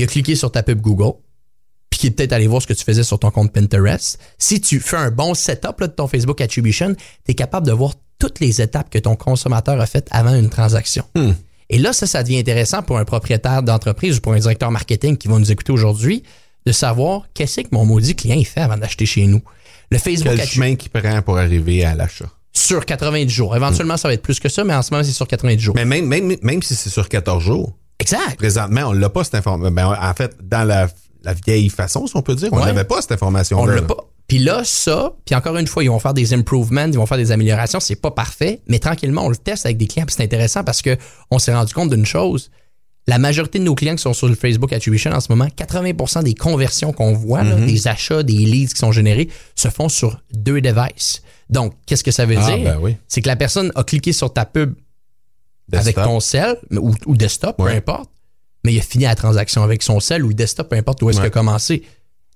il 0.00 0.04
a 0.04 0.06
cliqué 0.06 0.34
sur 0.34 0.50
ta 0.50 0.62
pub 0.62 0.80
Google, 0.80 1.12
puis 1.90 2.00
qu'il 2.00 2.08
est 2.08 2.12
peut-être 2.12 2.32
allé 2.32 2.46
voir 2.46 2.62
ce 2.62 2.66
que 2.66 2.72
tu 2.72 2.84
faisais 2.84 3.02
sur 3.02 3.18
ton 3.18 3.30
compte 3.30 3.52
Pinterest. 3.52 4.18
Si 4.38 4.60
tu 4.60 4.80
fais 4.80 4.96
un 4.96 5.10
bon 5.10 5.34
setup 5.34 5.80
là, 5.80 5.88
de 5.88 5.92
ton 5.92 6.06
Facebook 6.06 6.40
Attribution, 6.40 6.94
tu 6.94 7.32
es 7.32 7.34
capable 7.34 7.66
de 7.66 7.72
voir 7.72 7.92
toutes 8.18 8.40
les 8.40 8.60
étapes 8.62 8.90
que 8.90 8.98
ton 8.98 9.16
consommateur 9.16 9.80
a 9.80 9.86
faites 9.86 10.08
avant 10.10 10.34
une 10.34 10.50
transaction. 10.50 11.04
Et 11.68 11.78
là, 11.78 11.92
ça, 11.92 12.06
ça 12.06 12.22
devient 12.22 12.38
intéressant 12.38 12.82
pour 12.82 12.98
un 12.98 13.04
propriétaire 13.04 13.62
d'entreprise 13.62 14.18
ou 14.18 14.20
pour 14.20 14.32
un 14.32 14.38
directeur 14.38 14.70
marketing 14.70 15.16
qui 15.16 15.28
va 15.28 15.38
nous 15.38 15.52
écouter 15.52 15.72
aujourd'hui 15.72 16.22
de 16.66 16.72
savoir 16.72 17.28
qu'est-ce 17.32 17.60
que 17.62 17.68
mon 17.72 17.86
maudit 17.86 18.14
client 18.14 18.36
il 18.36 18.46
fait 18.46 18.60
avant 18.60 18.76
d'acheter 18.76 19.06
chez 19.06 19.26
nous. 19.26 19.40
Le 19.90 19.98
Facebook 19.98 20.34
Quel 20.36 20.46
chemin 20.46 20.74
qu'il 20.76 20.90
prend 20.90 21.22
pour 21.22 21.38
arriver 21.38 21.84
à 21.84 21.94
l'achat. 21.94 22.30
sur 22.52 22.84
90 22.84 23.32
jours. 23.32 23.56
Éventuellement, 23.56 23.96
ça 23.96 24.08
va 24.08 24.14
être 24.14 24.22
plus 24.22 24.38
que 24.40 24.48
ça, 24.48 24.64
mais 24.64 24.74
en 24.74 24.82
ce 24.82 24.92
moment, 24.92 25.04
c'est 25.04 25.12
sur 25.12 25.26
90 25.26 25.62
jours. 25.62 25.74
Mais 25.74 25.84
même, 25.84 26.06
même, 26.06 26.36
même 26.42 26.62
si 26.62 26.74
c'est 26.74 26.90
sur 26.90 27.08
14 27.08 27.42
jours, 27.42 27.76
exact. 28.00 28.36
présentement, 28.38 28.82
on 28.88 28.92
l'a 28.92 29.08
pas 29.10 29.22
cette 29.24 29.36
information. 29.36 29.70
Ben, 29.72 29.86
en 29.86 30.14
fait, 30.14 30.36
dans 30.42 30.64
la, 30.64 30.88
la 31.22 31.34
vieille 31.34 31.68
façon, 31.68 32.06
si 32.06 32.16
on 32.16 32.22
peut 32.22 32.34
dire, 32.34 32.48
on 32.52 32.58
Ouais. 32.58 32.66
n'avait 32.66 32.84
pas 32.84 33.00
cette 33.00 33.12
information-là. 33.12 33.62
On 33.72 33.76
l'a 33.76 33.82
pas. 33.82 33.96
Puis 34.26 34.38
là, 34.38 34.62
ça, 34.64 35.12
puis 35.24 35.34
encore 35.34 35.56
une 35.56 35.66
fois, 35.66 35.82
ils 35.82 35.88
vont 35.88 35.98
faire 35.98 36.14
des 36.14 36.34
improvements, 36.34 36.84
ils 36.86 36.94
vont 36.96 37.06
faire 37.06 37.18
des 37.18 37.32
améliorations, 37.32 37.80
c'est 37.80 37.96
pas 38.00 38.12
parfait, 38.12 38.60
mais 38.68 38.78
tranquillement, 38.78 39.24
on 39.24 39.28
le 39.28 39.36
teste 39.36 39.66
avec 39.66 39.76
des 39.76 39.88
clients, 39.88 40.06
puis 40.06 40.14
c'est 40.16 40.22
intéressant 40.22 40.62
parce 40.62 40.82
que 40.82 40.96
on 41.32 41.38
s'est 41.40 41.52
rendu 41.52 41.74
compte 41.74 41.90
d'une 41.90 42.06
chose. 42.06 42.50
La 43.08 43.18
majorité 43.18 43.58
de 43.58 43.64
nos 43.64 43.74
clients 43.74 43.96
qui 43.96 44.02
sont 44.02 44.12
sur 44.12 44.28
le 44.28 44.36
Facebook 44.36 44.72
Attribution 44.72 45.10
en 45.10 45.18
ce 45.18 45.32
moment, 45.32 45.46
80% 45.56 46.22
des 46.22 46.34
conversions 46.34 46.92
qu'on 46.92 47.12
voit, 47.12 47.42
là, 47.42 47.56
des 47.56 47.88
achats, 47.88 48.22
des 48.22 48.34
leads 48.34 48.72
qui 48.74 48.78
sont 48.78 48.92
générés, 48.92 49.28
se 49.56 49.66
font 49.68 49.88
sur 49.88 50.20
deux 50.32 50.60
devices. 50.60 51.22
Donc, 51.48 51.72
qu'est-ce 51.86 52.04
que 52.04 52.12
ça 52.12 52.24
veut 52.24 52.36
Ah, 52.38 52.52
dire? 52.54 52.62
ben 52.62 52.78
oui. 52.80 52.96
C'est 53.08 53.22
que 53.22 53.26
la 53.28 53.34
personne 53.36 53.72
a 53.74 53.82
cliqué 53.82 54.12
sur 54.12 54.32
ta 54.32 54.44
pub 54.44 54.74
avec 55.72 55.96
ton 55.96 56.20
cell 56.20 56.56
ou, 56.72 56.92
ou 57.06 57.16
desktop, 57.16 57.56
peu 57.58 57.66
importe, 57.66 58.10
mais 58.64 58.72
il 58.74 58.78
a 58.78 58.82
fini 58.82 59.04
la 59.04 59.14
transaction 59.14 59.62
avec 59.62 59.82
son 59.82 60.00
cell 60.00 60.24
ou 60.24 60.32
desktop, 60.32 60.68
peu 60.68 60.76
importe 60.76 61.02
où 61.02 61.10
est-ce 61.10 61.18
Ouais. 61.18 61.24
qu'il 61.24 61.28
a 61.28 61.30
commencé. 61.30 61.82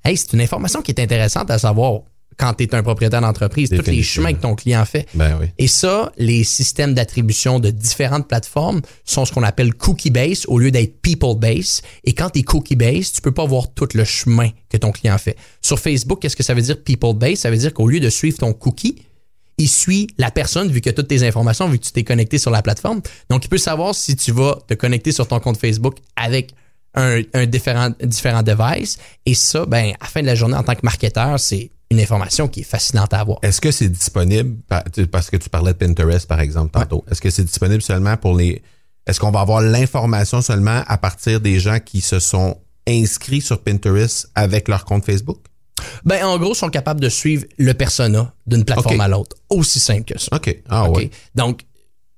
Hey, 0.05 0.17
c'est 0.17 0.33
une 0.35 0.41
information 0.41 0.83
qui 0.83 0.91
est 0.93 1.01
intéressante 1.01 1.51
à 1.51 1.59
savoir 1.59 2.01
quand 2.37 2.53
tu 2.55 2.65
es 2.65 2.75
un 2.75 2.83
propriétaire 2.83 3.21
d'entreprise, 3.21 3.71
tous 3.71 3.87
les 3.89 4.03
chemins 4.03 4.33
que 4.33 4.41
ton 4.41 4.57
client 4.57 4.85
fait. 4.85 5.07
Ben 5.15 5.39
oui. 5.41 5.47
Et 5.57 5.69
ça, 5.69 6.11
les 6.19 6.43
systèmes 6.43 6.93
d'attribution 6.93 7.61
de 7.61 7.71
différentes 7.71 8.27
plateformes 8.27 8.81
sont 9.05 9.25
ce 9.25 9.33
qu'on 9.33 9.45
appelle 9.45 9.73
cookie-based 9.73 10.47
au 10.49 10.59
lieu 10.59 10.73
d'être 10.73 11.01
people-based. 11.01 11.83
Et 12.03 12.13
quand 12.13 12.31
tu 12.31 12.41
es 12.41 12.43
cookie-based, 12.43 13.15
tu 13.15 13.21
peux 13.21 13.33
pas 13.33 13.45
voir 13.47 13.73
tout 13.73 13.87
le 13.95 14.03
chemin 14.05 14.49
que 14.69 14.77
ton 14.77 14.91
client 14.91 15.17
fait. 15.17 15.37
Sur 15.63 15.79
Facebook, 15.79 16.21
qu'est-ce 16.21 16.35
que 16.35 16.43
ça 16.43 16.55
veut 16.55 16.63
dire 16.63 16.83
people-based? 16.83 17.37
Ça 17.37 17.51
veut 17.53 17.57
dire 17.57 17.73
qu'au 17.73 17.87
lieu 17.87 18.01
de 18.01 18.11
suivre 18.11 18.37
ton 18.39 18.53
cookie, 18.53 18.97
il 19.59 19.69
suit 19.69 20.09
la 20.19 20.31
personne 20.31 20.71
vu 20.71 20.81
que 20.81 20.91
toutes 20.91 21.09
tes 21.09 21.27
informations, 21.27 21.69
vu 21.69 21.79
que 21.79 21.85
tu 21.85 21.93
t'es 21.93 22.05
connecté 22.05 22.39
sur 22.39 22.51
la 22.51 22.63
plateforme. 22.63 23.01
Donc, 23.31 23.45
il 23.45 23.49
peut 23.49 23.59
savoir 23.59 23.95
si 23.95 24.17
tu 24.17 24.33
vas 24.33 24.59
te 24.67 24.75
connecter 24.75 25.13
sur 25.13 25.29
ton 25.29 25.41
compte 25.41 25.59
Facebook 25.59 25.97
avec 26.17 26.55
un, 26.95 27.23
un 27.35 27.47
différent, 27.47 27.91
différent 28.03 28.43
device. 28.43 28.99
Et 29.27 29.35
ça, 29.35 29.67
ben, 29.67 29.93
à 30.01 30.05
la 30.05 30.07
fin 30.07 30.21
de 30.23 30.27
la 30.27 30.35
journée, 30.35 30.57
en 30.57 30.63
tant 30.63 30.75
que 30.75 30.81
marketeur, 30.83 31.39
c'est 31.39 31.71
une 31.91 32.01
information 32.01 32.49
qui 32.49 32.61
est 32.61 32.65
fascinante 32.65 33.15
à 33.15 33.21
avoir. 33.21 33.39
Est-ce 33.43 33.61
que 33.61 33.71
c'est 33.71 33.89
disponible, 33.89 34.57
parce 35.11 35.31
que 35.31 35.37
tu 35.37 35.49
parlais 35.49 35.73
de 35.73 35.79
Pinterest, 35.79 36.27
par 36.27 36.41
exemple, 36.41 36.73
tantôt. 36.73 37.05
Est-ce 37.11 37.21
que 37.21 37.31
c'est 37.31 37.45
disponible 37.45 37.83
seulement 37.83 38.17
pour 38.17 38.37
les. 38.37 38.63
Est-ce 39.07 39.21
qu'on 39.21 39.31
va 39.31 39.41
avoir 39.41 39.61
l'information 39.61 40.41
seulement 40.41 40.83
à 40.87 40.99
partir 40.99 41.41
des 41.41 41.61
gens 41.61 41.79
qui 41.79 42.01
se 42.01 42.19
sont 42.19 42.59
inscrits 42.89 43.43
sur 43.43 43.63
Pinterest 43.63 44.31
avec 44.35 44.69
leur 44.69 44.85
compte 44.85 45.05
Facebook? 45.05 45.39
Ben, 46.05 46.25
en 46.25 46.39
gros, 46.39 46.53
ils 46.53 46.57
sont 46.57 46.69
capables 46.71 47.01
de 47.01 47.09
suivre 47.09 47.45
le 47.59 47.73
persona 47.75 48.33
d'une 48.47 48.65
plateforme 48.65 49.01
à 49.01 49.09
l'autre. 49.09 49.37
Aussi 49.51 49.81
simple 49.81 50.05
que 50.13 50.19
ça. 50.19 50.29
OK. 50.37 50.63
Ah 50.69 50.89
OK? 50.89 50.97
ouais. 50.97 51.11
Donc, 51.35 51.63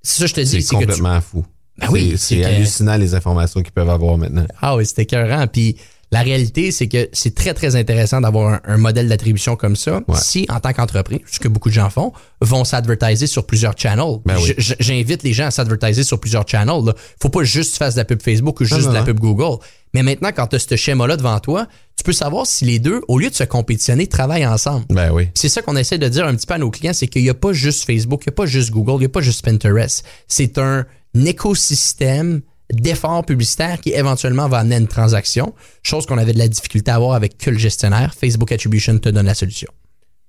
c'est 0.03 0.19
ça 0.19 0.25
que 0.25 0.29
je 0.29 0.35
te 0.35 0.41
dis, 0.41 0.47
C'est 0.63 0.75
que 0.75 0.81
tu, 0.81 0.87
complètement 0.87 1.21
fou. 1.21 1.45
Ben 1.79 1.89
oui, 1.91 2.13
C'est- 2.13 2.17
c'est 2.37 2.41
que- 2.41 2.47
hallucinant 2.47 2.97
les 2.97 3.15
informations 3.15 3.63
qu'ils 3.63 3.73
peuvent 3.73 3.91
avoir 3.91 4.17
maintenant. 4.17 4.47
Ah 4.63 4.77
oui, 4.77 4.87
c'était 4.87 5.03
écœurant. 5.03 5.47
Puis 5.47 5.77
la 6.13 6.23
réalité, 6.23 6.71
c'est 6.71 6.87
que 6.87 7.09
c'est 7.13 7.35
très, 7.35 7.53
très 7.53 7.75
intéressant 7.75 8.21
d'avoir 8.21 8.55
un, 8.55 8.61
un 8.65 8.77
modèle 8.77 9.09
d'attribution 9.09 9.57
comme 9.57 9.75
ça. 9.75 10.03
Ouais. 10.07 10.17
Si, 10.21 10.47
en 10.49 10.61
tant 10.61 10.73
qu'entreprise, 10.73 11.21
ce 11.31 11.41
que 11.41 11.49
beaucoup 11.49 11.69
de 11.69 11.75
gens 11.75 11.91
font, 11.91 12.13
vont 12.41 12.65
s'advertiser 12.65 13.27
sur 13.27 13.45
plusieurs 13.45 13.77
channels. 13.77 14.19
Ben 14.25 14.37
oui. 14.41 14.55
J'invite 14.57 15.23
les 15.25 15.33
gens 15.33 15.47
à 15.47 15.51
s'advertiser 15.51 16.05
sur 16.05 16.21
plusieurs 16.21 16.47
channels. 16.47 16.85
Là. 16.85 16.95
Faut 17.21 17.29
pas 17.29 17.43
juste 17.43 17.71
que 17.71 17.75
tu 17.75 17.79
fasses 17.79 17.95
de 17.95 18.01
la 18.01 18.05
pub 18.05 18.23
Facebook 18.23 18.61
ou 18.61 18.65
juste 18.65 18.89
de 18.89 18.95
la 18.95 19.03
pub 19.03 19.19
Google. 19.19 19.59
Mais 19.95 20.03
maintenant, 20.03 20.31
quand 20.35 20.47
tu 20.47 20.57
as 20.57 20.59
ce 20.59 20.77
schéma-là 20.77 21.17
devant 21.17 21.41
toi, 21.41 21.67
tu 21.97 22.05
peux 22.05 22.13
savoir 22.13 22.47
si 22.47 22.65
les 22.65 22.79
deux, 22.79 23.01
au 23.09 23.19
lieu 23.19 23.31
de 23.31 23.35
se 23.35 23.45
compétitionner, 23.45 24.07
travaillent 24.07 24.47
ensemble. 24.47 24.85
Ben 24.91 25.11
oui. 25.11 25.29
C'est 25.35 25.49
ça 25.49 25.63
qu'on 25.63 25.75
essaie 25.75 25.99
de 25.99 26.09
dire 26.09 26.27
un 26.27 26.35
petit 26.35 26.47
peu 26.47 26.55
à 26.55 26.59
nos 26.59 26.71
clients, 26.71 26.93
c'est 26.93 27.09
qu'il 27.09 27.23
n'y 27.23 27.31
a 27.31 27.35
pas 27.35 27.53
juste 27.53 27.85
Facebook, 27.85 28.23
il 28.27 28.29
n'y 28.29 28.35
a 28.35 28.37
pas 28.37 28.47
juste 28.47 28.71
Google, 28.71 28.97
il 28.97 28.99
n'y 29.01 29.07
a 29.07 29.11
pas 29.11 29.23
juste 29.23 29.45
Pinterest. 29.45 30.05
C'est 30.29 30.59
un 30.59 30.85
écosystème 31.15 32.43
d'efforts 32.73 33.25
publicitaires 33.25 33.81
qui 33.81 33.91
éventuellement 33.91 34.49
va 34.49 34.59
amener 34.59 34.77
à 34.77 34.79
une 34.79 34.89
transaction, 34.89 35.55
chose 35.83 36.07
qu'on 36.07 36.19
avait 36.19 36.33
de 36.33 36.39
la 36.39 36.49
difficulté 36.49 36.91
à 36.91 36.97
avoir 36.97 37.15
avec 37.15 37.39
que 37.39 37.51
le 37.51 37.59
gestionnaire. 37.59 38.15
Facebook 38.15 38.53
Attribution 38.53 38.99
te 38.99 39.09
donne 39.09 39.27
la 39.27 39.35
solution. 39.35 39.69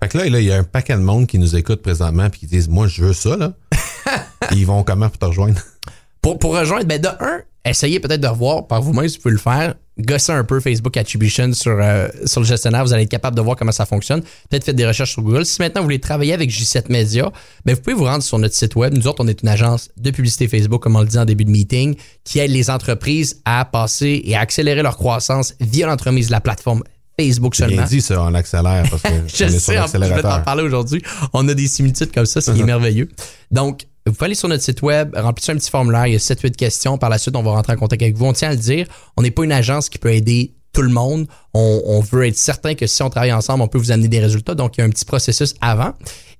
Fait 0.02 0.10
que 0.10 0.18
là, 0.18 0.26
il 0.26 0.46
y 0.46 0.52
a 0.52 0.58
un 0.58 0.64
paquet 0.64 0.94
de 0.94 1.02
monde 1.02 1.26
qui 1.26 1.40
nous 1.40 1.56
écoute 1.56 1.82
présentement 1.82 2.30
puis 2.30 2.42
qui 2.42 2.48
disent 2.48 2.70
Moi, 2.70 2.88
je 2.88 3.04
veux 3.04 3.14
ça, 3.14 3.36
là. 3.36 3.54
Ils 4.52 4.66
vont 4.66 4.84
comment 4.84 5.10
pour 5.10 5.18
te 5.18 5.26
rejoindre? 5.26 5.60
Pour, 6.22 6.38
pour 6.38 6.58
rejoindre, 6.58 6.86
ben 6.86 7.02
de 7.02 7.08
un, 7.08 7.42
essayez 7.66 8.00
peut-être 8.00 8.22
de 8.22 8.28
revoir 8.28 8.68
par 8.68 8.82
vous-même 8.82 9.08
si 9.08 9.18
vous 9.18 9.24
pouvez 9.24 9.34
le 9.34 9.40
faire. 9.40 9.76
Gossez 10.00 10.32
un 10.32 10.44
peu 10.44 10.60
Facebook 10.60 10.96
Attribution 10.98 11.54
sur, 11.54 11.78
euh, 11.80 12.08
sur 12.26 12.42
le 12.42 12.46
gestionnaire. 12.46 12.84
Vous 12.84 12.94
allez 12.94 13.04
être 13.04 13.10
capable 13.10 13.36
de 13.36 13.42
voir 13.42 13.56
comment 13.56 13.72
ça 13.72 13.86
fonctionne. 13.86 14.22
Peut-être 14.50 14.64
faites 14.64 14.76
des 14.76 14.86
recherches 14.86 15.12
sur 15.12 15.24
Google. 15.24 15.46
Si 15.46 15.62
maintenant 15.62 15.82
vous 15.82 15.88
voulez 15.88 16.00
travailler 16.00 16.34
avec 16.34 16.50
J7 16.50 16.92
Media, 16.92 17.32
ben 17.66 17.76
vous 17.76 17.82
pouvez 17.82 17.96
vous 17.96 18.06
rendre 18.06 18.24
sur 18.24 18.38
notre 18.40 18.56
site 18.56 18.76
web. 18.76 18.94
Nous 18.94 19.08
autres, 19.08 19.24
on 19.24 19.28
est 19.28 19.42
une 19.42 19.50
agence 19.50 19.90
de 19.98 20.12
publicité 20.12 20.48
Facebook, 20.48 20.82
comme 20.82 20.96
on 20.96 21.02
le 21.02 21.08
dit 21.08 21.18
en 21.18 21.26
début 21.26 21.46
de 21.46 21.52
meeting, 21.52 21.96
qui 22.24 22.40
aide 22.40 22.52
les 22.52 22.70
entreprises 22.70 23.42
à 23.46 23.66
passer 23.66 24.22
et 24.24 24.36
à 24.36 24.42
accélérer 24.42 24.84
leur 24.84 24.98
croissance 24.98 25.56
via 25.60 25.88
l'entremise 25.88 26.28
de 26.28 26.32
la 26.32 26.42
plateforme 26.42 26.84
Facebook 27.20 27.58
Bien 27.58 27.68
seulement. 27.68 27.84
dit 27.86 28.02
ça, 28.02 28.22
on 28.22 28.34
accélère 28.36 28.86
parce 28.90 29.02
que 29.02 29.10
Je 29.28 29.44
on 29.44 29.48
est 29.48 29.52
sur 29.52 29.60
sais, 29.60 29.80
en 29.80 29.88
je 29.88 30.14
vais 30.14 30.22
t'en 30.22 30.42
parler 30.42 30.64
aujourd'hui. 30.64 31.02
On 31.34 31.48
a 31.48 31.54
des 31.54 31.68
similitudes 31.68 32.12
comme 32.12 32.28
ça, 32.28 32.42
ce 32.42 32.52
qui 32.52 32.60
est 32.60 32.64
merveilleux. 32.66 33.10
Donc, 33.50 33.88
vous 34.08 34.14
pouvez 34.14 34.26
aller 34.26 34.36
sur 34.36 34.48
notre 34.48 34.64
site 34.64 34.82
web, 34.82 35.16
remplissez 35.16 35.52
un 35.52 35.56
petit 35.56 35.70
formulaire, 35.70 36.08
il 36.08 36.14
y 36.14 36.16
a 36.16 36.20
7-8 36.20 36.56
questions. 36.56 36.98
Par 36.98 37.10
la 37.10 37.18
suite, 37.18 37.36
on 37.36 37.44
va 37.44 37.52
rentrer 37.52 37.74
en 37.74 37.78
contact 37.78 38.02
avec 38.02 38.16
vous. 38.16 38.26
On 38.26 38.34
tient 38.34 38.50
à 38.50 38.54
le 38.54 38.58
dire, 38.58 38.88
on 39.16 39.22
n'est 39.22 39.32
pas 39.32 39.44
une 39.44 39.52
agence 39.52 39.90
qui 39.90 39.98
peut 39.98 40.14
aider 40.14 40.57
tout 40.74 40.82
le 40.82 40.90
monde. 40.90 41.28
On, 41.54 41.82
on 41.86 42.00
veut 42.02 42.28
être 42.28 42.38
certain 42.38 42.76
que 42.76 42.88
si 42.88 43.02
on 43.04 43.10
travaille 43.10 43.34
ensemble, 43.34 43.64
on 43.64 43.68
peut 43.68 43.78
vous 43.78 43.92
amener 43.92 44.08
des 44.08 44.20
résultats. 44.20 44.56
Donc, 44.56 44.78
il 44.78 44.82
y 44.82 44.84
a 44.84 44.86
un 44.86 44.90
petit 44.90 45.06
processus 45.06 45.56
avant. 45.62 45.94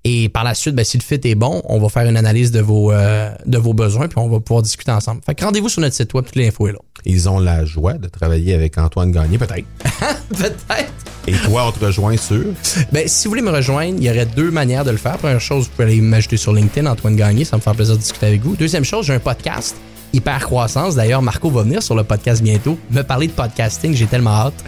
Et 0.04 0.30
par 0.30 0.44
la 0.44 0.54
suite, 0.54 0.74
ben, 0.74 0.86
si 0.86 0.98
le 0.98 1.04
fit 1.04 1.20
est 1.22 1.36
bon, 1.36 1.62
on 1.66 1.80
va 1.80 1.90
faire 1.90 2.08
une 2.08 2.16
analyse 2.16 2.52
de 2.52 2.62
vos, 2.62 2.92
euh, 2.92 3.30
de 3.46 3.58
vos 3.58 3.74
besoins, 3.74 4.08
puis 4.08 4.18
on 4.20 4.30
va 4.30 4.40
pouvoir 4.40 4.62
discuter 4.62 4.92
ensemble. 4.92 5.22
Fait 5.26 5.36
que 5.36 5.44
rendez-vous 5.44 5.68
sur 5.68 5.82
notre 5.82 5.96
site 5.96 6.14
web, 6.14 6.24
toute 6.24 6.36
l'info 6.36 6.68
est 6.68 6.72
là. 6.72 6.80
Ils 7.04 7.28
ont 7.28 7.40
la 7.40 7.66
joie 7.66 7.94
de 7.94 8.08
travailler 8.08 8.54
avec 8.54 8.78
Antoine 8.78 9.12
Gagné, 9.12 9.38
peut-être. 9.38 9.66
Peut-être. 10.30 10.94
Et 11.28 11.34
toi, 11.34 11.68
on 11.68 11.72
te 11.74 11.84
rejoint 11.84 12.16
sur? 12.16 12.46
Ben, 12.94 13.06
si 13.08 13.26
vous 13.26 13.32
voulez 13.32 13.42
me 13.42 13.52
rejoindre, 13.52 13.98
il 13.98 14.04
y 14.06 14.10
aurait 14.10 14.26
deux 14.26 14.50
manières 14.50 14.86
de 14.86 14.92
le 14.92 14.98
faire. 14.98 15.18
Première 15.18 15.42
chose, 15.42 15.66
vous 15.66 15.72
pouvez 15.72 15.84
aller 15.84 16.02
m'ajouter 16.02 16.38
sur 16.38 16.54
LinkedIn, 16.54 16.90
Antoine 16.90 17.18
Gagné, 17.18 17.44
ça 17.44 17.58
me 17.58 17.62
fait 17.62 17.74
plaisir 17.74 17.96
de 17.96 18.00
discuter 18.00 18.28
avec 18.28 18.42
vous. 18.42 18.56
Deuxième 18.56 18.86
chose, 18.86 19.06
j'ai 19.06 19.14
un 19.14 19.20
podcast, 19.20 19.76
Hyper 20.18 20.40
Croissance. 20.40 20.96
D'ailleurs, 20.96 21.22
Marco 21.22 21.50
va 21.52 21.62
venir 21.62 21.84
sur 21.84 21.94
le 21.94 22.04
podcast 22.04 22.42
bientôt, 22.42 22.80
me 22.90 23.04
parler 23.04 23.28
de 23.28 23.34
podcasting, 23.34 23.94
j'ai 23.94 24.08
tellement 24.08 24.32
hâte. 24.32 24.64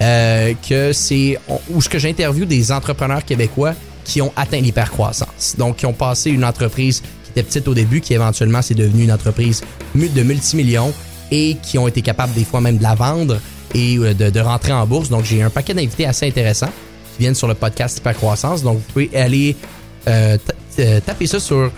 Euh, 0.00 0.54
que 0.68 0.92
c'est 0.92 1.38
où 1.70 1.80
ce 1.80 1.88
que 1.88 1.98
j'interviewe 1.98 2.46
des 2.46 2.72
entrepreneurs 2.72 3.24
québécois 3.24 3.74
qui 4.02 4.22
ont 4.22 4.32
atteint 4.34 4.60
l'hypercroissance. 4.60 5.54
Donc, 5.56 5.76
qui 5.76 5.86
ont 5.86 5.92
passé 5.92 6.30
une 6.30 6.44
entreprise 6.44 7.00
qui 7.00 7.30
était 7.30 7.42
petite 7.42 7.68
au 7.68 7.74
début, 7.74 8.00
qui 8.00 8.14
éventuellement 8.14 8.62
c'est 8.62 8.74
devenu 8.74 9.04
une 9.04 9.12
entreprise 9.12 9.62
de 9.94 10.22
multimillions 10.22 10.92
et 11.30 11.56
qui 11.62 11.78
ont 11.78 11.86
été 11.86 12.02
capables 12.02 12.32
des 12.32 12.44
fois 12.44 12.60
même 12.60 12.78
de 12.78 12.82
la 12.82 12.94
vendre 12.94 13.38
et 13.74 13.98
euh, 13.98 14.14
de, 14.14 14.40
rentrer 14.40 14.72
en 14.72 14.86
bourse. 14.86 15.10
Donc, 15.10 15.24
j'ai 15.24 15.42
un 15.42 15.50
paquet 15.50 15.74
d'invités 15.74 16.06
assez 16.06 16.26
intéressants 16.26 16.72
qui 17.14 17.20
viennent 17.20 17.34
sur 17.34 17.48
le 17.48 17.54
podcast 17.54 17.98
Hypercroissance. 17.98 18.62
Donc, 18.62 18.78
vous 18.78 18.92
pouvez 18.92 19.10
aller 19.14 19.54
euh, 20.08 20.38
taper 21.06 21.26
ça 21.26 21.38
sur 21.38 21.70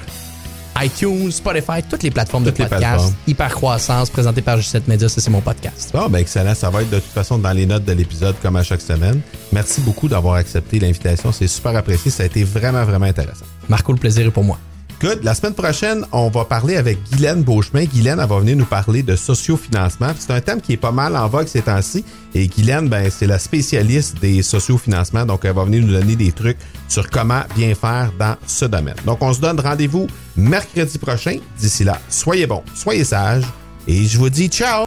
iTunes, 0.82 1.30
Spotify, 1.30 1.82
toutes 1.88 2.02
les 2.02 2.10
plateformes 2.10 2.44
Toutes 2.44 2.56
de 2.56 2.62
les 2.62 2.68
podcast. 2.68 2.82
plateformes. 2.94 3.14
Hypercroissance, 3.26 4.10
présenté 4.10 4.42
par 4.42 4.58
G7 4.58 4.82
Media, 4.86 5.08
ça 5.08 5.20
c'est 5.20 5.30
mon 5.30 5.40
podcast. 5.40 5.90
Bon, 5.92 6.08
ben 6.08 6.18
excellent. 6.18 6.54
Ça 6.54 6.70
va 6.70 6.82
être 6.82 6.90
de 6.90 6.98
toute 6.98 7.12
façon 7.12 7.38
dans 7.38 7.52
les 7.52 7.66
notes 7.66 7.84
de 7.84 7.92
l'épisode 7.92 8.34
comme 8.42 8.56
à 8.56 8.62
chaque 8.62 8.80
semaine. 8.82 9.20
Merci 9.52 9.80
beaucoup 9.80 10.08
d'avoir 10.08 10.34
accepté 10.36 10.78
l'invitation. 10.78 11.32
C'est 11.32 11.48
super 11.48 11.74
apprécié. 11.76 12.10
Ça 12.10 12.22
a 12.22 12.26
été 12.26 12.44
vraiment, 12.44 12.84
vraiment 12.84 13.06
intéressant. 13.06 13.46
Marco, 13.68 13.92
le 13.92 13.98
plaisir 13.98 14.26
est 14.26 14.30
pour 14.30 14.44
moi. 14.44 14.58
Good. 15.00 15.24
La 15.24 15.34
semaine 15.34 15.52
prochaine, 15.52 16.06
on 16.10 16.30
va 16.30 16.46
parler 16.46 16.76
avec 16.76 16.98
Guylaine 17.10 17.42
Beauchemin. 17.42 17.84
Guylaine, 17.84 18.18
elle 18.18 18.28
va 18.28 18.38
venir 18.38 18.56
nous 18.56 18.64
parler 18.64 19.02
de 19.02 19.14
sociofinancement. 19.14 20.12
C'est 20.18 20.32
un 20.32 20.40
thème 20.40 20.60
qui 20.62 20.72
est 20.72 20.78
pas 20.78 20.90
mal 20.90 21.16
en 21.16 21.28
vogue 21.28 21.46
ces 21.48 21.60
temps-ci. 21.60 22.02
Et 22.34 22.46
Guylaine, 22.46 22.88
ben, 22.88 23.10
c'est 23.10 23.26
la 23.26 23.38
spécialiste 23.38 24.18
des 24.20 24.42
sociofinancements. 24.42 25.26
Donc, 25.26 25.44
elle 25.44 25.52
va 25.52 25.64
venir 25.64 25.82
nous 25.82 25.92
donner 25.92 26.16
des 26.16 26.32
trucs 26.32 26.58
sur 26.88 27.10
comment 27.10 27.42
bien 27.54 27.74
faire 27.74 28.10
dans 28.18 28.36
ce 28.46 28.64
domaine. 28.64 28.96
Donc, 29.04 29.18
on 29.20 29.34
se 29.34 29.40
donne 29.40 29.60
rendez-vous 29.60 30.06
mercredi 30.34 30.96
prochain. 30.98 31.38
D'ici 31.58 31.84
là, 31.84 32.00
soyez 32.08 32.46
bons, 32.46 32.62
soyez 32.74 33.04
sages. 33.04 33.44
Et 33.86 34.04
je 34.04 34.16
vous 34.16 34.30
dis 34.30 34.48
ciao! 34.48 34.86